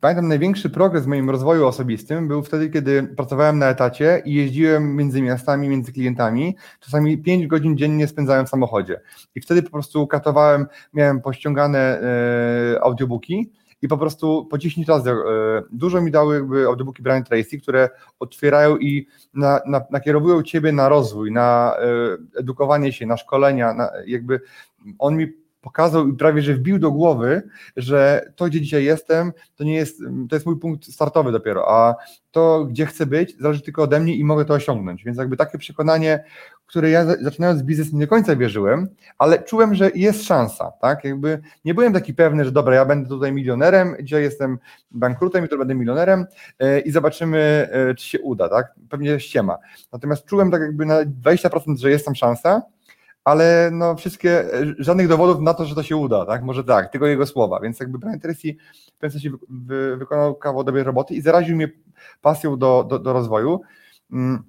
pamiętam 0.00 0.28
największy 0.28 0.70
progres 0.70 1.04
w 1.04 1.06
moim 1.06 1.30
rozwoju 1.30 1.66
osobistym 1.66 2.28
był 2.28 2.42
wtedy, 2.42 2.70
kiedy 2.70 3.02
pracowałem 3.02 3.58
na 3.58 3.68
etacie 3.68 4.22
i 4.24 4.34
jeździłem 4.34 4.96
między 4.96 5.22
miastami, 5.22 5.68
między 5.68 5.92
klientami, 5.92 6.56
czasami 6.80 7.18
5 7.18 7.46
godzin 7.46 7.78
dziennie 7.78 8.08
spędzałem 8.08 8.46
w 8.46 8.48
samochodzie. 8.48 9.00
I 9.34 9.40
wtedy 9.40 9.62
po 9.62 9.70
prostu 9.70 10.06
katowałem, 10.06 10.66
miałem 10.94 11.20
pościągane 11.20 11.78
e, 11.78 12.82
audiobooki 12.82 13.52
i 13.82 13.88
po 13.88 13.98
prostu 13.98 14.46
po 14.50 14.58
10 14.58 14.88
razy 14.88 15.10
dużo 15.72 16.00
mi 16.00 16.10
dały 16.10 16.34
jakby 16.34 16.66
audiobooki 16.66 17.02
Brian 17.02 17.24
Tracy, 17.24 17.60
które 17.60 17.88
otwierają 18.18 18.76
i 18.76 19.06
na, 19.34 19.60
na, 19.66 19.80
nakierowują 19.90 20.42
ciebie 20.42 20.72
na 20.72 20.88
rozwój, 20.88 21.32
na 21.32 21.74
edukowanie 22.38 22.92
się, 22.92 23.06
na 23.06 23.16
szkolenia, 23.16 23.74
na, 23.74 23.90
jakby 24.06 24.40
on 24.98 25.16
mi 25.16 25.40
pokazał 25.60 26.08
i 26.08 26.16
prawie 26.16 26.42
że 26.42 26.54
wbił 26.54 26.78
do 26.78 26.90
głowy, 26.90 27.42
że 27.76 28.32
to, 28.36 28.46
gdzie 28.46 28.60
dzisiaj 28.60 28.84
jestem, 28.84 29.32
to 29.56 29.64
nie 29.64 29.74
jest, 29.74 29.98
to 30.28 30.36
jest 30.36 30.46
mój 30.46 30.58
punkt 30.58 30.92
startowy 30.92 31.32
dopiero, 31.32 31.68
a 31.68 31.94
to, 32.30 32.64
gdzie 32.64 32.86
chcę 32.86 33.06
być, 33.06 33.36
zależy 33.38 33.60
tylko 33.60 33.82
ode 33.82 34.00
mnie 34.00 34.16
i 34.16 34.24
mogę 34.24 34.44
to 34.44 34.54
osiągnąć. 34.54 35.04
Więc 35.04 35.18
jakby 35.18 35.36
takie 35.36 35.58
przekonanie, 35.58 36.24
które 36.66 36.90
ja 36.90 37.04
zaczynając 37.20 37.62
biznes 37.62 37.92
nie 37.92 38.00
do 38.00 38.10
końca 38.10 38.36
wierzyłem, 38.36 38.88
ale 39.18 39.42
czułem, 39.42 39.74
że 39.74 39.90
jest 39.94 40.24
szansa, 40.24 40.72
tak? 40.80 41.04
Jakby 41.04 41.40
nie 41.64 41.74
byłem 41.74 41.92
taki 41.92 42.14
pewny, 42.14 42.44
że 42.44 42.52
dobra, 42.52 42.74
ja 42.74 42.84
będę 42.84 43.08
tutaj 43.08 43.32
milionerem, 43.32 43.96
dzisiaj 44.02 44.22
jestem 44.22 44.58
bankrutem, 44.90 45.42
jutro 45.42 45.58
będę 45.58 45.74
milionerem 45.74 46.26
yy, 46.60 46.80
i 46.80 46.90
zobaczymy, 46.90 47.70
yy, 47.86 47.94
czy 47.94 48.06
się 48.06 48.20
uda, 48.20 48.48
tak? 48.48 48.74
Pewnie 48.90 49.20
ściema. 49.20 49.58
Natomiast 49.92 50.24
czułem 50.24 50.50
tak 50.50 50.60
jakby 50.60 50.86
na 50.86 51.04
20%, 51.04 51.76
że 51.76 51.90
jest 51.90 52.04
tam 52.04 52.14
szansa, 52.14 52.62
ale 53.24 53.70
no 53.72 53.96
wszystkie, 53.96 54.44
żadnych 54.78 55.08
dowodów 55.08 55.40
na 55.42 55.54
to, 55.54 55.64
że 55.64 55.74
to 55.74 55.82
się 55.82 55.96
uda, 55.96 56.26
tak? 56.26 56.42
Może 56.42 56.64
tak, 56.64 56.92
tylko 56.92 57.06
jego 57.06 57.26
słowa, 57.26 57.60
więc 57.60 57.80
jakby 57.80 57.98
Brian 57.98 58.20
Tracy 58.20 58.56
w 58.88 58.98
pewnym 58.98 59.20
sensie 59.20 59.36
wy, 59.48 59.96
wykonał 59.96 60.34
kawał 60.34 60.64
dobrej 60.64 60.84
roboty 60.84 61.14
i 61.14 61.20
zaraził 61.20 61.56
mnie 61.56 61.68
pasją 62.20 62.58
do, 62.58 62.86
do, 62.88 62.98
do 62.98 63.12
rozwoju. 63.12 63.60
Mm, 64.12 64.42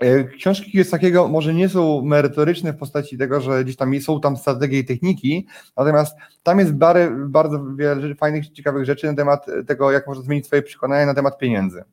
e, 0.00 0.24
książki 0.24 0.78
jest 0.78 0.90
takiego 0.90 1.28
może 1.28 1.54
nie 1.54 1.68
są 1.68 2.02
merytoryczne 2.02 2.72
w 2.72 2.76
postaci 2.76 3.18
tego, 3.18 3.40
że 3.40 3.64
gdzieś 3.64 3.76
tam 3.76 4.00
są 4.00 4.20
tam 4.20 4.36
strategie 4.36 4.78
i 4.78 4.84
techniki, 4.84 5.46
natomiast 5.76 6.16
tam 6.42 6.58
jest 6.58 6.72
bardzo 7.16 7.64
wiele 7.74 8.14
fajnych, 8.14 8.48
ciekawych 8.48 8.84
rzeczy 8.84 9.06
na 9.06 9.14
temat 9.14 9.46
tego, 9.66 9.90
jak 9.90 10.06
można 10.06 10.24
zmienić 10.24 10.46
swoje 10.46 10.62
przekonania 10.62 11.06
na 11.06 11.14
temat 11.14 11.38
pieniędzy. 11.38 11.84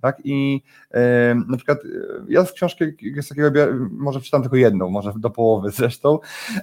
Tak? 0.00 0.16
I 0.24 0.62
na 1.48 1.56
przykład 1.56 1.78
e, 1.78 1.88
ja 2.28 2.44
z 2.44 2.52
książki 2.52 2.84
z 3.22 3.28
takiego, 3.28 3.50
może 3.90 4.18
przeczytam 4.20 4.42
tylko 4.42 4.56
jedną, 4.56 4.90
może 4.90 5.12
do 5.16 5.30
połowy 5.30 5.70
zresztą, 5.70 6.18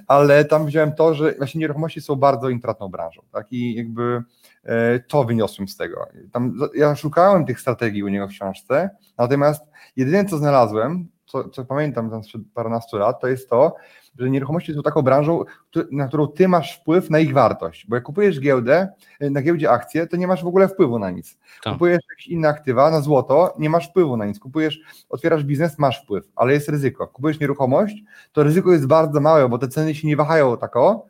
ale 0.06 0.44
tam 0.44 0.66
wziąłem 0.66 0.92
to, 0.92 1.14
że 1.14 1.32
właśnie 1.32 1.60
nieruchomości 1.60 2.00
są 2.00 2.16
bardzo 2.16 2.48
intratną 2.48 2.88
branżą. 2.88 3.22
Tak? 3.32 3.46
I 3.50 3.74
jakby 3.74 4.22
e, 4.64 4.98
to 4.98 5.24
wyniosłem 5.24 5.68
z 5.68 5.76
tego. 5.76 6.06
Tam, 6.32 6.58
ja 6.74 6.96
szukałem 6.96 7.46
tych 7.46 7.60
strategii 7.60 8.02
u 8.02 8.08
niego 8.08 8.28
w 8.28 8.30
książce, 8.30 8.90
natomiast 9.18 9.62
jedyne 9.96 10.24
co 10.24 10.38
znalazłem, 10.38 11.08
co, 11.26 11.48
co 11.48 11.64
pamiętam 11.64 12.10
tam 12.10 12.24
sprzed 12.24 12.42
paręnastu 12.54 12.98
lat, 12.98 13.20
to 13.20 13.28
jest 13.28 13.50
to, 13.50 13.76
że 14.18 14.30
nieruchomości 14.30 14.74
są 14.74 14.82
taką 14.82 15.02
branżą, 15.02 15.44
na 15.90 16.08
którą 16.08 16.26
ty 16.26 16.48
masz 16.48 16.76
wpływ 16.76 17.10
na 17.10 17.18
ich 17.18 17.32
wartość, 17.32 17.86
bo 17.88 17.94
jak 17.94 18.04
kupujesz 18.04 18.40
giełdę, 18.40 18.88
y, 19.22 19.30
na 19.30 19.42
giełdzie 19.42 19.70
akcje, 19.70 20.06
to 20.06 20.16
nie 20.16 20.26
masz 20.26 20.44
w 20.44 20.46
ogóle 20.46 20.68
wpływu 20.68 20.98
na 20.98 21.10
nic. 21.10 21.38
Tak. 21.62 21.72
Kupujesz 21.72 22.02
jakieś 22.10 22.26
inne 22.26 22.48
aktywa, 22.48 22.90
na 22.90 23.00
złoto, 23.00 23.54
nie 23.58 23.70
masz 23.70 23.88
wpływu 23.88 24.16
na 24.16 24.26
nic. 24.26 24.38
Kupujesz, 24.38 24.80
otwierasz 25.08 25.44
biznes, 25.44 25.78
masz 25.78 26.02
wpływ, 26.02 26.28
ale 26.36 26.52
jest 26.52 26.68
ryzyko. 26.68 27.08
Kupujesz 27.08 27.40
nieruchomość, 27.40 28.02
to 28.32 28.42
ryzyko 28.42 28.72
jest 28.72 28.86
bardzo 28.86 29.20
małe, 29.20 29.48
bo 29.48 29.58
te 29.58 29.68
ceny 29.68 29.94
się 29.94 30.08
nie 30.08 30.16
wahają 30.16 30.56
tako, 30.56 31.06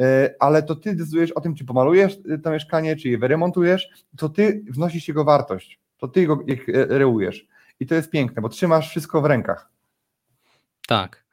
y, 0.00 0.04
ale 0.40 0.62
to 0.62 0.74
ty 0.74 0.94
decydujesz 0.94 1.32
o 1.32 1.40
tym, 1.40 1.54
czy 1.54 1.64
pomalujesz 1.64 2.18
y, 2.30 2.38
to 2.38 2.50
mieszkanie, 2.50 2.96
czy 2.96 3.08
je 3.08 3.18
wyremontujesz, 3.18 3.88
to 4.16 4.28
ty 4.28 4.64
wnosisz 4.70 5.08
jego 5.08 5.24
wartość, 5.24 5.80
to 5.98 6.08
ty 6.08 6.26
go 6.26 6.38
reujesz. 6.72 7.46
I 7.80 7.86
to 7.86 7.94
jest 7.94 8.10
piękne, 8.10 8.42
bo 8.42 8.48
trzymasz 8.48 8.90
wszystko 8.90 9.20
w 9.22 9.24
rękach. 9.24 9.68
Tak. 10.88 11.25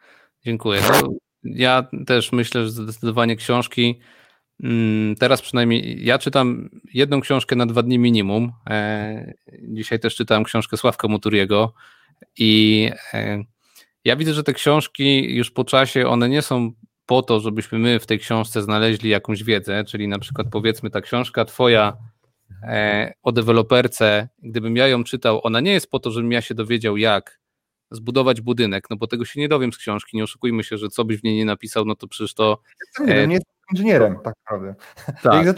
Dziękuję. 0.45 0.81
No, 0.91 1.13
ja 1.43 1.87
też 2.07 2.31
myślę, 2.31 2.63
że 2.63 2.71
zdecydowanie 2.71 3.35
książki. 3.35 3.99
Mm, 4.63 5.15
teraz 5.15 5.41
przynajmniej 5.41 6.05
ja 6.05 6.17
czytam 6.17 6.69
jedną 6.93 7.21
książkę 7.21 7.55
na 7.55 7.65
dwa 7.65 7.83
dni 7.83 7.99
minimum. 7.99 8.51
E, 8.69 9.33
dzisiaj 9.61 9.99
też 9.99 10.15
czytałem 10.15 10.43
książkę 10.43 10.77
Sławka 10.77 11.07
Muturiego 11.07 11.73
i 12.37 12.91
e, 13.13 13.43
ja 14.05 14.15
widzę, 14.15 14.33
że 14.33 14.43
te 14.43 14.53
książki 14.53 15.35
już 15.35 15.51
po 15.51 15.63
czasie 15.63 16.07
one 16.07 16.29
nie 16.29 16.41
są 16.41 16.71
po 17.05 17.21
to, 17.21 17.39
żebyśmy 17.39 17.79
my 17.79 17.99
w 17.99 18.05
tej 18.05 18.19
książce 18.19 18.61
znaleźli 18.61 19.09
jakąś 19.09 19.43
wiedzę, 19.43 19.83
czyli 19.83 20.07
na 20.07 20.19
przykład 20.19 20.47
powiedzmy 20.51 20.89
ta 20.89 21.01
książka 21.01 21.45
twoja 21.45 21.97
e, 22.63 23.13
o 23.23 23.31
deweloperce, 23.31 24.29
gdybym 24.43 24.77
ja 24.77 24.87
ją 24.87 25.03
czytał, 25.03 25.39
ona 25.43 25.59
nie 25.59 25.71
jest 25.71 25.91
po 25.91 25.99
to, 25.99 26.11
żebym 26.11 26.31
ja 26.31 26.41
się 26.41 26.55
dowiedział 26.55 26.97
jak 26.97 27.42
zbudować 27.93 28.41
budynek, 28.41 28.89
no 28.89 28.95
bo 28.97 29.07
tego 29.07 29.25
się 29.25 29.39
nie 29.39 29.47
dowiem 29.47 29.73
z 29.73 29.77
książki, 29.77 30.17
nie 30.17 30.23
oszukujmy 30.23 30.63
się, 30.63 30.77
że 30.77 30.89
co 30.89 31.05
byś 31.05 31.17
w 31.17 31.23
niej 31.23 31.37
nie 31.37 31.45
napisał, 31.45 31.85
no 31.85 31.95
to 31.95 32.07
przecież 32.07 32.33
to... 32.33 32.61
Nie, 32.99 33.15
e, 33.15 33.27
nie 33.27 33.33
jestem 33.33 33.53
inżynierem, 33.73 34.17
tak 34.23 34.33
naprawdę. 34.45 34.75
Tak, 35.23 35.55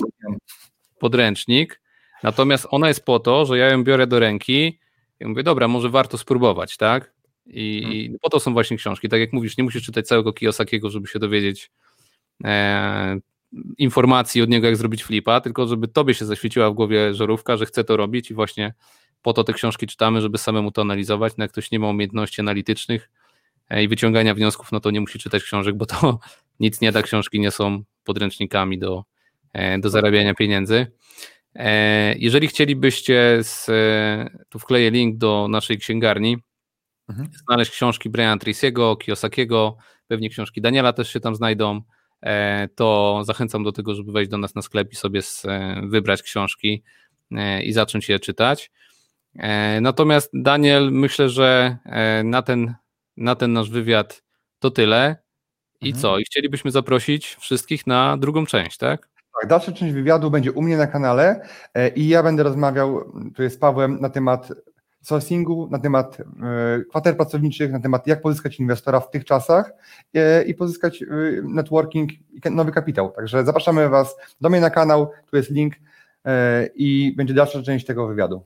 podręcznik, 0.99 1.81
natomiast 2.23 2.67
ona 2.69 2.87
jest 2.87 3.05
po 3.05 3.19
to, 3.19 3.45
że 3.45 3.57
ja 3.57 3.69
ją 3.69 3.83
biorę 3.83 4.07
do 4.07 4.19
ręki 4.19 4.79
i 5.19 5.25
mówię, 5.25 5.43
dobra, 5.43 5.67
może 5.67 5.89
warto 5.89 6.17
spróbować, 6.17 6.77
tak? 6.77 7.13
I, 7.45 7.81
hmm. 7.83 8.19
po 8.21 8.29
to 8.29 8.39
są 8.39 8.53
właśnie 8.53 8.77
książki. 8.77 9.09
Tak 9.09 9.19
jak 9.19 9.33
mówisz, 9.33 9.57
nie 9.57 9.63
musisz 9.63 9.83
czytać 9.83 10.07
całego 10.07 10.33
Kiyosakiego, 10.33 10.89
żeby 10.89 11.07
się 11.07 11.19
dowiedzieć 11.19 11.71
e, 12.43 13.19
informacji 13.77 14.41
od 14.41 14.49
niego, 14.49 14.67
jak 14.67 14.77
zrobić 14.77 15.03
flipa, 15.03 15.41
tylko 15.41 15.67
żeby 15.67 15.87
tobie 15.87 16.13
się 16.13 16.25
zaświeciła 16.25 16.69
w 16.69 16.73
głowie 16.73 17.13
żarówka, 17.13 17.57
że 17.57 17.65
chce 17.65 17.83
to 17.83 17.97
robić 17.97 18.31
i 18.31 18.33
właśnie 18.33 18.73
po 19.25 19.33
to 19.33 19.43
te 19.43 19.53
książki 19.53 19.87
czytamy, 19.87 20.21
żeby 20.21 20.37
samemu 20.37 20.71
to 20.71 20.81
analizować. 20.81 21.33
No 21.37 21.43
jak 21.43 21.51
ktoś 21.51 21.71
nie 21.71 21.79
ma 21.79 21.89
umiejętności 21.89 22.41
analitycznych 22.41 23.09
e, 23.69 23.83
i 23.83 23.87
wyciągania 23.87 24.33
wniosków, 24.33 24.71
no 24.71 24.79
to 24.79 24.91
nie 24.91 25.01
musi 25.01 25.19
czytać 25.19 25.43
książek, 25.43 25.75
bo 25.75 25.85
to 25.85 26.19
nic 26.59 26.81
nie 26.81 26.91
da. 26.91 27.01
Książki 27.01 27.39
nie 27.39 27.51
są 27.51 27.83
podręcznikami 28.03 28.79
do, 28.79 29.03
e, 29.53 29.79
do 29.79 29.89
zarabiania 29.89 30.33
pieniędzy. 30.33 30.87
E, 31.55 32.15
jeżeli 32.17 32.47
chcielibyście, 32.47 33.37
z, 33.41 33.65
tu 34.49 34.59
wkleję 34.59 34.91
link 34.91 35.17
do 35.17 35.47
naszej 35.49 35.77
księgarni, 35.77 36.37
mhm. 37.09 37.29
znaleźć 37.47 37.71
książki 37.71 38.09
Briana 38.09 38.37
Tracy'ego, 38.37 38.97
Kiyosakiego, 38.97 39.77
pewnie 40.07 40.29
książki 40.29 40.61
Daniela 40.61 40.93
też 40.93 41.13
się 41.13 41.19
tam 41.19 41.35
znajdą, 41.35 41.81
to 42.75 43.21
zachęcam 43.23 43.63
do 43.63 43.71
tego, 43.71 43.95
żeby 43.95 44.11
wejść 44.11 44.31
do 44.31 44.37
nas 44.37 44.55
na 44.55 44.61
sklep 44.61 44.91
i 44.91 44.95
sobie 44.95 45.21
wybrać 45.83 46.21
książki 46.23 46.83
i 47.63 47.73
zacząć 47.73 48.09
je 48.09 48.19
czytać. 48.19 48.71
E, 49.39 49.81
natomiast 49.81 50.29
Daniel, 50.33 50.91
myślę, 50.91 51.29
że 51.29 51.77
e, 51.85 52.23
na 52.23 52.41
ten, 52.41 52.73
na 53.17 53.35
ten 53.35 53.53
nasz 53.53 53.69
wywiad 53.69 54.23
to 54.59 54.71
tyle. 54.71 55.15
I 55.81 55.87
mhm. 55.87 56.01
co? 56.01 56.19
I 56.19 56.23
chcielibyśmy 56.23 56.71
zaprosić 56.71 57.35
wszystkich 57.39 57.87
na 57.87 58.17
drugą 58.17 58.45
część, 58.45 58.77
tak? 58.77 59.09
Tak, 59.41 59.49
dalsza 59.49 59.71
część 59.71 59.93
wywiadu 59.93 60.31
będzie 60.31 60.51
u 60.51 60.61
mnie 60.61 60.77
na 60.77 60.87
kanale 60.87 61.41
e, 61.73 61.89
i 61.89 62.07
ja 62.07 62.23
będę 62.23 62.43
rozmawiał 62.43 63.11
tu 63.35 63.49
z 63.49 63.57
Pawłem 63.57 64.01
na 64.01 64.09
temat 64.09 64.49
sourcingu, 65.01 65.67
na 65.71 65.79
temat 65.79 66.17
kwater 66.89 67.17
pracowniczych, 67.17 67.71
na 67.71 67.79
temat 67.79 68.07
jak 68.07 68.21
pozyskać 68.21 68.59
inwestora 68.59 68.99
w 68.99 69.09
tych 69.09 69.25
czasach 69.25 69.71
i 70.47 70.53
pozyskać 70.53 71.03
networking 71.43 72.11
i 72.11 72.51
nowy 72.51 72.71
kapitał. 72.71 73.11
Także 73.11 73.45
zapraszamy 73.45 73.89
Was 73.89 74.15
do 74.41 74.49
mnie 74.49 74.61
na 74.61 74.69
kanał, 74.69 75.11
tu 75.31 75.37
jest 75.37 75.49
link 75.49 75.73
i 76.75 77.13
będzie 77.17 77.33
dalsza 77.33 77.63
część 77.63 77.85
tego 77.85 78.07
wywiadu. 78.07 78.45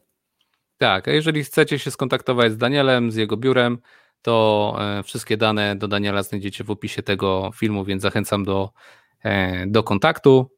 Tak, 0.79 1.07
a 1.07 1.11
jeżeli 1.11 1.43
chcecie 1.43 1.79
się 1.79 1.91
skontaktować 1.91 2.51
z 2.51 2.57
Danielem, 2.57 3.11
z 3.11 3.15
jego 3.15 3.37
biurem, 3.37 3.77
to 4.21 4.77
e, 4.79 5.03
wszystkie 5.03 5.37
dane 5.37 5.75
do 5.75 5.87
Daniela 5.87 6.23
znajdziecie 6.23 6.63
w 6.63 6.71
opisie 6.71 7.03
tego 7.03 7.51
filmu, 7.55 7.85
więc 7.85 8.01
zachęcam 8.01 8.43
do, 8.43 8.71
e, 9.23 9.67
do 9.67 9.83
kontaktu. 9.83 10.51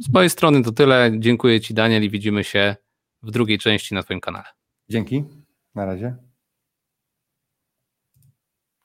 Z 0.00 0.12
mojej 0.12 0.30
strony 0.30 0.62
to 0.62 0.72
tyle. 0.72 1.10
Dziękuję 1.18 1.60
Ci, 1.60 1.74
Daniel, 1.74 2.04
i 2.04 2.10
widzimy 2.10 2.44
się 2.44 2.76
w 3.22 3.30
drugiej 3.30 3.58
części 3.58 3.94
na 3.94 4.02
Twoim 4.02 4.20
kanale. 4.20 4.44
Dzięki. 4.88 5.24
Na 5.74 5.84
razie. 5.84 6.27